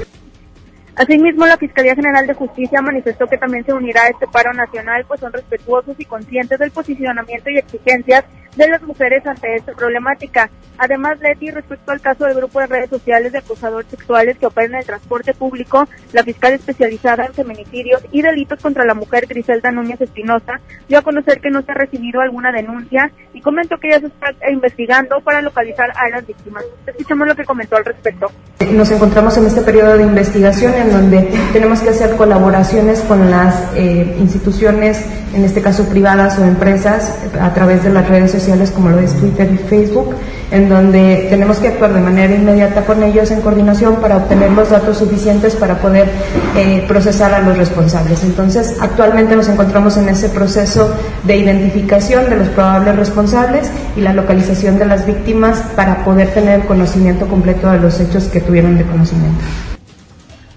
Asimismo, 1.00 1.46
la 1.46 1.56
Fiscalía 1.56 1.94
General 1.94 2.26
de 2.26 2.34
Justicia 2.34 2.82
manifestó 2.82 3.26
que 3.26 3.38
también 3.38 3.64
se 3.64 3.72
unirá 3.72 4.02
a 4.02 4.08
este 4.08 4.26
paro 4.26 4.52
nacional, 4.52 5.02
pues 5.08 5.18
son 5.18 5.32
respetuosos 5.32 5.98
y 5.98 6.04
conscientes 6.04 6.58
del 6.58 6.72
posicionamiento 6.72 7.48
y 7.48 7.56
exigencias 7.56 8.26
de 8.56 8.68
las 8.68 8.82
mujeres 8.82 9.26
ante 9.26 9.56
esta 9.56 9.72
problemática. 9.72 10.50
Además, 10.76 11.18
Leti, 11.20 11.50
respecto 11.50 11.92
al 11.92 12.00
caso 12.00 12.24
del 12.24 12.36
grupo 12.36 12.60
de 12.60 12.66
redes 12.66 12.90
sociales 12.90 13.32
de 13.32 13.38
acosadores 13.38 13.90
sexuales 13.90 14.38
que 14.38 14.46
operan 14.46 14.72
en 14.72 14.78
el 14.80 14.86
transporte 14.86 15.34
público, 15.34 15.86
la 16.12 16.22
fiscal 16.22 16.54
especializada 16.54 17.26
en 17.26 17.34
feminicidios 17.34 18.02
y 18.12 18.22
delitos 18.22 18.60
contra 18.60 18.84
la 18.84 18.94
mujer, 18.94 19.26
Griselda 19.26 19.70
Núñez 19.70 20.00
Espinosa, 20.00 20.60
dio 20.88 20.98
a 20.98 21.02
conocer 21.02 21.40
que 21.40 21.50
no 21.50 21.62
se 21.62 21.72
ha 21.72 21.74
recibido 21.74 22.20
alguna 22.20 22.50
denuncia 22.50 23.10
y 23.34 23.40
comentó 23.40 23.78
que 23.78 23.90
ya 23.90 24.00
se 24.00 24.06
está 24.06 24.32
investigando 24.50 25.20
para 25.20 25.42
localizar 25.42 25.90
a 25.96 26.08
las 26.08 26.26
víctimas. 26.26 26.64
Escuchemos 26.86 27.28
lo 27.28 27.34
que 27.34 27.44
comentó 27.44 27.76
al 27.76 27.84
respecto. 27.84 28.30
Nos 28.72 28.90
encontramos 28.90 29.36
en 29.36 29.46
este 29.46 29.62
periodo 29.62 29.96
de 29.98 30.04
investigación 30.04 30.72
donde 30.92 31.30
tenemos 31.52 31.80
que 31.80 31.90
hacer 31.90 32.16
colaboraciones 32.16 33.00
con 33.00 33.30
las 33.30 33.54
eh, 33.74 34.16
instituciones, 34.20 35.00
en 35.34 35.44
este 35.44 35.60
caso 35.60 35.84
privadas 35.84 36.38
o 36.38 36.44
empresas, 36.44 37.14
a 37.40 37.52
través 37.54 37.84
de 37.84 37.90
las 37.90 38.08
redes 38.08 38.30
sociales 38.30 38.70
como 38.70 38.90
lo 38.90 38.98
es 38.98 39.14
Twitter 39.14 39.50
y 39.52 39.56
Facebook, 39.56 40.14
en 40.50 40.68
donde 40.68 41.26
tenemos 41.30 41.58
que 41.58 41.68
actuar 41.68 41.94
de 41.94 42.00
manera 42.00 42.34
inmediata 42.34 42.84
con 42.84 43.02
ellos 43.02 43.30
en 43.30 43.40
coordinación 43.40 43.96
para 43.96 44.16
obtener 44.16 44.50
los 44.52 44.70
datos 44.70 44.98
suficientes 44.98 45.54
para 45.54 45.78
poder 45.78 46.08
eh, 46.56 46.84
procesar 46.88 47.32
a 47.34 47.40
los 47.40 47.56
responsables. 47.56 48.24
Entonces, 48.24 48.76
actualmente 48.80 49.36
nos 49.36 49.48
encontramos 49.48 49.96
en 49.96 50.08
ese 50.08 50.28
proceso 50.28 50.92
de 51.24 51.36
identificación 51.36 52.28
de 52.28 52.36
los 52.36 52.48
probables 52.48 52.96
responsables 52.96 53.70
y 53.96 54.00
la 54.00 54.12
localización 54.12 54.78
de 54.78 54.86
las 54.86 55.06
víctimas 55.06 55.62
para 55.76 56.04
poder 56.04 56.28
tener 56.34 56.66
conocimiento 56.66 57.26
completo 57.26 57.70
de 57.70 57.78
los 57.78 58.00
hechos 58.00 58.24
que 58.24 58.40
tuvieron 58.40 58.76
de 58.76 58.84
conocimiento. 58.84 59.44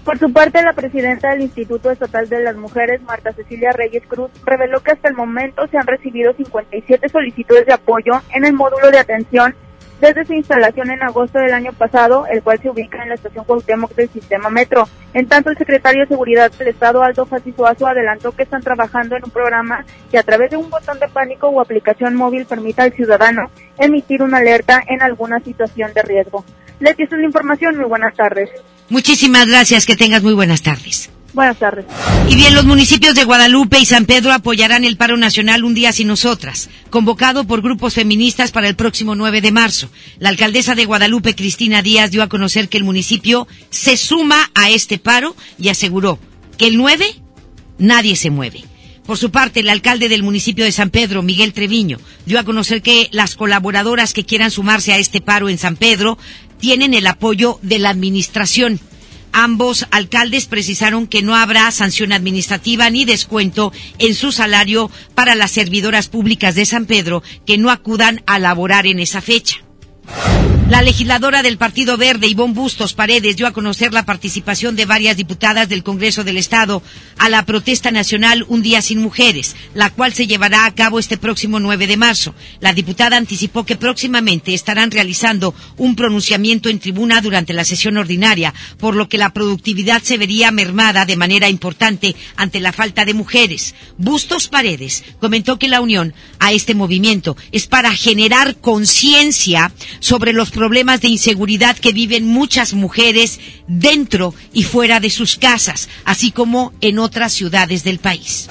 Por 0.04 0.18
su 0.18 0.30
parte, 0.30 0.62
la 0.62 0.74
presidenta 0.74 1.30
del 1.30 1.40
Instituto 1.40 1.90
Estatal 1.90 2.28
de 2.28 2.42
las 2.42 2.56
Mujeres, 2.56 3.00
Marta 3.02 3.32
Cecilia 3.32 3.72
Reyes 3.72 4.02
Cruz, 4.06 4.30
reveló 4.44 4.80
que 4.80 4.92
hasta 4.92 5.08
el 5.08 5.14
momento 5.14 5.66
se 5.68 5.78
han 5.78 5.86
recibido 5.86 6.34
57 6.34 7.08
solicitudes 7.08 7.64
de 7.64 7.72
apoyo 7.72 8.12
en 8.34 8.44
el 8.44 8.52
módulo 8.52 8.90
de 8.90 8.98
atención 8.98 9.54
desde 10.00 10.26
su 10.26 10.34
instalación 10.34 10.90
en 10.90 11.02
agosto 11.02 11.38
del 11.38 11.54
año 11.54 11.72
pasado, 11.72 12.26
el 12.26 12.42
cual 12.42 12.60
se 12.60 12.68
ubica 12.68 13.02
en 13.02 13.08
la 13.08 13.14
estación 13.14 13.46
Cuauhtémoc 13.46 13.94
del 13.94 14.10
sistema 14.10 14.50
Metro. 14.50 14.86
En 15.14 15.26
tanto, 15.26 15.48
el 15.48 15.56
secretario 15.56 16.02
de 16.02 16.08
Seguridad 16.08 16.52
del 16.52 16.68
Estado, 16.68 17.02
Aldo 17.02 17.24
Fasisuazo, 17.24 17.86
adelantó 17.86 18.32
que 18.32 18.42
están 18.42 18.60
trabajando 18.60 19.16
en 19.16 19.24
un 19.24 19.30
programa 19.30 19.86
que 20.10 20.18
a 20.18 20.22
través 20.22 20.50
de 20.50 20.58
un 20.58 20.68
botón 20.68 20.98
de 20.98 21.08
pánico 21.08 21.48
o 21.48 21.62
aplicación 21.62 22.14
móvil 22.14 22.44
permita 22.44 22.82
al 22.82 22.92
ciudadano 22.92 23.50
emitir 23.78 24.22
una 24.22 24.38
alerta 24.38 24.82
en 24.86 25.00
alguna 25.00 25.40
situación 25.40 25.94
de 25.94 26.02
riesgo. 26.02 26.44
Leti, 26.80 27.04
esta 27.04 27.16
es 27.16 27.20
la 27.20 27.26
información. 27.26 27.76
Muy 27.76 27.86
buenas 27.86 28.14
tardes. 28.14 28.50
Muchísimas 28.88 29.46
gracias. 29.46 29.86
Que 29.86 29.96
tengas 29.96 30.22
muy 30.22 30.34
buenas 30.34 30.62
tardes. 30.62 31.10
Buenas 31.34 31.58
tardes. 31.58 31.84
Y 32.28 32.36
bien, 32.36 32.54
los 32.54 32.64
municipios 32.64 33.16
de 33.16 33.24
Guadalupe 33.24 33.80
y 33.80 33.84
San 33.84 34.06
Pedro 34.06 34.32
apoyarán 34.32 34.84
el 34.84 34.96
paro 34.96 35.16
nacional 35.16 35.64
Un 35.64 35.74
día 35.74 35.92
sin 35.92 36.06
nosotras, 36.06 36.70
convocado 36.90 37.44
por 37.44 37.60
grupos 37.60 37.94
feministas 37.94 38.52
para 38.52 38.68
el 38.68 38.76
próximo 38.76 39.16
9 39.16 39.40
de 39.40 39.50
marzo. 39.50 39.90
La 40.20 40.28
alcaldesa 40.28 40.76
de 40.76 40.84
Guadalupe, 40.84 41.34
Cristina 41.34 41.82
Díaz, 41.82 42.12
dio 42.12 42.22
a 42.22 42.28
conocer 42.28 42.68
que 42.68 42.78
el 42.78 42.84
municipio 42.84 43.48
se 43.70 43.96
suma 43.96 44.50
a 44.54 44.70
este 44.70 44.98
paro 44.98 45.34
y 45.58 45.70
aseguró 45.70 46.20
que 46.56 46.68
el 46.68 46.76
9 46.76 47.04
nadie 47.78 48.14
se 48.14 48.30
mueve. 48.30 48.62
Por 49.06 49.18
su 49.18 49.30
parte, 49.30 49.60
el 49.60 49.68
alcalde 49.68 50.08
del 50.08 50.22
municipio 50.22 50.64
de 50.64 50.72
San 50.72 50.88
Pedro, 50.88 51.22
Miguel 51.22 51.52
Treviño, 51.52 51.98
dio 52.24 52.38
a 52.38 52.44
conocer 52.44 52.80
que 52.80 53.08
las 53.12 53.34
colaboradoras 53.34 54.14
que 54.14 54.24
quieran 54.24 54.50
sumarse 54.50 54.94
a 54.94 54.98
este 54.98 55.20
paro 55.20 55.50
en 55.50 55.58
San 55.58 55.76
Pedro 55.76 56.16
tienen 56.64 56.94
el 56.94 57.06
apoyo 57.06 57.58
de 57.60 57.78
la 57.78 57.90
administración. 57.90 58.80
Ambos 59.32 59.84
alcaldes 59.90 60.46
precisaron 60.46 61.06
que 61.06 61.20
no 61.20 61.36
habrá 61.36 61.70
sanción 61.70 62.10
administrativa 62.10 62.88
ni 62.88 63.04
descuento 63.04 63.70
en 63.98 64.14
su 64.14 64.32
salario 64.32 64.90
para 65.14 65.34
las 65.34 65.50
servidoras 65.50 66.08
públicas 66.08 66.54
de 66.54 66.64
San 66.64 66.86
Pedro 66.86 67.22
que 67.44 67.58
no 67.58 67.70
acudan 67.70 68.22
a 68.24 68.38
laborar 68.38 68.86
en 68.86 68.98
esa 68.98 69.20
fecha. 69.20 69.58
La 70.70 70.80
legisladora 70.80 71.42
del 71.42 71.58
Partido 71.58 71.98
Verde, 71.98 72.26
Ivonne 72.26 72.54
Bustos 72.54 72.94
Paredes, 72.94 73.36
dio 73.36 73.46
a 73.46 73.52
conocer 73.52 73.92
la 73.92 74.06
participación 74.06 74.76
de 74.76 74.86
varias 74.86 75.18
diputadas 75.18 75.68
del 75.68 75.82
Congreso 75.82 76.24
del 76.24 76.38
Estado 76.38 76.82
a 77.18 77.28
la 77.28 77.44
protesta 77.44 77.90
nacional 77.90 78.46
Un 78.48 78.62
Día 78.62 78.80
Sin 78.80 78.98
Mujeres, 79.02 79.56
la 79.74 79.90
cual 79.90 80.14
se 80.14 80.26
llevará 80.26 80.64
a 80.64 80.74
cabo 80.74 80.98
este 80.98 81.18
próximo 81.18 81.60
9 81.60 81.86
de 81.86 81.98
marzo. 81.98 82.34
La 82.60 82.72
diputada 82.72 83.18
anticipó 83.18 83.66
que 83.66 83.76
próximamente 83.76 84.54
estarán 84.54 84.90
realizando 84.90 85.54
un 85.76 85.96
pronunciamiento 85.96 86.70
en 86.70 86.78
tribuna 86.78 87.20
durante 87.20 87.52
la 87.52 87.66
sesión 87.66 87.98
ordinaria, 87.98 88.54
por 88.78 88.96
lo 88.96 89.06
que 89.06 89.18
la 89.18 89.34
productividad 89.34 90.02
se 90.02 90.16
vería 90.16 90.50
mermada 90.50 91.04
de 91.04 91.18
manera 91.18 91.50
importante 91.50 92.16
ante 92.36 92.60
la 92.60 92.72
falta 92.72 93.04
de 93.04 93.12
mujeres. 93.12 93.74
Bustos 93.98 94.48
Paredes 94.48 95.04
comentó 95.20 95.58
que 95.58 95.68
la 95.68 95.82
unión 95.82 96.14
a 96.38 96.52
este 96.52 96.74
movimiento 96.74 97.36
es 97.52 97.66
para 97.66 97.94
generar 97.94 98.56
conciencia 98.56 99.70
sobre 100.00 100.32
los 100.32 100.53
problemas 100.54 101.02
de 101.02 101.08
inseguridad 101.08 101.76
que 101.76 101.92
viven 101.92 102.26
muchas 102.26 102.72
mujeres 102.72 103.40
dentro 103.66 104.34
y 104.54 104.62
fuera 104.62 105.00
de 105.00 105.10
sus 105.10 105.36
casas, 105.36 105.90
así 106.04 106.30
como 106.30 106.72
en 106.80 106.98
otras 106.98 107.32
ciudades 107.32 107.84
del 107.84 107.98
país. 107.98 108.48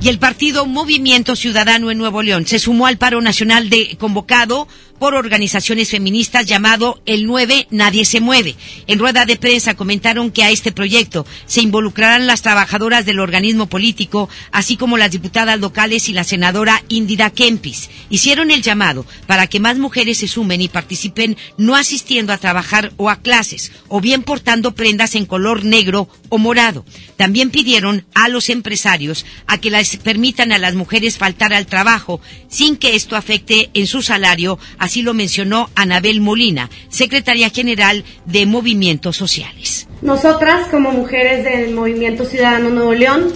Y 0.00 0.08
el 0.08 0.18
partido 0.18 0.66
Movimiento 0.66 1.36
Ciudadano 1.36 1.92
en 1.92 1.98
Nuevo 1.98 2.22
León 2.22 2.44
se 2.46 2.58
sumó 2.58 2.86
al 2.86 2.98
paro 2.98 3.20
nacional 3.20 3.70
de 3.70 3.96
convocado 3.98 4.66
por 5.02 5.16
organizaciones 5.16 5.90
feministas 5.90 6.46
llamado 6.46 7.02
El 7.06 7.26
9 7.26 7.66
Nadie 7.72 8.04
se 8.04 8.20
mueve. 8.20 8.54
En 8.86 9.00
rueda 9.00 9.26
de 9.26 9.34
prensa 9.34 9.74
comentaron 9.74 10.30
que 10.30 10.44
a 10.44 10.50
este 10.52 10.70
proyecto 10.70 11.26
se 11.46 11.60
involucrarán 11.60 12.28
las 12.28 12.42
trabajadoras 12.42 13.04
del 13.04 13.18
organismo 13.18 13.66
político, 13.66 14.28
así 14.52 14.76
como 14.76 14.98
las 14.98 15.10
diputadas 15.10 15.58
locales 15.58 16.08
y 16.08 16.12
la 16.12 16.22
senadora 16.22 16.84
Indira 16.88 17.30
Kempis. 17.30 17.90
Hicieron 18.10 18.52
el 18.52 18.62
llamado 18.62 19.04
para 19.26 19.48
que 19.48 19.58
más 19.58 19.76
mujeres 19.76 20.18
se 20.18 20.28
sumen 20.28 20.60
y 20.60 20.68
participen 20.68 21.36
no 21.56 21.74
asistiendo 21.74 22.32
a 22.32 22.38
trabajar 22.38 22.92
o 22.96 23.10
a 23.10 23.16
clases, 23.16 23.72
o 23.88 24.00
bien 24.00 24.22
portando 24.22 24.76
prendas 24.76 25.16
en 25.16 25.26
color 25.26 25.64
negro 25.64 26.08
o 26.28 26.38
morado. 26.38 26.84
También 27.16 27.50
pidieron 27.50 28.06
a 28.14 28.28
los 28.28 28.50
empresarios 28.50 29.26
a 29.48 29.58
que 29.58 29.72
les 29.72 29.96
permitan 29.96 30.52
a 30.52 30.58
las 30.58 30.76
mujeres 30.76 31.18
faltar 31.18 31.52
al 31.52 31.66
trabajo 31.66 32.20
sin 32.48 32.76
que 32.76 32.94
esto 32.94 33.16
afecte 33.16 33.70
en 33.74 33.88
su 33.88 34.00
salario, 34.02 34.60
lo 35.00 35.14
mencionó 35.14 35.70
Anabel 35.74 36.20
Molina, 36.20 36.68
secretaria 36.90 37.48
general 37.48 38.04
de 38.26 38.44
Movimientos 38.44 39.16
Sociales. 39.16 39.88
Nosotras, 40.02 40.68
como 40.68 40.90
mujeres 40.90 41.44
del 41.44 41.72
Movimiento 41.72 42.26
Ciudadano 42.26 42.68
Nuevo 42.68 42.92
León, 42.92 43.32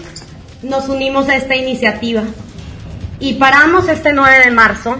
nos 0.62 0.90
unimos 0.90 1.30
a 1.30 1.36
esta 1.36 1.57
iniciativa 1.57 2.24
y 3.18 3.34
paramos 3.34 3.88
este 3.88 4.12
9 4.12 4.44
de 4.44 4.50
marzo 4.50 4.98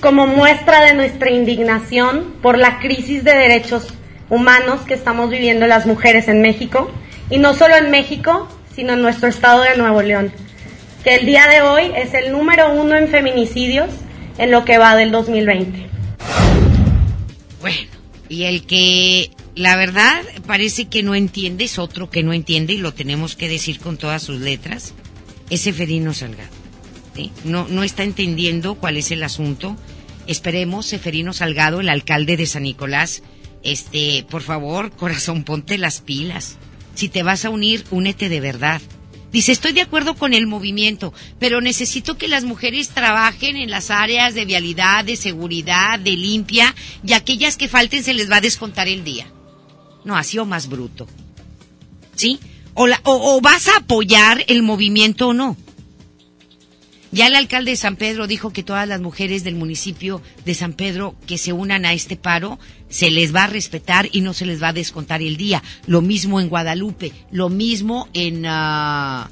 como 0.00 0.26
muestra 0.26 0.84
de 0.84 0.94
nuestra 0.94 1.30
indignación 1.30 2.34
por 2.42 2.58
la 2.58 2.80
crisis 2.80 3.22
de 3.22 3.34
derechos 3.34 3.86
humanos 4.28 4.80
que 4.80 4.94
estamos 4.94 5.30
viviendo 5.30 5.66
las 5.66 5.86
mujeres 5.86 6.26
en 6.26 6.40
México, 6.40 6.90
y 7.30 7.38
no 7.38 7.54
solo 7.54 7.76
en 7.76 7.90
México, 7.90 8.48
sino 8.74 8.94
en 8.94 9.02
nuestro 9.02 9.28
estado 9.28 9.62
de 9.62 9.76
Nuevo 9.76 10.02
León, 10.02 10.32
que 11.04 11.16
el 11.16 11.26
día 11.26 11.46
de 11.46 11.62
hoy 11.62 11.92
es 11.94 12.14
el 12.14 12.32
número 12.32 12.72
uno 12.72 12.96
en 12.96 13.08
feminicidios 13.08 13.90
en 14.38 14.50
lo 14.50 14.64
que 14.64 14.78
va 14.78 14.96
del 14.96 15.10
2020. 15.10 15.91
Bueno, 17.62 17.88
y 18.28 18.42
el 18.42 18.66
que 18.66 19.30
la 19.54 19.76
verdad 19.76 20.22
parece 20.46 20.86
que 20.86 21.02
no 21.02 21.14
entiende 21.14 21.64
es 21.64 21.78
otro 21.78 22.10
que 22.10 22.22
no 22.22 22.32
entiende 22.32 22.74
y 22.74 22.78
lo 22.78 22.92
tenemos 22.92 23.36
que 23.36 23.48
decir 23.48 23.78
con 23.78 23.96
todas 23.96 24.22
sus 24.22 24.40
letras, 24.40 24.92
es 25.48 25.62
Seferino 25.62 26.12
Salgado. 26.12 26.50
No, 27.44 27.68
no 27.68 27.84
está 27.84 28.02
entendiendo 28.02 28.74
cuál 28.74 28.96
es 28.96 29.10
el 29.10 29.22
asunto. 29.22 29.76
Esperemos, 30.26 30.86
Seferino 30.86 31.32
Salgado, 31.32 31.80
el 31.80 31.88
alcalde 31.88 32.36
de 32.36 32.46
San 32.46 32.64
Nicolás, 32.64 33.22
este, 33.62 34.24
por 34.28 34.42
favor, 34.42 34.90
corazón, 34.96 35.44
ponte 35.44 35.78
las 35.78 36.00
pilas. 36.00 36.58
Si 36.94 37.08
te 37.08 37.22
vas 37.22 37.44
a 37.44 37.50
unir, 37.50 37.84
únete 37.90 38.28
de 38.28 38.40
verdad. 38.40 38.82
Dice, 39.32 39.50
estoy 39.50 39.72
de 39.72 39.80
acuerdo 39.80 40.14
con 40.14 40.34
el 40.34 40.46
movimiento, 40.46 41.14
pero 41.38 41.62
necesito 41.62 42.18
que 42.18 42.28
las 42.28 42.44
mujeres 42.44 42.90
trabajen 42.90 43.56
en 43.56 43.70
las 43.70 43.90
áreas 43.90 44.34
de 44.34 44.44
vialidad, 44.44 45.06
de 45.06 45.16
seguridad, 45.16 45.98
de 45.98 46.10
limpia, 46.10 46.74
y 47.02 47.14
aquellas 47.14 47.56
que 47.56 47.66
falten 47.66 48.04
se 48.04 48.12
les 48.12 48.30
va 48.30 48.36
a 48.36 48.42
descontar 48.42 48.88
el 48.88 49.04
día. 49.04 49.26
No, 50.04 50.16
así 50.16 50.38
o 50.38 50.44
más 50.44 50.68
bruto. 50.68 51.06
¿Sí? 52.14 52.40
O, 52.74 52.86
o, 53.04 53.40
vas 53.40 53.68
a 53.68 53.78
apoyar 53.78 54.44
el 54.48 54.62
movimiento 54.62 55.28
o 55.28 55.32
no. 55.32 55.56
Ya 57.10 57.26
el 57.26 57.34
alcalde 57.34 57.72
de 57.72 57.76
San 57.76 57.96
Pedro 57.96 58.26
dijo 58.26 58.52
que 58.52 58.62
todas 58.62 58.88
las 58.88 59.00
mujeres 59.00 59.44
del 59.44 59.54
municipio 59.54 60.22
de 60.44 60.54
San 60.54 60.72
Pedro 60.72 61.14
que 61.26 61.36
se 61.36 61.52
unan 61.52 61.84
a 61.84 61.92
este 61.92 62.16
paro 62.16 62.58
se 62.92 63.10
les 63.10 63.34
va 63.34 63.44
a 63.44 63.46
respetar 63.48 64.08
y 64.12 64.20
no 64.20 64.34
se 64.34 64.44
les 64.44 64.62
va 64.62 64.68
a 64.68 64.72
descontar 64.74 65.22
el 65.22 65.38
día. 65.38 65.62
Lo 65.86 66.02
mismo 66.02 66.40
en 66.40 66.50
Guadalupe, 66.50 67.12
lo 67.30 67.48
mismo 67.48 68.08
en 68.12 68.44
ah, 68.46 69.30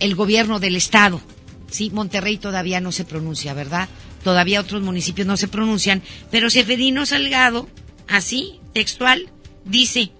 el 0.00 0.14
gobierno 0.14 0.58
del 0.58 0.74
estado. 0.74 1.20
Sí, 1.70 1.90
Monterrey 1.90 2.38
todavía 2.38 2.80
no 2.80 2.90
se 2.90 3.04
pronuncia, 3.04 3.52
¿verdad? 3.52 3.90
Todavía 4.24 4.62
otros 4.62 4.82
municipios 4.82 5.26
no 5.26 5.36
se 5.36 5.46
pronuncian, 5.46 6.02
pero 6.30 6.48
Seferino 6.48 7.04
Salgado, 7.04 7.68
así, 8.08 8.60
textual, 8.72 9.28
dice, 9.66 10.10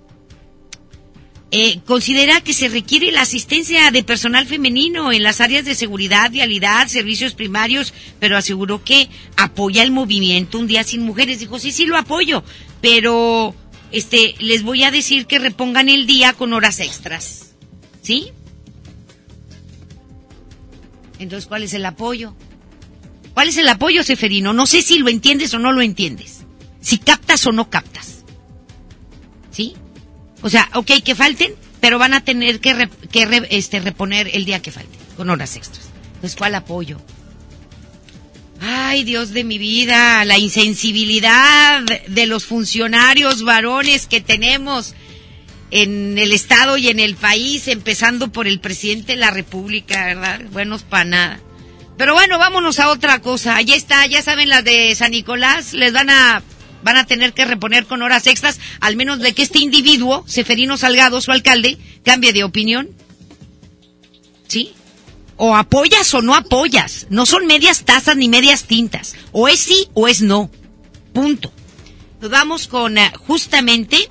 eh, 1.51 1.81
considera 1.87 2.43
que 2.43 2.53
se 2.53 2.69
requiere 2.69 3.11
la 3.11 3.23
asistencia 3.23 3.91
de 3.91 4.03
personal 4.03 4.47
femenino 4.47 5.13
en 5.13 5.23
las 5.23 5.41
áreas 5.41 5.65
de 5.65 5.75
seguridad, 5.75 6.31
vialidad, 6.31 6.89
servicios 6.89 7.35
primarios, 7.35 7.95
pero 8.21 8.37
aseguró 8.37 8.85
que 8.85 9.09
apoya 9.37 9.83
el 9.83 9.91
movimiento 9.91 10.59
Un 10.59 10.67
Día 10.67 10.85
Sin 10.85 11.03
Mujeres. 11.03 11.41
Dijo, 11.41 11.59
sí, 11.59 11.73
sí 11.73 11.87
lo 11.87 11.97
apoyo, 11.97 12.45
pero 12.83 13.55
este, 13.91 14.35
les 14.41 14.63
voy 14.63 14.83
a 14.83 14.91
decir 14.91 15.27
que 15.27 15.39
repongan 15.39 15.89
el 15.89 16.07
día 16.07 16.35
con 16.35 16.53
horas 16.53 16.81
extras. 16.81 17.55
¿Sí? 18.03 18.31
Entonces, 21.19 21.49
¿cuál 21.49 21.63
es 21.63 21.73
el 21.73 21.87
apoyo? 21.87 22.35
¿Cuál 23.33 23.49
es 23.49 23.57
el 23.57 23.69
apoyo, 23.69 24.03
Seferino? 24.03 24.53
No 24.53 24.67
sé 24.67 24.83
si 24.83 24.99
lo 24.99 25.09
entiendes 25.09 25.55
o 25.55 25.59
no 25.59 25.73
lo 25.73 25.81
entiendes. 25.81 26.45
Si 26.81 26.99
captas 26.99 27.47
o 27.47 27.53
no 27.53 27.71
captas. 27.71 28.25
¿Sí? 29.51 29.75
O 30.43 30.51
sea, 30.51 30.69
ok, 30.75 30.91
que 31.05 31.15
falten, 31.15 31.53
pero 31.81 31.99
van 31.99 32.15
a 32.15 32.25
tener 32.25 32.61
que, 32.61 32.89
este, 33.51 33.81
reponer 33.81 34.31
el 34.33 34.45
día 34.45 34.63
que 34.63 34.71
falte, 34.71 34.99
con 35.17 35.31
horas 35.31 35.57
extras. 35.57 35.89
Entonces, 36.15 36.37
¿cuál 36.37 36.55
apoyo? 36.55 37.01
Ay, 38.61 39.05
Dios 39.05 39.31
de 39.31 39.45
mi 39.45 39.59
vida, 39.59 40.25
la 40.25 40.39
insensibilidad 40.39 41.83
de 42.09 42.27
los 42.27 42.45
funcionarios 42.45 43.43
varones 43.43 44.07
que 44.07 44.21
tenemos 44.21 44.95
en 45.71 46.19
el 46.19 46.33
Estado 46.33 46.77
y 46.77 46.89
en 46.89 46.99
el 46.99 47.15
país, 47.15 47.69
empezando 47.69 48.33
por 48.33 48.49
el 48.49 48.59
presidente 48.59 49.13
de 49.13 49.19
la 49.19 49.31
República, 49.31 50.07
¿verdad? 50.07 50.41
Buenos 50.51 50.83
para 50.83 51.05
nada. 51.05 51.41
Pero 51.97 52.15
bueno, 52.15 52.39
vámonos 52.39 52.79
a 52.79 52.91
otra 52.91 53.21
cosa. 53.21 53.57
Allí 53.57 53.75
está, 53.75 54.07
ya 54.07 54.23
saben 54.23 54.49
las 54.49 54.65
de 54.65 54.95
San 54.95 55.11
Nicolás, 55.11 55.75
les 55.75 55.93
van 55.93 56.11
a 56.11 56.43
van 56.83 56.97
a 56.97 57.07
tener 57.07 57.33
que 57.33 57.45
reponer 57.45 57.87
con 57.87 58.03
horas 58.03 58.27
extras, 58.27 58.61
al 58.81 58.97
menos 58.97 59.19
de 59.21 59.33
que 59.33 59.43
este 59.43 59.59
individuo, 59.59 60.25
Seferino 60.27 60.77
Salgado, 60.77 61.21
su 61.21 61.33
alcalde, 61.33 61.79
cambie 62.05 62.33
de 62.33 62.45
opinión. 62.45 62.89
¿Sí? 64.47 64.73
O 65.37 65.57
apoyas 65.57 66.13
o 66.15 66.23
no 66.23 66.35
apoyas. 66.35 67.07
No 67.11 67.27
son 67.27 67.47
medias 67.47 67.85
tazas 67.85 68.17
ni 68.17 68.29
medias 68.29 68.65
tintas. 68.65 69.15
O 69.33 69.49
es 69.49 69.61
sí 69.61 69.89
o 69.95 70.09
es 70.09 70.21
no. 70.21 70.51
Punto. 71.13 71.53
Nos 72.21 72.31
vamos 72.31 72.67
con 72.67 72.99
eh, 72.99 73.13
justamente 73.27 74.11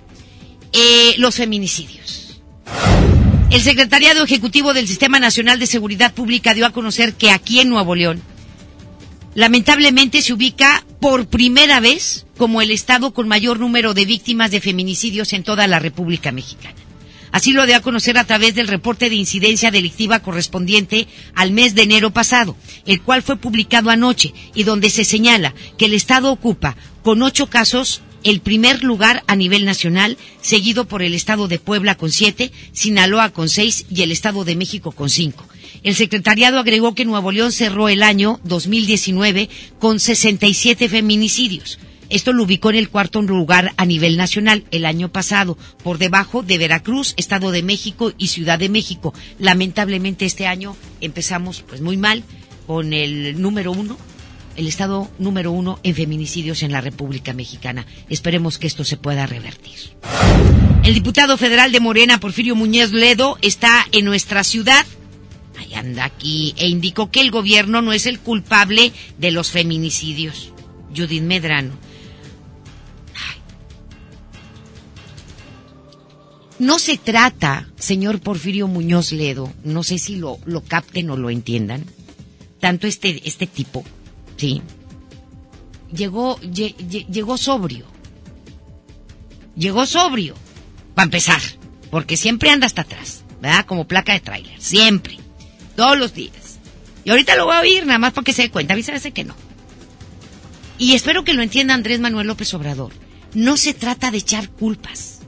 eh, 0.71 1.15
los 1.17 1.35
feminicidios. 1.35 2.41
El 3.49 3.61
Secretariado 3.61 4.23
Ejecutivo 4.23 4.73
del 4.73 4.87
Sistema 4.87 5.19
Nacional 5.19 5.57
de 5.59 5.67
Seguridad 5.67 6.13
Pública 6.13 6.53
dio 6.53 6.65
a 6.65 6.71
conocer 6.71 7.13
que 7.13 7.31
aquí 7.31 7.59
en 7.59 7.69
Nuevo 7.69 7.95
León, 7.95 8.21
lamentablemente 9.35 10.21
se 10.21 10.33
ubica 10.33 10.83
por 10.99 11.27
primera 11.27 11.79
vez 11.79 12.25
como 12.37 12.61
el 12.61 12.71
estado 12.71 13.13
con 13.13 13.27
mayor 13.27 13.59
número 13.59 13.93
de 13.93 14.05
víctimas 14.05 14.51
de 14.51 14.61
feminicidios 14.61 15.33
en 15.33 15.43
toda 15.43 15.67
la 15.67 15.79
República 15.79 16.31
Mexicana. 16.31 16.75
Así 17.31 17.51
lo 17.51 17.65
dio 17.65 17.75
a 17.75 17.81
conocer 17.81 18.17
a 18.17 18.23
través 18.23 18.55
del 18.55 18.67
reporte 18.67 19.09
de 19.09 19.15
incidencia 19.15 19.69
delictiva 19.69 20.19
correspondiente 20.19 21.07
al 21.35 21.51
mes 21.51 21.75
de 21.75 21.83
enero 21.83 22.11
pasado, 22.11 22.55
el 22.85 23.01
cual 23.01 23.21
fue 23.21 23.35
publicado 23.35 23.89
anoche 23.89 24.33
y 24.55 24.63
donde 24.63 24.89
se 24.89 25.03
señala 25.03 25.53
que 25.77 25.85
el 25.85 25.93
Estado 25.93 26.31
ocupa 26.31 26.77
con 27.03 27.21
ocho 27.21 27.47
casos 27.47 28.01
el 28.29 28.41
primer 28.41 28.83
lugar 28.83 29.23
a 29.27 29.37
nivel 29.37 29.63
nacional, 29.63 30.17
seguido 30.41 30.85
por 30.85 31.01
el 31.01 31.13
Estado 31.13 31.47
de 31.47 31.59
Puebla 31.59 31.95
con 31.95 32.11
siete, 32.11 32.51
Sinaloa 32.73 33.29
con 33.29 33.47
seis 33.47 33.85
y 33.89 34.01
el 34.01 34.11
Estado 34.11 34.43
de 34.43 34.57
México 34.57 34.91
con 34.91 35.09
cinco. 35.09 35.47
El 35.81 35.95
secretariado 35.95 36.59
agregó 36.59 36.93
que 36.93 37.05
Nuevo 37.05 37.31
León 37.31 37.53
cerró 37.53 37.87
el 37.87 38.03
año 38.03 38.41
2019 38.43 39.49
con 39.79 40.01
67 40.01 40.89
feminicidios. 40.89 41.79
Esto 42.09 42.33
lo 42.33 42.43
ubicó 42.43 42.69
en 42.69 42.75
el 42.75 42.89
cuarto 42.89 43.21
lugar 43.21 43.73
a 43.77 43.85
nivel 43.85 44.17
nacional 44.17 44.65
el 44.71 44.85
año 44.85 45.09
pasado, 45.09 45.57
por 45.81 45.97
debajo 45.97 46.43
de 46.43 46.57
Veracruz, 46.57 47.13
Estado 47.15 47.51
de 47.51 47.63
México 47.63 48.11
y 48.17 48.27
Ciudad 48.27 48.59
de 48.59 48.67
México. 48.67 49.13
Lamentablemente 49.39 50.25
este 50.25 50.47
año 50.47 50.75
empezamos 50.99 51.61
pues 51.61 51.79
muy 51.79 51.95
mal 51.95 52.23
con 52.65 52.91
el 52.91 53.41
número 53.41 53.71
uno 53.71 53.97
el 54.57 54.67
estado 54.67 55.09
número 55.19 55.51
uno 55.51 55.79
en 55.83 55.95
feminicidios 55.95 56.63
en 56.63 56.71
la 56.71 56.81
República 56.81 57.31
Mexicana. 57.33 57.85
Esperemos 58.09 58.57
que 58.57 58.67
esto 58.67 58.83
se 58.83 58.97
pueda 58.97 59.25
revertir. 59.27 59.77
El 60.83 60.93
diputado 60.93 61.37
federal 61.37 61.71
de 61.71 61.79
Morena, 61.79 62.19
Porfirio 62.19 62.55
Muñoz 62.55 62.91
Ledo, 62.91 63.37
está 63.41 63.85
en 63.91 64.05
nuestra 64.05 64.43
ciudad. 64.43 64.85
Ahí 65.57 65.73
anda 65.75 66.05
aquí 66.05 66.53
e 66.57 66.67
indicó 66.67 67.11
que 67.11 67.21
el 67.21 67.31
gobierno 67.31 67.81
no 67.81 67.93
es 67.93 68.05
el 68.07 68.19
culpable 68.19 68.91
de 69.17 69.31
los 69.31 69.51
feminicidios. 69.51 70.51
Judith 70.95 71.23
Medrano. 71.23 71.73
No 76.59 76.79
se 76.79 76.97
trata, 76.97 77.69
señor 77.77 78.19
Porfirio 78.19 78.67
Muñoz 78.67 79.11
Ledo, 79.11 79.53
no 79.63 79.83
sé 79.83 79.99
si 79.99 80.15
lo, 80.15 80.39
lo 80.45 80.63
capten 80.63 81.11
o 81.11 81.15
lo 81.15 81.29
entiendan, 81.29 81.85
tanto 82.59 82.87
este, 82.87 83.21
este 83.25 83.45
tipo, 83.45 83.85
¿sí? 84.37 84.61
Llegó, 85.91 86.39
llegó 86.39 87.37
sobrio. 87.37 87.85
Llegó 89.55 89.85
sobrio, 89.85 90.35
para 90.93 91.05
empezar, 91.05 91.41
porque 91.89 92.15
siempre 92.15 92.51
anda 92.51 92.67
hasta 92.67 92.83
atrás, 92.83 93.23
¿verdad? 93.41 93.65
Como 93.65 93.87
placa 93.87 94.13
de 94.13 94.19
tráiler, 94.19 94.61
siempre, 94.61 95.17
todos 95.75 95.97
los 95.97 96.13
días. 96.13 96.59
Y 97.03 97.09
ahorita 97.09 97.35
lo 97.35 97.45
voy 97.45 97.55
a 97.55 97.61
oír, 97.61 97.85
nada 97.85 97.97
más 97.97 98.13
porque 98.13 98.33
se 98.33 98.43
dé 98.43 98.51
cuenta, 98.51 98.75
a 98.75 99.11
que 99.11 99.23
no. 99.23 99.35
Y 100.77 100.93
espero 100.93 101.23
que 101.23 101.33
lo 101.33 101.41
entienda 101.41 101.73
Andrés 101.73 101.99
Manuel 101.99 102.27
López 102.27 102.53
Obrador. 102.53 102.91
No 103.33 103.57
se 103.57 103.73
trata 103.73 104.11
de 104.11 104.19
echar 104.19 104.49
culpas. 104.49 105.19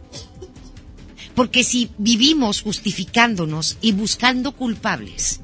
Porque 1.34 1.64
si 1.64 1.90
vivimos 1.98 2.62
justificándonos 2.62 3.78
y 3.82 3.94
buscando 3.94 4.52
culpables 4.52 5.42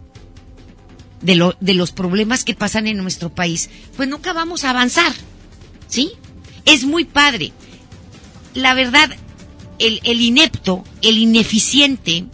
de, 1.21 1.35
lo, 1.35 1.55
de 1.59 1.73
los 1.73 1.91
problemas 1.91 2.43
que 2.43 2.55
pasan 2.55 2.87
en 2.87 2.97
nuestro 2.97 3.33
país, 3.33 3.69
pues 3.95 4.09
nunca 4.09 4.33
vamos 4.33 4.63
a 4.63 4.71
avanzar. 4.71 5.13
¿Sí? 5.87 6.11
Es 6.65 6.83
muy 6.83 7.05
padre. 7.05 7.51
La 8.53 8.73
verdad, 8.73 9.09
el 9.79 10.21
inepto, 10.21 10.83
el 11.01 11.17
ineficiente, 11.17 12.25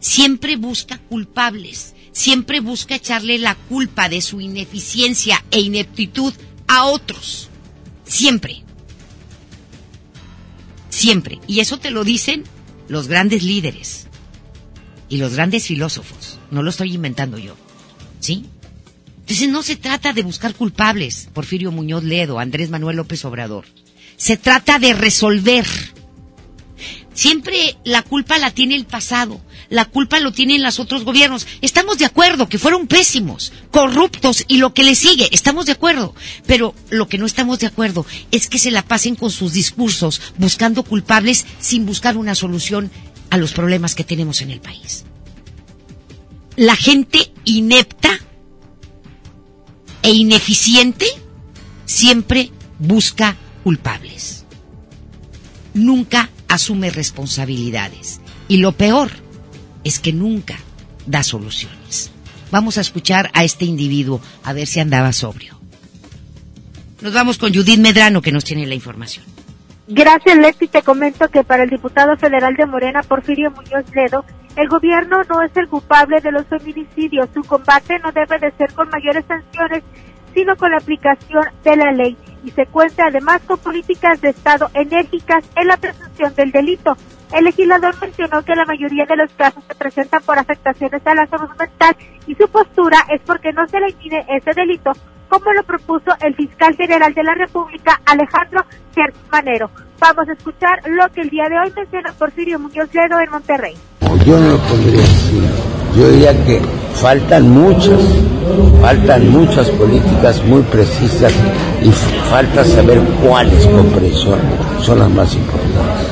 siempre 0.00 0.56
busca 0.56 0.98
culpables 0.98 1.94
siempre 2.14 2.60
busca 2.60 2.94
echarle 2.94 3.38
la 3.38 3.56
culpa 3.56 4.08
de 4.08 4.22
su 4.22 4.40
ineficiencia 4.40 5.44
e 5.50 5.60
ineptitud 5.60 6.32
a 6.66 6.84
otros. 6.86 7.50
Siempre. 8.04 8.62
Siempre. 10.88 11.40
Y 11.46 11.60
eso 11.60 11.78
te 11.78 11.90
lo 11.90 12.04
dicen 12.04 12.44
los 12.88 13.08
grandes 13.08 13.42
líderes 13.42 14.06
y 15.08 15.18
los 15.18 15.34
grandes 15.34 15.66
filósofos. 15.66 16.23
No 16.50 16.62
lo 16.62 16.70
estoy 16.70 16.94
inventando 16.94 17.38
yo. 17.38 17.56
¿Sí? 18.20 18.46
Entonces 19.20 19.48
no 19.48 19.62
se 19.62 19.76
trata 19.76 20.12
de 20.12 20.22
buscar 20.22 20.54
culpables, 20.54 21.28
Porfirio 21.32 21.72
Muñoz 21.72 22.04
Ledo, 22.04 22.38
Andrés 22.38 22.70
Manuel 22.70 22.96
López 22.96 23.24
Obrador. 23.24 23.64
Se 24.16 24.36
trata 24.36 24.78
de 24.78 24.92
resolver. 24.92 25.66
Siempre 27.14 27.76
la 27.84 28.02
culpa 28.02 28.38
la 28.38 28.50
tiene 28.50 28.74
el 28.74 28.86
pasado 28.86 29.40
la 29.70 29.86
culpa 29.86 30.20
lo 30.20 30.32
tienen 30.32 30.62
los 30.62 30.78
otros 30.78 31.04
gobiernos. 31.04 31.46
Estamos 31.60 31.98
de 31.98 32.04
acuerdo 32.04 32.48
que 32.48 32.58
fueron 32.58 32.86
pésimos, 32.86 33.52
corruptos 33.70 34.44
y 34.48 34.58
lo 34.58 34.74
que 34.74 34.84
le 34.84 34.94
sigue, 34.94 35.28
estamos 35.32 35.66
de 35.66 35.72
acuerdo. 35.72 36.14
Pero 36.46 36.74
lo 36.90 37.08
que 37.08 37.18
no 37.18 37.26
estamos 37.26 37.58
de 37.58 37.66
acuerdo 37.66 38.06
es 38.30 38.48
que 38.48 38.58
se 38.58 38.70
la 38.70 38.82
pasen 38.82 39.16
con 39.16 39.30
sus 39.30 39.52
discursos 39.52 40.20
buscando 40.38 40.82
culpables 40.82 41.44
sin 41.60 41.86
buscar 41.86 42.16
una 42.16 42.34
solución 42.34 42.90
a 43.30 43.36
los 43.36 43.52
problemas 43.52 43.94
que 43.94 44.04
tenemos 44.04 44.42
en 44.42 44.50
el 44.50 44.60
país. 44.60 45.04
La 46.56 46.76
gente 46.76 47.32
inepta 47.44 48.18
e 50.02 50.10
ineficiente 50.12 51.06
siempre 51.84 52.50
busca 52.78 53.36
culpables. 53.64 54.44
Nunca 55.74 56.30
asume 56.48 56.90
responsabilidades. 56.90 58.20
Y 58.46 58.58
lo 58.58 58.72
peor, 58.72 59.10
es 59.84 59.98
que 59.98 60.12
nunca 60.12 60.56
da 61.06 61.22
soluciones. 61.22 62.10
Vamos 62.50 62.78
a 62.78 62.80
escuchar 62.80 63.30
a 63.34 63.44
este 63.44 63.64
individuo 63.64 64.20
a 64.42 64.52
ver 64.52 64.66
si 64.66 64.80
andaba 64.80 65.12
sobrio. 65.12 65.58
Nos 67.00 67.12
vamos 67.12 67.36
con 67.36 67.52
Judith 67.52 67.78
Medrano 67.78 68.22
que 68.22 68.32
nos 68.32 68.44
tiene 68.44 68.66
la 68.66 68.74
información. 68.74 69.24
Gracias, 69.86 70.38
Leti. 70.38 70.68
Te 70.68 70.82
comento 70.82 71.28
que 71.28 71.44
para 71.44 71.64
el 71.64 71.70
diputado 71.70 72.16
federal 72.16 72.54
de 72.54 72.64
Morena, 72.64 73.02
Porfirio 73.02 73.50
Muñoz 73.50 73.84
Ledo, 73.94 74.24
el 74.56 74.68
gobierno 74.68 75.22
no 75.28 75.42
es 75.42 75.56
el 75.56 75.68
culpable 75.68 76.20
de 76.20 76.30
los 76.30 76.46
feminicidios. 76.46 77.28
Su 77.34 77.42
combate 77.42 77.98
no 77.98 78.12
debe 78.12 78.38
de 78.38 78.52
ser 78.52 78.72
con 78.72 78.88
mayores 78.88 79.24
sanciones, 79.26 79.82
sino 80.32 80.56
con 80.56 80.70
la 80.70 80.78
aplicación 80.78 81.44
de 81.64 81.76
la 81.76 81.92
ley. 81.92 82.16
Y 82.44 82.50
se 82.50 82.66
cuenta 82.66 83.06
además 83.06 83.40
con 83.46 83.58
políticas 83.58 84.20
de 84.20 84.30
Estado 84.30 84.70
enérgicas 84.74 85.44
en 85.56 85.66
la 85.66 85.76
presunción 85.76 86.34
del 86.34 86.52
delito. 86.52 86.96
El 87.32 87.44
legislador 87.44 87.96
mencionó 88.00 88.44
que 88.44 88.54
la 88.54 88.64
mayoría 88.64 89.06
de 89.06 89.16
los 89.16 89.32
casos 89.32 89.64
se 89.66 89.74
presentan 89.74 90.22
por 90.22 90.38
afectaciones 90.38 91.04
a 91.04 91.14
la 91.14 91.26
salud 91.26 91.50
mental 91.58 91.96
y 92.26 92.34
su 92.36 92.48
postura 92.48 92.98
es 93.10 93.20
porque 93.22 93.52
no 93.52 93.66
se 93.66 93.80
le 93.80 93.90
impide 93.90 94.24
ese 94.28 94.52
delito, 94.52 94.92
como 95.28 95.52
lo 95.52 95.62
propuso 95.64 96.10
el 96.20 96.34
fiscal 96.34 96.74
general 96.76 97.12
de 97.14 97.22
la 97.22 97.34
República, 97.34 98.00
Alejandro 98.06 98.64
Manero. 99.30 99.70
Vamos 99.98 100.28
a 100.28 100.32
escuchar 100.32 100.80
lo 100.86 101.10
que 101.12 101.22
el 101.22 101.30
día 101.30 101.44
de 101.48 101.58
hoy 101.58 101.72
menciona 101.74 102.12
Porfirio 102.12 102.58
Muñoz 102.58 102.88
Ledo 102.92 103.18
en 103.20 103.30
Monterrey. 103.30 103.74
Yo 104.24 104.38
no 104.38 104.50
lo 104.50 104.58
pondría 104.58 105.02
así. 105.02 105.42
Yo 105.96 106.08
diría 106.10 106.44
que 106.44 106.60
faltan 106.94 107.50
muchas, 107.50 108.00
faltan 108.80 109.30
muchas 109.30 109.70
políticas 109.70 110.42
muy 110.44 110.62
precisas 110.62 111.32
y 111.82 111.90
falta 112.30 112.64
saber 112.64 113.00
cuáles 113.26 113.66
comprensión 113.66 114.40
son 114.80 114.98
las 114.98 115.10
más 115.10 115.34
importantes. 115.34 116.08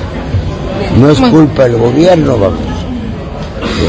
No 0.98 1.10
es 1.10 1.20
culpa 1.20 1.64
del 1.64 1.78
gobierno, 1.78 2.38
vamos. 2.38 2.60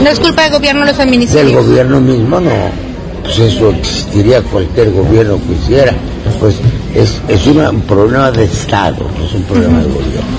¿No 0.04 0.10
es 0.10 0.20
culpa 0.20 0.44
del 0.44 0.54
gobierno 0.54 0.86
los 0.86 0.96
feminicidios? 0.96 1.46
Del 1.46 1.56
gobierno 1.56 2.02
mismo 2.02 2.40
no. 2.40 2.93
Pues 3.24 3.40
eso 3.40 3.70
existiría 3.72 4.42
cualquier 4.42 4.92
gobierno 4.92 5.40
que 5.48 5.54
hiciera. 5.54 5.94
Pues 6.40 6.60
es, 6.94 7.22
es 7.28 7.48
un 7.48 7.82
problema 7.82 8.32
de 8.32 8.44
Estado, 8.44 9.10
no 9.18 9.26
es 9.26 9.34
un 9.34 9.44
problema 9.44 9.80
de 9.80 9.88
gobierno. 9.88 10.38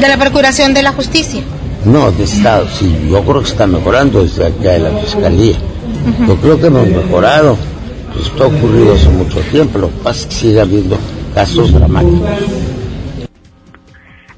¿De 0.00 0.08
la 0.08 0.18
Procuración 0.18 0.74
de 0.74 0.82
la 0.82 0.92
Justicia? 0.92 1.42
No, 1.84 2.12
de 2.12 2.24
Estado, 2.24 2.66
sí. 2.68 3.08
Yo 3.10 3.22
creo 3.22 3.42
que 3.42 3.48
está 3.48 3.66
mejorando 3.66 4.22
desde 4.22 4.46
acá 4.46 4.72
de 4.72 4.80
la 4.80 4.90
Fiscalía. 5.00 5.56
Yo 6.26 6.36
creo 6.36 6.60
que 6.60 6.66
hemos 6.66 6.86
mejorado. 6.86 7.56
Pues 8.12 8.26
esto 8.26 8.44
ha 8.44 8.46
ocurrido 8.46 8.94
hace 8.94 9.08
mucho 9.08 9.40
tiempo. 9.50 9.78
Lo 9.78 9.88
que 9.88 9.98
pasa 10.02 10.20
es 10.20 10.26
que 10.26 10.34
sigue 10.34 10.60
habiendo 10.60 10.98
casos 11.34 11.72
dramáticos. 11.72 12.28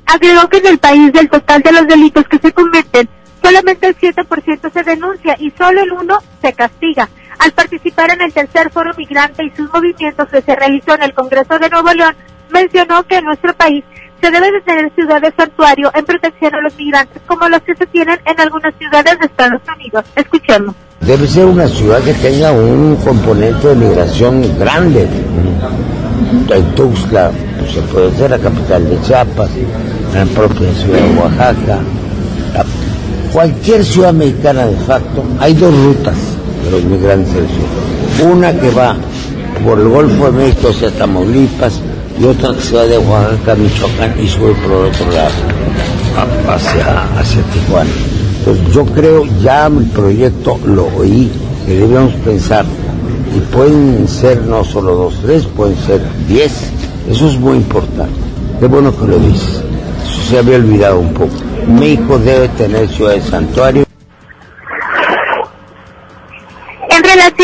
Agregó 0.07 0.49
que 0.49 0.59
en 0.59 0.66
el 0.66 0.78
país 0.78 1.12
del 1.12 1.28
total 1.28 1.62
de 1.62 1.72
los 1.72 1.86
delitos 1.86 2.24
que 2.28 2.38
se 2.38 2.53
cometen, 2.53 3.09
solamente 3.42 3.86
el 3.88 3.96
7% 3.96 4.72
se 4.72 4.82
denuncia 4.82 5.36
y 5.38 5.51
solo 5.57 5.82
el 5.82 5.90
1% 5.90 6.20
se 6.42 6.53
castiga. 6.53 7.09
Al 7.39 7.53
participar 7.53 8.11
en 8.11 8.20
el 8.20 8.32
tercer 8.32 8.70
foro 8.70 8.91
migrante 8.97 9.45
y 9.45 9.51
sus 9.51 9.72
movimientos 9.72 10.28
que 10.28 10.43
se 10.43 10.57
realizó 10.57 10.95
en 10.95 11.03
el 11.03 11.14
Congreso 11.14 11.59
de 11.59 11.68
Nuevo 11.68 11.93
León, 11.93 12.14
mencionó 12.51 13.03
que 13.05 13.16
en 13.16 13.24
nuestro 13.24 13.55
país 13.55 13.84
se 14.20 14.30
debe 14.30 14.51
de 14.51 14.61
tener 14.62 14.93
ciudades 14.95 15.32
santuario 15.36 15.91
en 15.95 16.05
protección 16.05 16.55
a 16.55 16.61
los 16.61 16.74
migrantes 16.76 17.22
como 17.26 17.49
los 17.49 17.62
que 17.62 17.76
se 17.76 17.86
tienen 17.86 18.18
en 18.24 18.41
algunas 18.41 18.74
ciudades 18.76 19.18
de 19.20 19.26
Estados 19.26 19.62
Unidos. 19.76 20.05
Escuchemos. 20.16 20.74
Debe 21.01 21.28
ser 21.28 21.47
una 21.47 21.68
ciudad 21.68 22.03
que 22.03 22.12
tenga 22.14 22.51
un 22.51 22.97
componente 22.97 23.68
de 23.68 23.74
migración 23.76 24.59
grande. 24.59 25.09
En 26.51 26.74
Tuxtla, 26.74 27.30
pues, 27.59 27.70
se 27.72 27.80
puede 27.82 28.11
ser 28.16 28.30
la 28.30 28.39
capital 28.39 28.91
de 28.91 29.01
Chiapas, 29.03 29.51
la 30.12 30.24
propia 30.26 30.74
ciudad 30.74 31.01
de 31.01 31.18
Oaxaca. 31.18 31.78
cualquier 33.32 33.84
ciudad 33.84 34.12
mexicana 34.12 34.66
de 34.66 34.76
facto, 34.78 35.24
hay 35.39 35.55
dos 35.55 35.72
rutas 35.72 36.27
los 36.70 36.84
migrantes 36.84 37.34
del 37.34 37.46
sur. 37.46 38.30
Una 38.32 38.52
que 38.52 38.70
va 38.70 38.96
por 39.64 39.78
el 39.78 39.88
Golfo 39.88 40.26
de 40.26 40.32
México 40.32 40.68
hacia 40.68 40.90
Tamaulipas 40.90 41.80
y 42.20 42.24
otra 42.24 42.52
que 42.54 42.60
se 42.60 42.76
va 42.76 42.84
de 42.84 42.98
Oaxaca 42.98 43.54
Michoacán 43.54 44.14
y 44.22 44.28
sube 44.28 44.52
por 44.54 44.72
el 44.72 44.92
otro 44.92 45.12
lado, 45.12 45.30
hacia, 46.48 47.18
hacia 47.18 47.42
Tijuana. 47.42 47.90
Entonces 48.38 48.74
yo 48.74 48.84
creo, 48.86 49.24
ya 49.42 49.66
el 49.66 49.84
proyecto 49.86 50.58
lo 50.64 50.86
oí, 50.96 51.30
que 51.66 51.74
debemos 51.74 52.12
pensar, 52.24 52.64
y 53.36 53.40
pueden 53.54 54.08
ser 54.08 54.42
no 54.42 54.64
solo 54.64 54.94
dos, 54.94 55.14
tres, 55.22 55.44
pueden 55.44 55.76
ser 55.76 56.00
diez. 56.28 56.52
Eso 57.10 57.28
es 57.28 57.38
muy 57.38 57.56
importante. 57.56 58.12
Qué 58.58 58.66
bueno 58.66 58.96
que 58.96 59.06
lo 59.06 59.18
dices 59.18 59.62
se 60.28 60.38
había 60.38 60.56
olvidado 60.56 61.00
un 61.00 61.14
poco. 61.14 61.32
México 61.66 62.18
debe 62.18 62.48
tener 62.48 62.88
ciudad 62.88 63.14
de 63.14 63.22
santuario. 63.22 63.88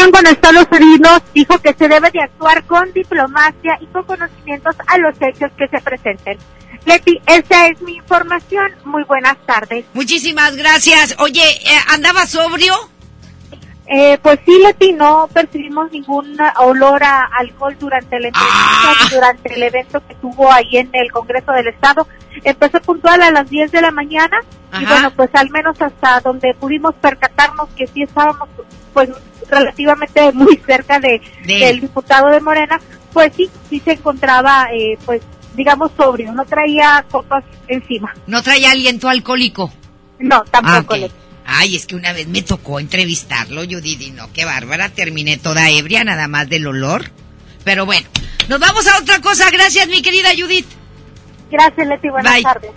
Relación 0.05 0.11
con 0.11 0.27
Estados 0.27 0.67
Unidos, 0.71 1.23
dijo 1.33 1.59
que 1.59 1.73
se 1.75 1.89
debe 1.89 2.11
de 2.11 2.21
actuar 2.21 2.65
con 2.65 2.93
diplomacia 2.93 3.79
y 3.81 3.87
con 3.87 4.05
conocimientos 4.05 4.75
a 4.87 4.99
los 4.99 5.15
hechos 5.21 5.51
que 5.57 5.69
se 5.69 5.81
presenten. 5.81 6.39
Leti, 6.85 7.21
esa 7.27 7.69
es 7.69 7.81
mi 7.81 7.97
información. 7.97 8.73
Muy 8.85 9.05
buenas 9.05 9.37
tardes. 9.47 9.87
Muchísimas 9.95 10.57
gracias. 10.57 11.17
Oye, 11.19 11.43
eh, 11.43 11.79
¿andaba 11.89 12.27
sobrio? 12.27 12.75
Eh, 13.87 14.19
pues 14.23 14.41
sí, 14.45 14.59
Leti, 14.63 14.93
no 14.93 15.29
percibimos 15.33 15.91
ningún 15.91 16.37
olor 16.57 17.03
a 17.03 17.29
alcohol 17.39 17.77
durante 17.79 18.19
la 18.21 18.29
entrevista, 18.29 19.15
durante 19.15 19.55
el 19.55 19.63
evento 19.63 20.03
que 20.07 20.15
tuvo 20.17 20.53
ahí 20.53 20.77
en 20.77 20.91
el 20.93 21.11
Congreso 21.13 21.53
del 21.53 21.69
Estado. 21.69 22.07
Empezó 22.43 22.81
puntual 22.81 23.23
a 23.23 23.31
las 23.31 23.49
10 23.49 23.71
de 23.73 23.81
la 23.81 23.91
mañana 23.91 24.39
y 24.79 24.85
bueno, 24.85 25.11
pues 25.13 25.31
al 25.35 25.51
menos 25.51 25.81
hasta 25.81 26.21
donde 26.21 26.53
pudimos 26.55 26.95
percatarnos 26.97 27.69
que 27.77 27.87
sí 27.87 28.03
estábamos 28.03 28.49
pues 28.93 29.11
relativamente 29.49 30.33
muy 30.33 30.57
cerca 30.67 31.01
de, 31.01 31.21
del 31.47 31.81
diputado 31.81 32.29
de 32.29 32.41
Morena, 32.41 32.81
pues 33.13 33.33
sí, 33.37 33.51
sí 33.71 33.81
se 33.81 33.93
encontraba 33.93 34.69
eh, 34.73 34.99
pues 35.05 35.23
digamos 35.55 35.93
sobrio, 35.97 36.33
no 36.33 36.45
traía 36.45 37.05
copas 37.11 37.45
encima. 37.69 38.15
¿No 38.27 38.43
traía 38.43 38.73
aliento 38.73 39.09
alcohólico? 39.09 39.73
No, 40.19 40.43
tampoco. 40.45 40.95
Ah, 40.95 41.09
Ay, 41.47 41.77
es 41.77 41.87
que 41.87 41.95
una 41.95 42.13
vez 42.13 42.27
me 42.27 42.43
tocó 42.43 42.81
entrevistarlo, 42.81 43.63
Judith, 43.63 44.01
y 44.01 44.11
no, 44.11 44.33
qué 44.33 44.45
bárbara, 44.45 44.89
terminé 44.89 45.37
toda 45.37 45.69
ebria, 45.69 46.03
nada 46.03 46.27
más 46.27 46.49
del 46.49 46.67
olor. 46.67 47.11
Pero 47.65 47.87
bueno, 47.87 48.07
nos 48.49 48.61
vamos 48.61 48.87
a 48.87 48.99
otra 48.99 49.21
cosa. 49.21 49.51
Gracias, 49.51 49.89
mi 49.89 50.03
querida 50.03 50.31
Judith. 50.37 50.67
Gracias, 51.51 51.87
Leti. 51.87 52.09
Buenas 52.09 52.43
tardes. 52.43 52.71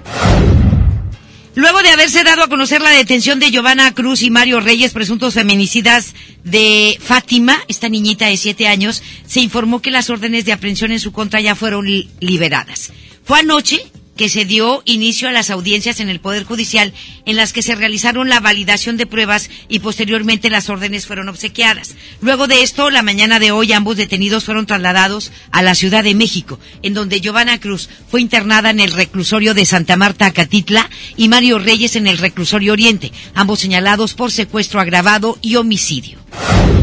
Luego 1.57 1.81
de 1.81 1.89
haberse 1.89 2.23
dado 2.23 2.43
a 2.43 2.49
conocer 2.49 2.83
la 2.83 2.91
detención 2.91 3.39
de 3.39 3.49
Giovanna 3.49 3.91
Cruz 3.95 4.21
y 4.21 4.29
Mario 4.29 4.59
Reyes, 4.59 4.93
presuntos 4.93 5.33
feminicidas 5.33 6.13
de 6.43 6.99
Fátima, 7.01 7.57
esta 7.67 7.89
niñita 7.89 8.27
de 8.27 8.37
siete 8.37 8.67
años, 8.67 9.01
se 9.25 9.39
informó 9.39 9.81
que 9.81 9.89
las 9.89 10.11
órdenes 10.11 10.45
de 10.45 10.51
aprehensión 10.51 10.91
en 10.91 10.99
su 10.99 11.11
contra 11.11 11.41
ya 11.41 11.55
fueron 11.55 11.87
liberadas. 12.19 12.93
Fue 13.23 13.39
anoche 13.39 13.83
que 14.17 14.29
se 14.29 14.45
dio 14.45 14.81
inicio 14.85 15.29
a 15.29 15.31
las 15.31 15.49
audiencias 15.49 15.99
en 15.99 16.09
el 16.09 16.19
Poder 16.19 16.43
Judicial 16.43 16.93
en 17.25 17.35
las 17.35 17.53
que 17.53 17.61
se 17.61 17.75
realizaron 17.75 18.27
la 18.27 18.39
validación 18.39 18.97
de 18.97 19.05
pruebas 19.05 19.49
y 19.69 19.79
posteriormente 19.79 20.49
las 20.49 20.69
órdenes 20.69 21.05
fueron 21.05 21.29
obsequiadas. 21.29 21.95
Luego 22.21 22.47
de 22.47 22.63
esto, 22.63 22.89
la 22.89 23.01
mañana 23.01 23.39
de 23.39 23.51
hoy 23.51 23.71
ambos 23.71 23.95
detenidos 23.95 24.43
fueron 24.43 24.65
trasladados 24.65 25.31
a 25.51 25.61
la 25.61 25.75
Ciudad 25.75 26.03
de 26.03 26.15
México, 26.15 26.59
en 26.81 26.93
donde 26.93 27.21
Giovanna 27.21 27.59
Cruz 27.59 27.89
fue 28.09 28.21
internada 28.21 28.69
en 28.69 28.79
el 28.79 28.91
reclusorio 28.91 29.53
de 29.53 29.65
Santa 29.65 29.95
Marta, 29.95 30.25
Acatitla, 30.25 30.89
y 31.15 31.27
Mario 31.29 31.59
Reyes 31.59 31.95
en 31.95 32.07
el 32.07 32.17
reclusorio 32.17 32.73
Oriente, 32.73 33.11
ambos 33.33 33.59
señalados 33.59 34.13
por 34.13 34.31
secuestro 34.31 34.79
agravado 34.79 35.37
y 35.41 35.55
homicidio. 35.55 36.17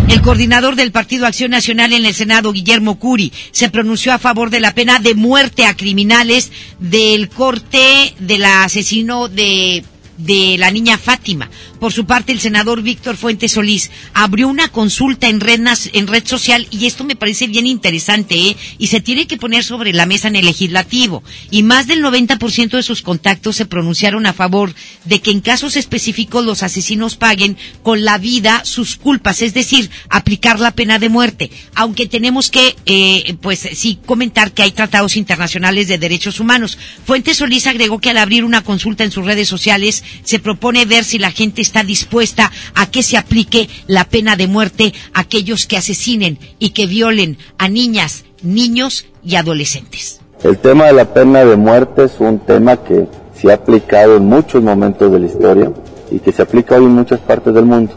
El 0.08 0.20
coordinador 0.20 0.76
del 0.76 0.92
Partido 0.92 1.26
Acción 1.26 1.50
Nacional 1.50 1.92
en 1.94 2.04
el 2.04 2.14
Senado, 2.14 2.52
Guillermo 2.52 2.98
Curi, 2.98 3.32
se 3.52 3.70
pronunció 3.70 4.12
a 4.12 4.18
favor 4.18 4.50
de 4.50 4.60
la 4.60 4.74
pena 4.74 4.98
de 4.98 5.14
muerte 5.14 5.64
a 5.64 5.76
criminales 5.76 6.52
del 6.78 7.23
corte 7.28 8.14
del 8.18 8.44
asesino 8.44 9.28
de 9.28 9.84
de 10.16 10.56
la 10.58 10.70
niña 10.70 10.98
Fátima. 10.98 11.50
Por 11.80 11.92
su 11.92 12.06
parte, 12.06 12.32
el 12.32 12.40
senador 12.40 12.82
Víctor 12.82 13.16
Fuentes 13.16 13.52
Solís 13.52 13.90
abrió 14.12 14.48
una 14.48 14.68
consulta 14.68 15.28
en 15.28 15.40
red, 15.40 15.60
en 15.92 16.06
red 16.06 16.26
social 16.26 16.66
y 16.70 16.86
esto 16.86 17.04
me 17.04 17.16
parece 17.16 17.46
bien 17.46 17.66
interesante 17.66 18.34
¿eh? 18.34 18.56
y 18.78 18.88
se 18.88 19.00
tiene 19.00 19.26
que 19.26 19.36
poner 19.36 19.64
sobre 19.64 19.92
la 19.92 20.06
mesa 20.06 20.28
en 20.28 20.36
el 20.36 20.44
legislativo. 20.44 21.22
Y 21.50 21.62
más 21.62 21.86
del 21.86 22.02
90% 22.02 22.70
de 22.70 22.82
sus 22.82 23.02
contactos 23.02 23.56
se 23.56 23.66
pronunciaron 23.66 24.26
a 24.26 24.32
favor 24.32 24.74
de 25.04 25.20
que 25.20 25.30
en 25.30 25.40
casos 25.40 25.76
específicos 25.76 26.44
los 26.44 26.62
asesinos 26.62 27.16
paguen 27.16 27.56
con 27.82 28.04
la 28.04 28.18
vida 28.18 28.64
sus 28.64 28.96
culpas, 28.96 29.42
es 29.42 29.54
decir, 29.54 29.90
aplicar 30.08 30.60
la 30.60 30.72
pena 30.72 30.98
de 30.98 31.08
muerte. 31.08 31.50
Aunque 31.74 32.06
tenemos 32.06 32.50
que, 32.50 32.76
eh, 32.86 33.36
pues 33.40 33.68
sí, 33.74 33.98
comentar 34.06 34.52
que 34.52 34.62
hay 34.62 34.72
tratados 34.72 35.16
internacionales 35.16 35.88
de 35.88 35.98
derechos 35.98 36.40
humanos. 36.40 36.78
Fuentes 37.04 37.38
Solís 37.38 37.66
agregó 37.66 38.00
que 38.00 38.10
al 38.10 38.18
abrir 38.18 38.44
una 38.44 38.62
consulta 38.62 39.04
en 39.04 39.10
sus 39.10 39.24
redes 39.24 39.48
sociales 39.48 40.03
se 40.22 40.38
propone 40.38 40.84
ver 40.84 41.04
si 41.04 41.18
la 41.18 41.30
gente 41.30 41.60
está 41.60 41.82
dispuesta 41.82 42.50
a 42.74 42.90
que 42.90 43.02
se 43.02 43.16
aplique 43.16 43.68
la 43.86 44.04
pena 44.04 44.36
de 44.36 44.46
muerte 44.46 44.92
a 45.12 45.20
aquellos 45.20 45.66
que 45.66 45.76
asesinen 45.76 46.38
y 46.58 46.70
que 46.70 46.86
violen 46.86 47.38
a 47.58 47.68
niñas, 47.68 48.24
niños 48.42 49.06
y 49.24 49.36
adolescentes. 49.36 50.20
El 50.42 50.58
tema 50.58 50.84
de 50.86 50.92
la 50.92 51.12
pena 51.12 51.44
de 51.44 51.56
muerte 51.56 52.04
es 52.04 52.12
un 52.18 52.38
tema 52.38 52.76
que 52.76 53.06
se 53.34 53.50
ha 53.50 53.54
aplicado 53.54 54.16
en 54.16 54.26
muchos 54.26 54.62
momentos 54.62 55.10
de 55.10 55.18
la 55.18 55.26
historia 55.26 55.72
y 56.10 56.18
que 56.18 56.32
se 56.32 56.42
aplica 56.42 56.76
hoy 56.76 56.84
en 56.84 56.92
muchas 56.92 57.20
partes 57.20 57.54
del 57.54 57.64
mundo, 57.64 57.94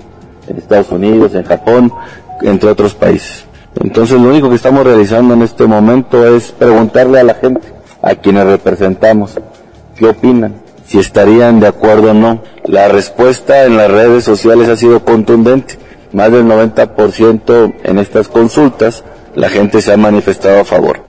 en 0.47 0.57
Estados 0.57 0.89
Unidos, 0.91 1.35
en 1.35 1.43
Japón, 1.43 1.91
entre 2.41 2.69
otros 2.69 2.93
países. 2.93 3.45
Entonces 3.81 4.19
lo 4.19 4.29
único 4.29 4.49
que 4.49 4.55
estamos 4.55 4.83
realizando 4.85 5.33
en 5.33 5.41
este 5.41 5.65
momento 5.65 6.25
es 6.35 6.51
preguntarle 6.51 7.19
a 7.19 7.23
la 7.23 7.35
gente, 7.35 7.67
a 8.01 8.15
quienes 8.15 8.45
representamos, 8.45 9.37
qué 9.95 10.07
opinan 10.07 10.66
si 10.87 10.99
estarían 10.99 11.59
de 11.59 11.67
acuerdo 11.67 12.11
o 12.11 12.13
no. 12.13 12.43
La 12.65 12.87
respuesta 12.87 13.65
en 13.65 13.77
las 13.77 13.91
redes 13.91 14.23
sociales 14.23 14.69
ha 14.69 14.77
sido 14.77 15.03
contundente. 15.03 15.77
Más 16.13 16.31
del 16.31 16.45
90% 16.45 17.75
en 17.83 17.99
estas 17.99 18.27
consultas 18.29 19.03
la 19.35 19.49
gente 19.49 19.81
se 19.81 19.91
ha 19.91 19.97
manifestado 19.97 20.61
a 20.61 20.65
favor. 20.65 21.07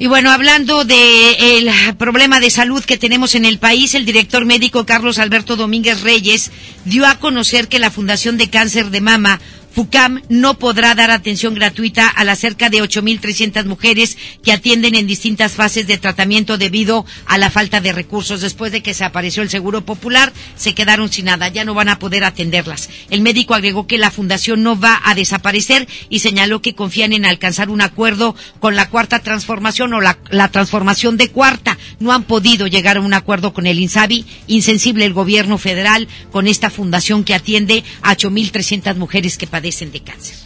Y 0.00 0.06
bueno, 0.06 0.30
hablando 0.30 0.84
del 0.84 1.68
problema 1.98 2.38
de 2.38 2.50
salud 2.50 2.84
que 2.84 2.98
tenemos 2.98 3.34
en 3.34 3.44
el 3.44 3.58
país, 3.58 3.96
el 3.96 4.06
director 4.06 4.44
médico 4.44 4.86
Carlos 4.86 5.18
Alberto 5.18 5.56
Domínguez 5.56 6.02
Reyes 6.02 6.52
dio 6.84 7.04
a 7.04 7.18
conocer 7.18 7.66
que 7.66 7.80
la 7.80 7.90
Fundación 7.90 8.38
de 8.38 8.48
Cáncer 8.48 8.90
de 8.90 9.00
Mama 9.00 9.40
FUCAM 9.70 10.22
no 10.28 10.58
podrá 10.58 10.94
dar 10.94 11.10
atención 11.10 11.54
gratuita 11.54 12.08
a 12.08 12.24
las 12.24 12.38
cerca 12.38 12.70
de 12.70 12.78
8.300 12.78 13.64
mujeres 13.66 14.16
que 14.42 14.52
atienden 14.52 14.94
en 14.94 15.06
distintas 15.06 15.52
fases 15.52 15.86
de 15.86 15.98
tratamiento 15.98 16.58
debido 16.58 17.04
a 17.26 17.38
la 17.38 17.50
falta 17.50 17.80
de 17.80 17.92
recursos. 17.92 18.40
Después 18.40 18.72
de 18.72 18.82
que 18.82 18.94
se 18.94 19.04
apareció 19.04 19.42
el 19.42 19.50
Seguro 19.50 19.84
Popular, 19.84 20.32
se 20.56 20.74
quedaron 20.74 21.12
sin 21.12 21.26
nada, 21.26 21.48
ya 21.48 21.64
no 21.64 21.74
van 21.74 21.90
a 21.90 21.98
poder 21.98 22.24
atenderlas. 22.24 22.88
El 23.10 23.20
médico 23.20 23.54
agregó 23.54 23.86
que 23.86 23.98
la 23.98 24.10
fundación 24.10 24.62
no 24.62 24.78
va 24.78 25.00
a 25.04 25.14
desaparecer 25.14 25.86
y 26.08 26.20
señaló 26.20 26.62
que 26.62 26.74
confían 26.74 27.12
en 27.12 27.26
alcanzar 27.26 27.70
un 27.70 27.80
acuerdo 27.80 28.34
con 28.60 28.74
la 28.74 28.88
cuarta 28.88 29.20
transformación 29.20 29.92
o 29.94 30.00
la, 30.00 30.18
transformación 30.50 31.16
de 31.16 31.30
cuarta. 31.30 31.78
No 32.00 32.12
han 32.12 32.24
podido 32.24 32.66
llegar 32.66 32.96
a 32.96 33.00
un 33.00 33.14
acuerdo 33.14 33.52
con 33.52 33.66
el 33.66 33.78
INSABI, 33.78 34.24
insensible 34.46 35.04
el 35.04 35.12
gobierno 35.12 35.58
federal 35.58 36.08
con 36.32 36.46
esta 36.46 36.70
fundación 36.70 37.24
que 37.24 37.34
atiende 37.34 37.84
a 38.02 38.16
8.300 38.16 38.96
mujeres 38.96 39.36
que 39.36 39.46
padecen 39.46 39.57
de 39.60 40.00
cáncer. 40.00 40.36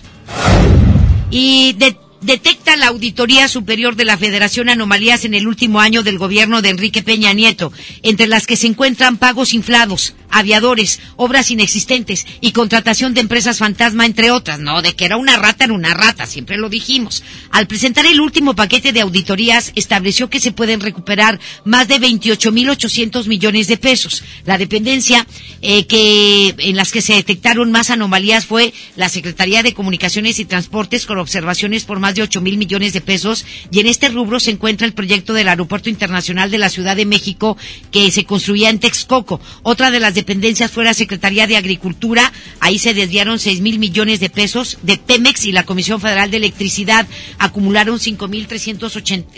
Y 1.31 1.77
detecta 2.21 2.77
la 2.77 2.89
Auditoría 2.89 3.49
Superior 3.49 3.97
de 3.97 4.05
la 4.05 4.17
Federación 4.17 4.69
anomalías 4.69 5.25
en 5.25 5.35
el 5.35 5.47
último 5.47 5.81
año 5.81 6.03
del 6.03 6.19
gobierno 6.19 6.63
de 6.63 6.71
Enrique 6.71 7.03
Peña 7.03 7.33
Nieto, 7.33 7.73
entre 8.03 8.27
las 8.27 8.47
que 8.47 8.57
se 8.57 8.67
encuentran 8.67 9.17
pagos 9.17 9.55
inflados, 9.55 10.15
aviadores, 10.33 10.99
obras 11.17 11.51
inexistentes 11.51 12.27
y 12.41 12.53
contratación 12.53 13.15
de 13.15 13.21
empresas 13.21 13.59
fantasma, 13.59 14.07
entre 14.07 14.31
otras. 14.31 14.59
No, 14.59 14.83
de 14.83 14.95
que 14.95 15.05
era 15.05 15.17
una 15.17 15.37
rata, 15.37 15.65
era 15.65 15.75
una 15.75 15.95
rata, 15.95 16.27
siempre 16.27 16.57
lo 16.57 16.69
dijimos. 16.69 17.23
Al 17.51 17.69
presentar 17.69 18.07
el 18.07 18.21
último 18.21 18.55
paquete 18.55 18.93
de 18.93 19.03
auditorías, 19.03 19.73
estableció 19.77 20.29
que 20.29 20.41
se 20.41 20.53
pueden 20.53 20.81
recuperar 20.81 21.39
más 21.65 21.87
de 21.87 22.01
28.800 22.01 23.27
millones 23.27 23.69
de 23.69 23.77
pesos. 23.77 24.25
La 24.45 24.59
dependencia 24.59 25.27
eh, 25.61 25.87
que, 25.87 26.55
en 26.59 26.77
las 26.77 26.91
que 26.91 27.03
se 27.03 27.15
detectaron 27.15 27.71
más 27.71 27.91
anomalías 27.91 28.47
fue 28.47 28.73
la 28.97 29.09
Secretaría 29.09 29.63
de 29.63 29.75
Comunicaciones 29.75 30.39
y 30.39 30.45
Transportes 30.45 31.07
con 31.07 31.19
observaciones 31.19 31.85
por 31.85 32.01
más 32.01 32.15
de 32.15 32.23
8 32.23 32.41
mil 32.41 32.57
millones 32.57 32.93
de 32.93 33.01
pesos 33.01 33.45
y 33.71 33.81
en 33.81 33.87
este 33.87 34.09
rubro 34.09 34.41
se 34.41 34.51
encuentra 34.51 34.87
el 34.87 34.95
proyecto 34.95 35.35
del 35.35 35.49
Aeropuerto 35.49 35.91
Internacional 35.91 36.51
de 36.51 36.59
la 36.59 36.71
Ciudad 36.71 36.97
de 36.97 37.07
México 37.07 37.57
que 37.91 38.11
se 38.11 38.25
construía 38.25 38.71
en 38.71 38.79
Texcoco. 38.79 39.41
Otra 39.63 39.91
de 39.91 40.01
las 40.01 40.15
dependencias 40.23 40.71
fue 40.71 40.85
la 40.85 40.95
Secretaría 40.95 41.47
de 41.47 41.57
Agricultura. 41.57 42.33
Ahí 42.61 42.79
se 42.79 42.95
desviaron 42.95 43.39
seis 43.39 43.61
mil 43.61 43.79
millones 43.79 44.21
de 44.21 44.31
pesos 44.31 44.79
de 44.83 44.97
Pemex 44.97 45.45
y 45.45 45.53
la 45.53 45.67
Comisión 45.67 46.01
Federal 46.01 46.31
de 46.31 46.37
Electricidad 46.37 47.07
acumularon 47.39 47.99
cinco 47.99 48.29
mil 48.29 48.47
trescientos 48.47 48.97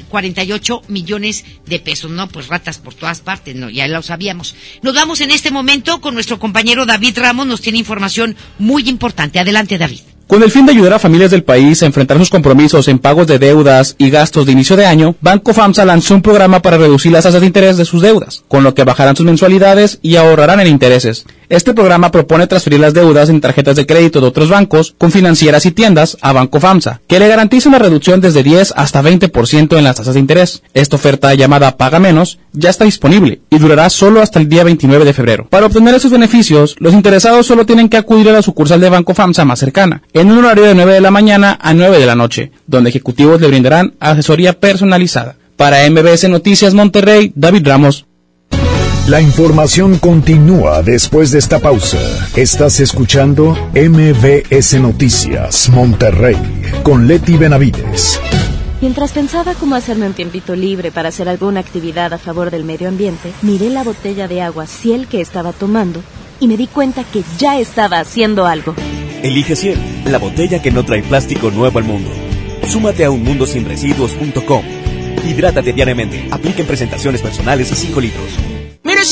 cuarenta 0.08 0.44
y 0.44 0.52
ocho 0.52 0.82
millones 0.88 1.44
de 1.66 1.80
pesos. 1.80 2.10
No, 2.10 2.28
pues 2.28 2.48
ratas 2.48 2.78
por 2.78 2.94
todas 2.94 3.20
partes, 3.20 3.56
no, 3.56 3.70
ya 3.70 3.88
lo 3.88 4.02
sabíamos. 4.02 4.54
Nos 4.82 4.94
vamos 4.94 5.20
en 5.20 5.30
este 5.30 5.50
momento 5.50 6.00
con 6.00 6.14
nuestro 6.14 6.38
compañero 6.38 6.86
David 6.86 7.18
Ramos, 7.18 7.46
nos 7.46 7.60
tiene 7.60 7.78
información 7.78 8.36
muy 8.58 8.88
importante. 8.88 9.38
Adelante, 9.38 9.78
David. 9.78 10.13
Con 10.26 10.42
el 10.42 10.50
fin 10.50 10.64
de 10.64 10.72
ayudar 10.72 10.94
a 10.94 10.98
familias 10.98 11.30
del 11.30 11.44
país 11.44 11.82
a 11.82 11.86
enfrentar 11.86 12.16
sus 12.16 12.30
compromisos 12.30 12.88
en 12.88 12.98
pagos 12.98 13.26
de 13.26 13.38
deudas 13.38 13.94
y 13.98 14.08
gastos 14.08 14.46
de 14.46 14.52
inicio 14.52 14.74
de 14.74 14.86
año, 14.86 15.14
Banco 15.20 15.52
FAMSA 15.52 15.84
lanzó 15.84 16.14
un 16.14 16.22
programa 16.22 16.62
para 16.62 16.78
reducir 16.78 17.12
las 17.12 17.24
tasas 17.24 17.42
de 17.42 17.46
interés 17.46 17.76
de 17.76 17.84
sus 17.84 18.00
deudas, 18.00 18.42
con 18.48 18.64
lo 18.64 18.74
que 18.74 18.84
bajarán 18.84 19.16
sus 19.16 19.26
mensualidades 19.26 19.98
y 20.00 20.16
ahorrarán 20.16 20.60
en 20.60 20.68
intereses. 20.68 21.26
Este 21.48 21.74
programa 21.74 22.10
propone 22.10 22.46
transferir 22.46 22.80
las 22.80 22.94
deudas 22.94 23.28
en 23.28 23.40
tarjetas 23.40 23.76
de 23.76 23.86
crédito 23.86 24.20
de 24.20 24.26
otros 24.26 24.48
bancos, 24.48 24.94
con 24.96 25.12
financieras 25.12 25.66
y 25.66 25.72
tiendas, 25.72 26.16
a 26.20 26.32
Banco 26.32 26.60
FAMSA, 26.60 27.00
que 27.06 27.18
le 27.18 27.28
garantiza 27.28 27.68
una 27.68 27.78
reducción 27.78 28.20
desde 28.20 28.42
10 28.42 28.74
hasta 28.76 29.02
20% 29.02 29.76
en 29.76 29.84
las 29.84 29.96
tasas 29.96 30.14
de 30.14 30.20
interés. 30.20 30.62
Esta 30.72 30.96
oferta 30.96 31.34
llamada 31.34 31.76
Paga 31.76 31.98
Menos 31.98 32.38
ya 32.52 32.70
está 32.70 32.84
disponible 32.84 33.40
y 33.50 33.58
durará 33.58 33.90
solo 33.90 34.22
hasta 34.22 34.38
el 34.38 34.48
día 34.48 34.64
29 34.64 35.04
de 35.04 35.12
febrero. 35.12 35.46
Para 35.50 35.66
obtener 35.66 35.94
esos 35.94 36.10
beneficios, 36.10 36.76
los 36.78 36.94
interesados 36.94 37.46
solo 37.46 37.66
tienen 37.66 37.88
que 37.88 37.96
acudir 37.96 38.28
a 38.28 38.32
la 38.32 38.42
sucursal 38.42 38.80
de 38.80 38.90
Banco 38.90 39.14
FAMSA 39.14 39.44
más 39.44 39.58
cercana, 39.58 40.02
en 40.12 40.30
un 40.30 40.38
horario 40.38 40.64
de 40.64 40.74
9 40.74 40.94
de 40.94 41.00
la 41.00 41.10
mañana 41.10 41.58
a 41.60 41.74
9 41.74 41.98
de 41.98 42.06
la 42.06 42.14
noche, 42.14 42.52
donde 42.66 42.90
ejecutivos 42.90 43.40
le 43.40 43.48
brindarán 43.48 43.94
asesoría 44.00 44.58
personalizada. 44.58 45.36
Para 45.56 45.88
MBS 45.88 46.28
Noticias 46.28 46.74
Monterrey, 46.74 47.32
David 47.34 47.66
Ramos. 47.66 48.06
La 49.06 49.20
información 49.20 49.98
continúa 49.98 50.82
después 50.82 51.30
de 51.30 51.38
esta 51.38 51.58
pausa. 51.58 51.98
Estás 52.36 52.80
escuchando 52.80 53.54
MBS 53.74 54.80
Noticias 54.80 55.68
Monterrey 55.68 56.38
con 56.82 57.06
Leti 57.06 57.36
Benavides. 57.36 58.18
Mientras 58.80 59.12
pensaba 59.12 59.52
cómo 59.52 59.74
hacerme 59.74 60.06
un 60.06 60.14
tiempito 60.14 60.56
libre 60.56 60.90
para 60.90 61.10
hacer 61.10 61.28
alguna 61.28 61.60
actividad 61.60 62.14
a 62.14 62.18
favor 62.18 62.50
del 62.50 62.64
medio 62.64 62.88
ambiente, 62.88 63.30
miré 63.42 63.68
la 63.68 63.82
botella 63.82 64.26
de 64.26 64.40
agua 64.40 64.66
Ciel 64.66 65.06
que 65.06 65.20
estaba 65.20 65.52
tomando 65.52 66.00
y 66.40 66.48
me 66.48 66.56
di 66.56 66.66
cuenta 66.66 67.04
que 67.04 67.22
ya 67.38 67.58
estaba 67.58 68.00
haciendo 68.00 68.46
algo. 68.46 68.74
Elige 69.22 69.54
Ciel, 69.54 69.78
la 70.06 70.16
botella 70.16 70.62
que 70.62 70.70
no 70.70 70.82
trae 70.86 71.02
plástico 71.02 71.50
nuevo 71.50 71.78
al 71.78 71.84
mundo. 71.84 72.08
Súmate 72.66 73.04
a 73.04 73.10
unmundosinresiduos.com. 73.10 74.64
Hidrátate 75.28 75.74
diariamente. 75.74 76.26
Apliquen 76.30 76.66
presentaciones 76.66 77.20
personales 77.20 77.70
y 77.70 77.74
5 77.74 78.00
litros. 78.00 78.38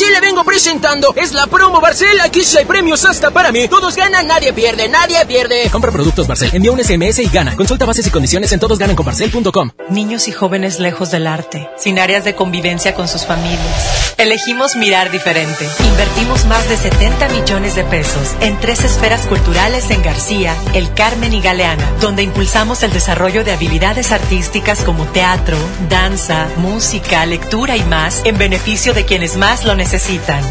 Le 0.00 0.20
vengo 0.20 0.42
presentando. 0.42 1.12
Es 1.16 1.32
la 1.32 1.46
promo 1.46 1.78
Barcel. 1.78 2.18
Aquí 2.20 2.42
sí 2.42 2.56
hay 2.56 2.64
premios 2.64 3.04
hasta 3.04 3.30
para 3.30 3.52
mí. 3.52 3.68
Todos 3.68 3.94
ganan, 3.94 4.26
nadie 4.26 4.54
pierde, 4.54 4.88
nadie 4.88 5.24
pierde. 5.26 5.68
Compra 5.70 5.92
productos 5.92 6.26
Barcel. 6.26 6.48
Envía 6.54 6.72
un 6.72 6.82
SMS 6.82 7.18
y 7.18 7.28
gana. 7.28 7.54
Consulta 7.56 7.84
bases 7.84 8.06
y 8.06 8.10
condiciones 8.10 8.50
en 8.52 8.60
todosgananconbarcel.com. 8.60 9.70
Niños 9.90 10.28
y 10.28 10.32
jóvenes 10.32 10.80
lejos 10.80 11.10
del 11.10 11.26
arte. 11.26 11.68
Sin 11.76 11.98
áreas 11.98 12.24
de 12.24 12.34
convivencia 12.34 12.94
con 12.94 13.06
sus 13.06 13.26
familias. 13.26 14.14
Elegimos 14.16 14.76
mirar 14.76 15.10
diferente. 15.10 15.68
Invertimos 15.84 16.46
más 16.46 16.68
de 16.68 16.76
70 16.78 17.28
millones 17.28 17.74
de 17.74 17.84
pesos 17.84 18.30
en 18.40 18.58
tres 18.60 18.84
esferas 18.84 19.26
culturales 19.26 19.90
en 19.90 20.02
García, 20.02 20.54
El 20.74 20.92
Carmen 20.94 21.34
y 21.34 21.40
Galeana, 21.40 21.90
donde 22.00 22.22
impulsamos 22.22 22.82
el 22.82 22.92
desarrollo 22.92 23.44
de 23.44 23.52
habilidades 23.52 24.10
artísticas 24.12 24.84
como 24.84 25.04
teatro, 25.06 25.56
danza, 25.88 26.46
música, 26.58 27.26
lectura 27.26 27.76
y 27.76 27.82
más 27.84 28.22
en 28.24 28.38
beneficio 28.38 28.94
de 28.94 29.04
quienes 29.04 29.36
más 29.36 29.64
lo 29.64 29.74
necesitan. 29.74 29.81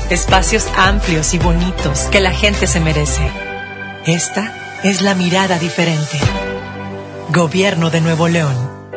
Espacios 0.09 0.67
amplios 0.75 1.33
y 1.33 1.37
bonitos 1.37 2.01
que 2.11 2.19
la 2.19 2.31
gente 2.31 2.67
se 2.67 2.79
merece. 2.79 3.31
Esta 4.05 4.53
es 4.83 5.01
la 5.01 5.15
mirada 5.15 5.57
diferente. 5.57 6.19
Gobierno 7.29 7.89
de 7.89 8.01
Nuevo 8.01 8.27
León. 8.27 8.80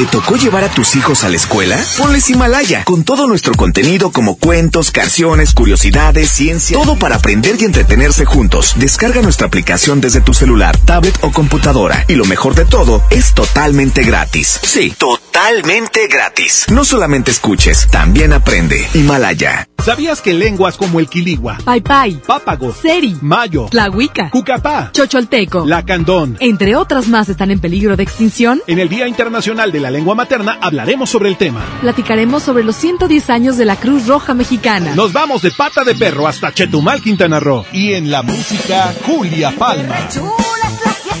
¿Te 0.00 0.06
tocó 0.06 0.36
llevar 0.36 0.64
a 0.64 0.70
tus 0.70 0.96
hijos 0.96 1.24
a 1.24 1.28
la 1.28 1.36
escuela? 1.36 1.78
Ponles 1.98 2.30
Himalaya, 2.30 2.84
con 2.84 3.04
todo 3.04 3.26
nuestro 3.26 3.52
contenido 3.52 4.10
como 4.12 4.36
cuentos, 4.36 4.92
canciones, 4.92 5.52
curiosidades, 5.52 6.30
ciencia, 6.30 6.78
todo 6.78 6.96
para 6.96 7.16
aprender 7.16 7.56
y 7.60 7.66
entretenerse 7.66 8.24
juntos. 8.24 8.72
Descarga 8.76 9.20
nuestra 9.20 9.48
aplicación 9.48 10.00
desde 10.00 10.22
tu 10.22 10.32
celular, 10.32 10.78
tablet 10.86 11.18
o 11.20 11.30
computadora. 11.32 12.06
Y 12.08 12.14
lo 12.14 12.24
mejor 12.24 12.54
de 12.54 12.64
todo, 12.64 13.02
es 13.10 13.34
totalmente 13.34 14.02
gratis. 14.02 14.58
Sí, 14.62 14.94
totalmente 14.96 16.06
gratis. 16.06 16.64
No 16.70 16.86
solamente 16.86 17.30
escuches, 17.30 17.86
también 17.90 18.32
aprende. 18.32 18.88
Himalaya. 18.94 19.68
¿Sabías 19.84 20.20
que 20.20 20.34
lenguas 20.34 20.76
como 20.76 21.00
el 21.00 21.08
quiligua, 21.08 21.56
Pai 21.64 21.80
pápago, 22.26 22.74
seri, 22.74 23.16
mayo, 23.22 23.66
tlahuica, 23.70 24.28
cucapá, 24.28 24.90
chocholteco, 24.92 25.64
lacandón, 25.64 26.36
entre 26.40 26.76
otras 26.76 27.08
más 27.08 27.30
están 27.30 27.50
en 27.50 27.60
peligro 27.60 27.96
de 27.96 28.02
extinción? 28.02 28.60
En 28.66 28.78
el 28.78 28.90
Día 28.90 29.08
Internacional 29.08 29.72
de 29.72 29.80
la 29.80 29.89
Lengua 29.90 30.14
Materna 30.14 30.58
hablaremos 30.60 31.10
sobre 31.10 31.28
el 31.28 31.36
tema. 31.36 31.62
Platicaremos 31.80 32.42
sobre 32.42 32.64
los 32.64 32.76
110 32.76 33.30
años 33.30 33.56
de 33.56 33.64
la 33.64 33.76
Cruz 33.76 34.06
Roja 34.06 34.34
Mexicana. 34.34 34.94
Nos 34.94 35.12
vamos 35.12 35.42
de 35.42 35.50
pata 35.50 35.84
de 35.84 35.94
perro 35.94 36.26
hasta 36.26 36.52
Chetumal, 36.52 37.02
Quintana 37.02 37.40
Roo. 37.40 37.64
Y 37.72 37.92
en 37.92 38.10
la 38.10 38.22
música, 38.22 38.92
Julia 39.06 39.52
Palma. 39.58 39.96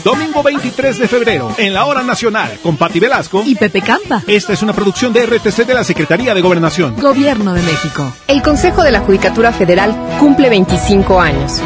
Domingo 0.04 0.42
23 0.42 0.98
de 0.98 1.08
febrero, 1.08 1.54
en 1.58 1.74
la 1.74 1.84
Hora 1.84 2.02
Nacional, 2.02 2.58
con 2.62 2.76
Patti 2.78 3.00
Velasco 3.00 3.42
y 3.46 3.54
Pepe 3.54 3.82
Campa. 3.82 4.22
Esta 4.26 4.54
es 4.54 4.62
una 4.62 4.72
producción 4.72 5.12
de 5.12 5.26
RTC 5.26 5.66
de 5.66 5.74
la 5.74 5.84
Secretaría 5.84 6.34
de 6.34 6.40
Gobernación. 6.40 6.96
Gobierno 6.96 7.52
de 7.52 7.62
México. 7.62 8.10
El 8.26 8.40
Consejo 8.40 8.82
de 8.82 8.92
la 8.92 9.00
Judicatura 9.00 9.52
Federal 9.52 9.94
cumple 10.18 10.48
25 10.48 11.20
años. 11.20 11.60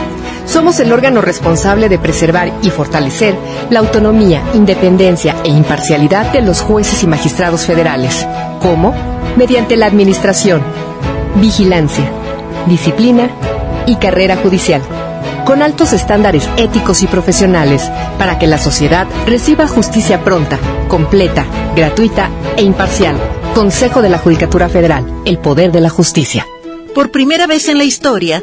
Somos 0.46 0.78
el 0.80 0.92
órgano 0.92 1.20
responsable 1.20 1.88
de 1.88 1.98
preservar 1.98 2.52
y 2.62 2.70
fortalecer 2.70 3.34
la 3.70 3.80
autonomía, 3.80 4.42
independencia 4.54 5.36
e 5.44 5.48
imparcialidad 5.48 6.32
de 6.32 6.42
los 6.42 6.60
jueces 6.60 7.02
y 7.02 7.06
magistrados 7.06 7.66
federales. 7.66 8.26
¿Cómo? 8.60 8.94
Mediante 9.36 9.76
la 9.76 9.86
administración, 9.86 10.62
vigilancia, 11.36 12.04
disciplina 12.66 13.30
y 13.86 13.96
carrera 13.96 14.36
judicial 14.36 14.82
con 15.44 15.62
altos 15.62 15.92
estándares 15.92 16.48
éticos 16.56 17.02
y 17.02 17.06
profesionales 17.06 17.90
para 18.18 18.38
que 18.38 18.46
la 18.46 18.58
sociedad 18.58 19.06
reciba 19.26 19.66
justicia 19.66 20.24
pronta, 20.24 20.58
completa, 20.88 21.44
gratuita 21.76 22.30
e 22.56 22.62
imparcial. 22.62 23.16
Consejo 23.54 24.02
de 24.02 24.08
la 24.08 24.18
Judicatura 24.18 24.68
Federal, 24.68 25.04
el 25.24 25.38
poder 25.38 25.70
de 25.70 25.80
la 25.80 25.90
justicia. 25.90 26.46
Por 26.94 27.10
primera 27.10 27.46
vez 27.46 27.68
en 27.68 27.78
la 27.78 27.84
historia, 27.84 28.42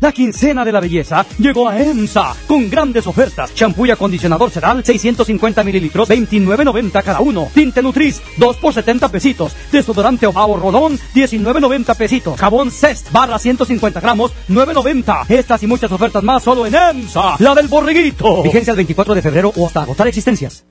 La 0.00 0.12
quincena 0.12 0.64
de 0.64 0.72
la 0.72 0.80
belleza 0.80 1.26
llegó 1.38 1.68
a 1.68 1.78
EMSA 1.78 2.34
con 2.46 2.70
grandes 2.70 3.06
ofertas. 3.06 3.54
Champú 3.54 3.84
y 3.84 3.90
acondicionador 3.90 4.50
Sedal, 4.50 4.82
650 4.82 5.62
mililitros, 5.62 6.08
29.90 6.08 7.02
cada 7.02 7.20
uno. 7.20 7.48
Tinte 7.52 7.82
Nutris, 7.82 8.22
2 8.38 8.56
por 8.56 8.72
70 8.72 9.08
pesitos. 9.10 9.52
Desodorante 9.70 10.26
Obao 10.26 10.56
Rolón, 10.56 10.98
19.90 11.14 11.96
pesitos. 11.96 12.40
Jabón 12.40 12.70
Cest, 12.70 13.12
barra 13.12 13.38
150 13.38 14.00
gramos, 14.00 14.32
9.90. 14.48 15.26
Estas 15.28 15.62
y 15.62 15.66
muchas 15.66 15.92
ofertas 15.92 16.22
más 16.22 16.42
solo 16.42 16.66
en 16.66 16.74
EMSA, 16.74 17.36
la 17.38 17.54
del 17.54 17.68
borriguito. 17.68 18.42
Vigencia 18.42 18.70
el 18.70 18.76
24 18.76 19.14
de 19.14 19.22
febrero 19.22 19.52
o 19.54 19.66
hasta 19.66 19.82
agotar 19.82 20.08
existencias. 20.08 20.64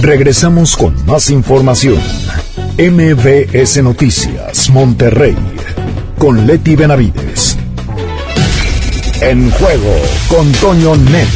Regresamos 0.00 0.76
con 0.76 1.04
más 1.06 1.30
información. 1.30 2.00
MBS 2.78 3.82
Noticias, 3.82 4.68
Monterrey, 4.70 5.36
con 6.18 6.46
Leti 6.46 6.76
Benavides. 6.76 7.58
En 9.20 9.50
juego 9.52 9.94
con 10.28 10.50
Toño 10.52 10.96
Net. 10.96 11.28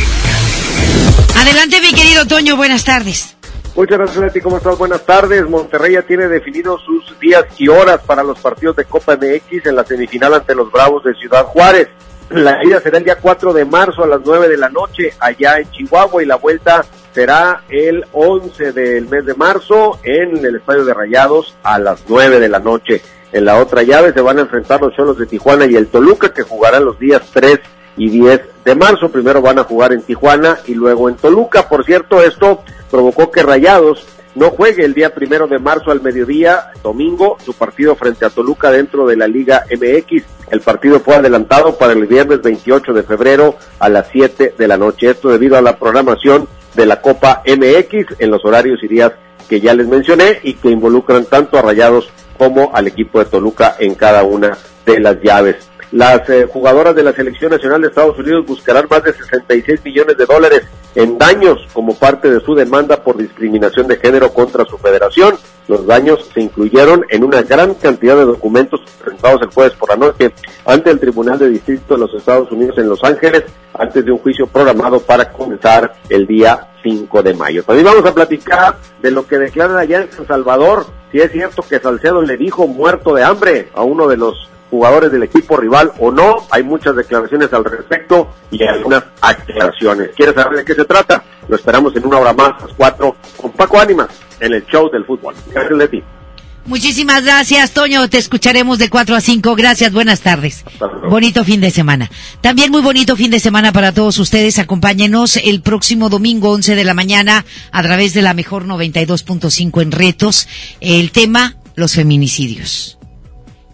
Adelante, 1.36 1.80
mi 1.80 1.92
querido 1.92 2.26
Toño, 2.26 2.56
buenas 2.56 2.84
tardes. 2.84 3.36
Muchas 3.76 3.98
gracias, 3.98 4.18
Leti. 4.18 4.40
¿Cómo 4.40 4.56
estás? 4.56 4.76
Buenas 4.76 5.06
tardes. 5.06 5.48
Monterrey 5.48 5.92
ya 5.92 6.02
tiene 6.02 6.26
definidos 6.26 6.82
sus 6.84 7.18
días 7.20 7.44
y 7.56 7.68
horas 7.68 8.00
para 8.04 8.22
los 8.24 8.38
partidos 8.40 8.76
de 8.76 8.84
Copa 8.84 9.16
MX 9.16 9.66
en 9.66 9.76
la 9.76 9.84
semifinal 9.84 10.34
ante 10.34 10.54
los 10.54 10.70
Bravos 10.72 11.04
de 11.04 11.14
Ciudad 11.14 11.44
Juárez. 11.44 11.88
La 12.30 12.62
ida 12.64 12.80
será 12.80 12.98
el 12.98 13.04
día 13.04 13.16
4 13.16 13.52
de 13.52 13.64
marzo 13.64 14.02
a 14.02 14.06
las 14.06 14.20
9 14.24 14.48
de 14.48 14.56
la 14.58 14.68
noche 14.68 15.14
allá 15.20 15.58
en 15.58 15.70
Chihuahua 15.70 16.22
y 16.22 16.26
la 16.26 16.36
vuelta 16.36 16.84
será 17.14 17.62
el 17.68 18.04
11 18.12 18.72
del 18.72 19.08
mes 19.08 19.24
de 19.24 19.34
marzo 19.34 19.98
en 20.02 20.44
el 20.44 20.56
Estadio 20.56 20.84
de 20.84 20.92
Rayados 20.92 21.56
a 21.62 21.78
las 21.78 22.02
9 22.08 22.40
de 22.40 22.48
la 22.48 22.58
noche. 22.58 23.00
En 23.32 23.44
la 23.44 23.60
otra 23.60 23.82
llave 23.82 24.12
se 24.12 24.20
van 24.20 24.38
a 24.38 24.42
enfrentar 24.42 24.80
los 24.80 24.94
Cholos 24.94 25.18
de 25.18 25.26
Tijuana 25.26 25.66
y 25.66 25.76
el 25.76 25.88
Toluca 25.88 26.32
que 26.32 26.42
jugarán 26.42 26.84
los 26.84 26.98
días 26.98 27.22
3 27.32 27.60
y 27.96 28.08
10 28.08 28.40
de 28.64 28.74
marzo. 28.74 29.10
Primero 29.10 29.42
van 29.42 29.58
a 29.58 29.64
jugar 29.64 29.92
en 29.92 30.02
Tijuana 30.02 30.58
y 30.66 30.74
luego 30.74 31.08
en 31.08 31.16
Toluca. 31.16 31.68
Por 31.68 31.84
cierto, 31.84 32.22
esto 32.22 32.62
provocó 32.90 33.30
que 33.30 33.42
Rayados 33.42 34.06
no 34.34 34.50
juegue 34.50 34.84
el 34.84 34.94
día 34.94 35.14
primero 35.14 35.46
de 35.46 35.58
marzo 35.58 35.90
al 35.90 36.00
mediodía, 36.00 36.70
domingo, 36.82 37.38
su 37.44 37.54
partido 37.54 37.96
frente 37.96 38.24
a 38.24 38.30
Toluca 38.30 38.70
dentro 38.70 39.06
de 39.06 39.16
la 39.16 39.26
Liga 39.26 39.64
MX. 39.70 40.22
El 40.50 40.60
partido 40.60 41.00
fue 41.00 41.16
adelantado 41.16 41.76
para 41.76 41.92
el 41.92 42.06
viernes 42.06 42.40
28 42.40 42.92
de 42.92 43.02
febrero 43.02 43.56
a 43.78 43.88
las 43.88 44.06
7 44.12 44.54
de 44.56 44.68
la 44.68 44.76
noche. 44.76 45.10
Esto 45.10 45.28
debido 45.28 45.58
a 45.58 45.62
la 45.62 45.76
programación 45.76 46.48
de 46.74 46.86
la 46.86 47.00
Copa 47.00 47.42
MX 47.46 48.20
en 48.20 48.30
los 48.30 48.44
horarios 48.44 48.82
y 48.82 48.88
días 48.88 49.12
que 49.48 49.60
ya 49.60 49.74
les 49.74 49.88
mencioné 49.88 50.40
y 50.42 50.54
que 50.54 50.70
involucran 50.70 51.24
tanto 51.24 51.58
a 51.58 51.62
Rayados 51.62 52.10
como 52.38 52.70
al 52.74 52.86
equipo 52.86 53.18
de 53.18 53.26
Toluca 53.26 53.76
en 53.78 53.94
cada 53.94 54.22
una 54.22 54.56
de 54.86 55.00
las 55.00 55.20
llaves. 55.20 55.68
Las 55.90 56.28
eh, 56.28 56.46
jugadoras 56.50 56.94
de 56.94 57.02
la 57.02 57.12
Selección 57.12 57.50
Nacional 57.50 57.80
de 57.80 57.88
Estados 57.88 58.18
Unidos 58.18 58.46
buscarán 58.46 58.86
más 58.90 59.02
de 59.02 59.12
66 59.14 59.82
millones 59.84 60.18
de 60.18 60.26
dólares 60.26 60.62
en 60.94 61.16
daños 61.16 61.66
como 61.72 61.94
parte 61.94 62.30
de 62.30 62.40
su 62.40 62.54
demanda 62.54 63.02
por 63.02 63.16
discriminación 63.16 63.86
de 63.86 63.96
género 63.96 64.32
contra 64.34 64.66
su 64.66 64.76
federación. 64.76 65.36
Los 65.66 65.86
daños 65.86 66.28
se 66.34 66.42
incluyeron 66.42 67.06
en 67.08 67.24
una 67.24 67.42
gran 67.42 67.74
cantidad 67.74 68.16
de 68.16 68.26
documentos 68.26 68.80
presentados 69.02 69.40
el 69.42 69.48
jueves 69.48 69.74
por 69.78 69.88
la 69.88 69.96
noche 69.96 70.32
ante 70.66 70.90
el 70.90 71.00
Tribunal 71.00 71.38
de 71.38 71.48
Distrito 71.48 71.94
de 71.94 72.00
los 72.00 72.14
Estados 72.14 72.50
Unidos 72.52 72.76
en 72.78 72.88
Los 72.88 73.02
Ángeles, 73.02 73.44
antes 73.72 74.04
de 74.04 74.12
un 74.12 74.18
juicio 74.18 74.46
programado 74.46 75.00
para 75.00 75.30
comenzar 75.32 75.94
el 76.08 76.26
día 76.26 76.68
5 76.82 77.22
de 77.22 77.34
mayo. 77.34 77.62
También 77.62 77.86
vamos 77.86 78.04
a 78.04 78.14
platicar 78.14 78.76
de 79.00 79.10
lo 79.10 79.26
que 79.26 79.38
declaran 79.38 79.76
allá 79.76 80.02
en 80.02 80.12
San 80.12 80.26
Salvador, 80.26 80.86
si 81.10 81.20
es 81.20 81.32
cierto 81.32 81.62
que 81.62 81.78
Salcedo 81.78 82.22
le 82.22 82.36
dijo 82.36 82.66
muerto 82.66 83.14
de 83.14 83.24
hambre 83.24 83.68
a 83.74 83.82
uno 83.82 84.06
de 84.06 84.16
los 84.16 84.48
jugadores 84.70 85.10
del 85.10 85.22
equipo 85.22 85.56
rival 85.56 85.92
o 85.98 86.10
no. 86.10 86.46
Hay 86.50 86.62
muchas 86.62 86.94
declaraciones 86.94 87.52
al 87.52 87.64
respecto 87.64 88.28
y 88.50 88.62
algunas 88.64 89.04
aclaraciones. 89.20 90.10
¿Quieres 90.16 90.34
saber 90.34 90.58
de 90.58 90.64
qué 90.64 90.74
se 90.74 90.84
trata? 90.84 91.22
Lo 91.48 91.56
esperamos 91.56 91.94
en 91.96 92.06
una 92.06 92.18
hora 92.18 92.32
más, 92.32 92.62
a 92.62 92.66
las 92.66 92.76
cuatro, 92.76 93.16
con 93.36 93.52
Paco 93.52 93.78
Ánimas, 93.80 94.08
en 94.40 94.52
el 94.52 94.66
show 94.66 94.90
del 94.90 95.04
fútbol. 95.04 95.34
Gracias, 95.50 95.78
Leti. 95.78 96.04
Muchísimas 96.68 97.24
gracias, 97.24 97.70
Toño. 97.70 98.10
Te 98.10 98.18
escucharemos 98.18 98.78
de 98.78 98.90
4 98.90 99.16
a 99.16 99.22
5. 99.22 99.56
Gracias, 99.56 99.90
buenas 99.90 100.20
tardes. 100.20 100.64
Bonito 101.08 101.42
fin 101.42 101.62
de 101.62 101.70
semana. 101.70 102.10
También 102.42 102.70
muy 102.70 102.82
bonito 102.82 103.16
fin 103.16 103.30
de 103.30 103.40
semana 103.40 103.72
para 103.72 103.92
todos 103.92 104.18
ustedes. 104.18 104.58
Acompáñenos 104.58 105.38
el 105.38 105.62
próximo 105.62 106.10
domingo, 106.10 106.50
11 106.50 106.76
de 106.76 106.84
la 106.84 106.92
mañana, 106.92 107.46
a 107.72 107.82
través 107.82 108.12
de 108.12 108.20
la 108.20 108.34
mejor 108.34 108.66
92.5 108.66 109.80
en 109.80 109.92
retos. 109.92 110.46
El 110.82 111.10
tema, 111.10 111.56
los 111.74 111.94
feminicidios. 111.94 112.98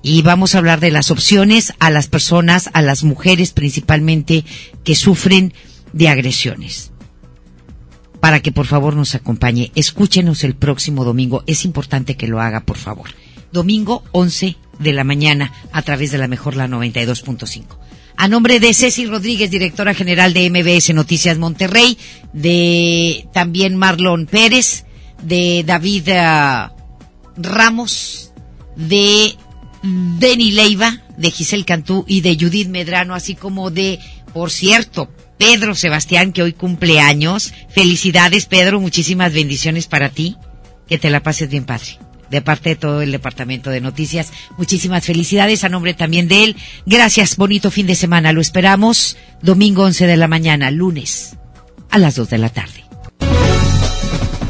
Y 0.01 0.22
vamos 0.22 0.55
a 0.55 0.59
hablar 0.59 0.78
de 0.78 0.92
las 0.92 1.11
opciones 1.11 1.72
a 1.80 1.90
las 1.90 2.07
personas, 2.07 2.70
a 2.74 2.80
las 2.80 3.03
mujeres 3.03 3.51
principalmente, 3.51 4.45
que 4.84 4.95
sufren 4.95 5.53
de 5.92 6.09
agresiones 6.09 6.93
para 8.25 8.41
que 8.41 8.53
por 8.53 8.64
favor 8.64 8.97
nos 8.97 9.14
acompañe. 9.14 9.70
Escúchenos 9.75 10.45
el 10.45 10.55
próximo 10.55 11.05
domingo. 11.05 11.45
Es 11.47 11.66
importante 11.66 12.16
que 12.16 12.27
lo 12.27 12.41
haga, 12.41 12.61
por 12.61 12.79
favor. 12.79 13.11
Domingo 13.53 14.03
11 14.12 14.57
de 14.79 14.93
la 14.95 15.05
mañana 15.05 15.53
a 15.72 15.83
través 15.83 16.11
de 16.11 16.16
la 16.16 16.27
mejor 16.27 16.57
la 16.57 16.66
92.5. 16.66 17.64
A 18.16 18.27
nombre 18.27 18.61
de 18.61 18.72
Ceci 18.72 19.05
Rodríguez, 19.05 19.51
directora 19.51 19.93
general 19.93 20.33
de 20.33 20.49
MBS 20.49 20.95
Noticias 20.95 21.37
Monterrey, 21.37 21.99
de 22.33 23.29
también 23.35 23.77
Marlon 23.77 24.25
Pérez, 24.25 24.87
de 25.22 25.62
David 25.66 26.09
uh, 26.09 26.72
Ramos, 27.37 28.33
de 28.75 29.35
Denny 29.83 30.53
Leiva, 30.53 31.03
de 31.18 31.31
Giselle 31.31 31.66
Cantú 31.66 32.07
y 32.09 32.22
de 32.22 32.39
Judith 32.41 32.68
Medrano, 32.68 33.14
así 33.14 33.35
como 33.35 33.70
de, 33.70 33.99
por 34.33 34.51
cierto, 34.51 35.11
Pedro 35.39 35.74
Sebastián, 35.74 36.32
que 36.32 36.43
hoy 36.43 36.53
cumple 36.53 37.01
años. 37.01 37.53
Felicidades, 37.68 38.47
Pedro. 38.47 38.80
Muchísimas 38.80 39.32
bendiciones 39.32 39.87
para 39.87 40.11
ti. 40.11 40.37
Que 40.89 40.99
te 40.99 41.11
la 41.11 41.22
pases 41.22 41.49
bien, 41.49 41.64
padre. 41.64 41.99
De 42.30 42.41
parte 42.41 42.70
de 42.70 42.76
todo 42.76 43.03
el 43.03 43.12
departamento 43.12 43.70
de 43.70 43.80
noticias, 43.80 44.32
muchísimas 44.57 45.05
felicidades 45.05 45.62
a 45.62 45.68
nombre 45.68 45.95
también 45.95 46.26
de 46.26 46.45
él. 46.45 46.57
Gracias, 46.87 47.37
bonito 47.37 47.70
fin 47.70 47.87
de 47.87 47.95
semana. 47.95 48.32
Lo 48.32 48.41
esperamos 48.41 49.16
domingo 49.43 49.85
11 49.85 50.07
de 50.07 50.16
la 50.16 50.26
mañana, 50.26 50.70
lunes 50.70 51.37
a 51.91 51.99
las 51.99 52.16
2 52.16 52.30
de 52.30 52.39
la 52.39 52.49
tarde. 52.49 52.84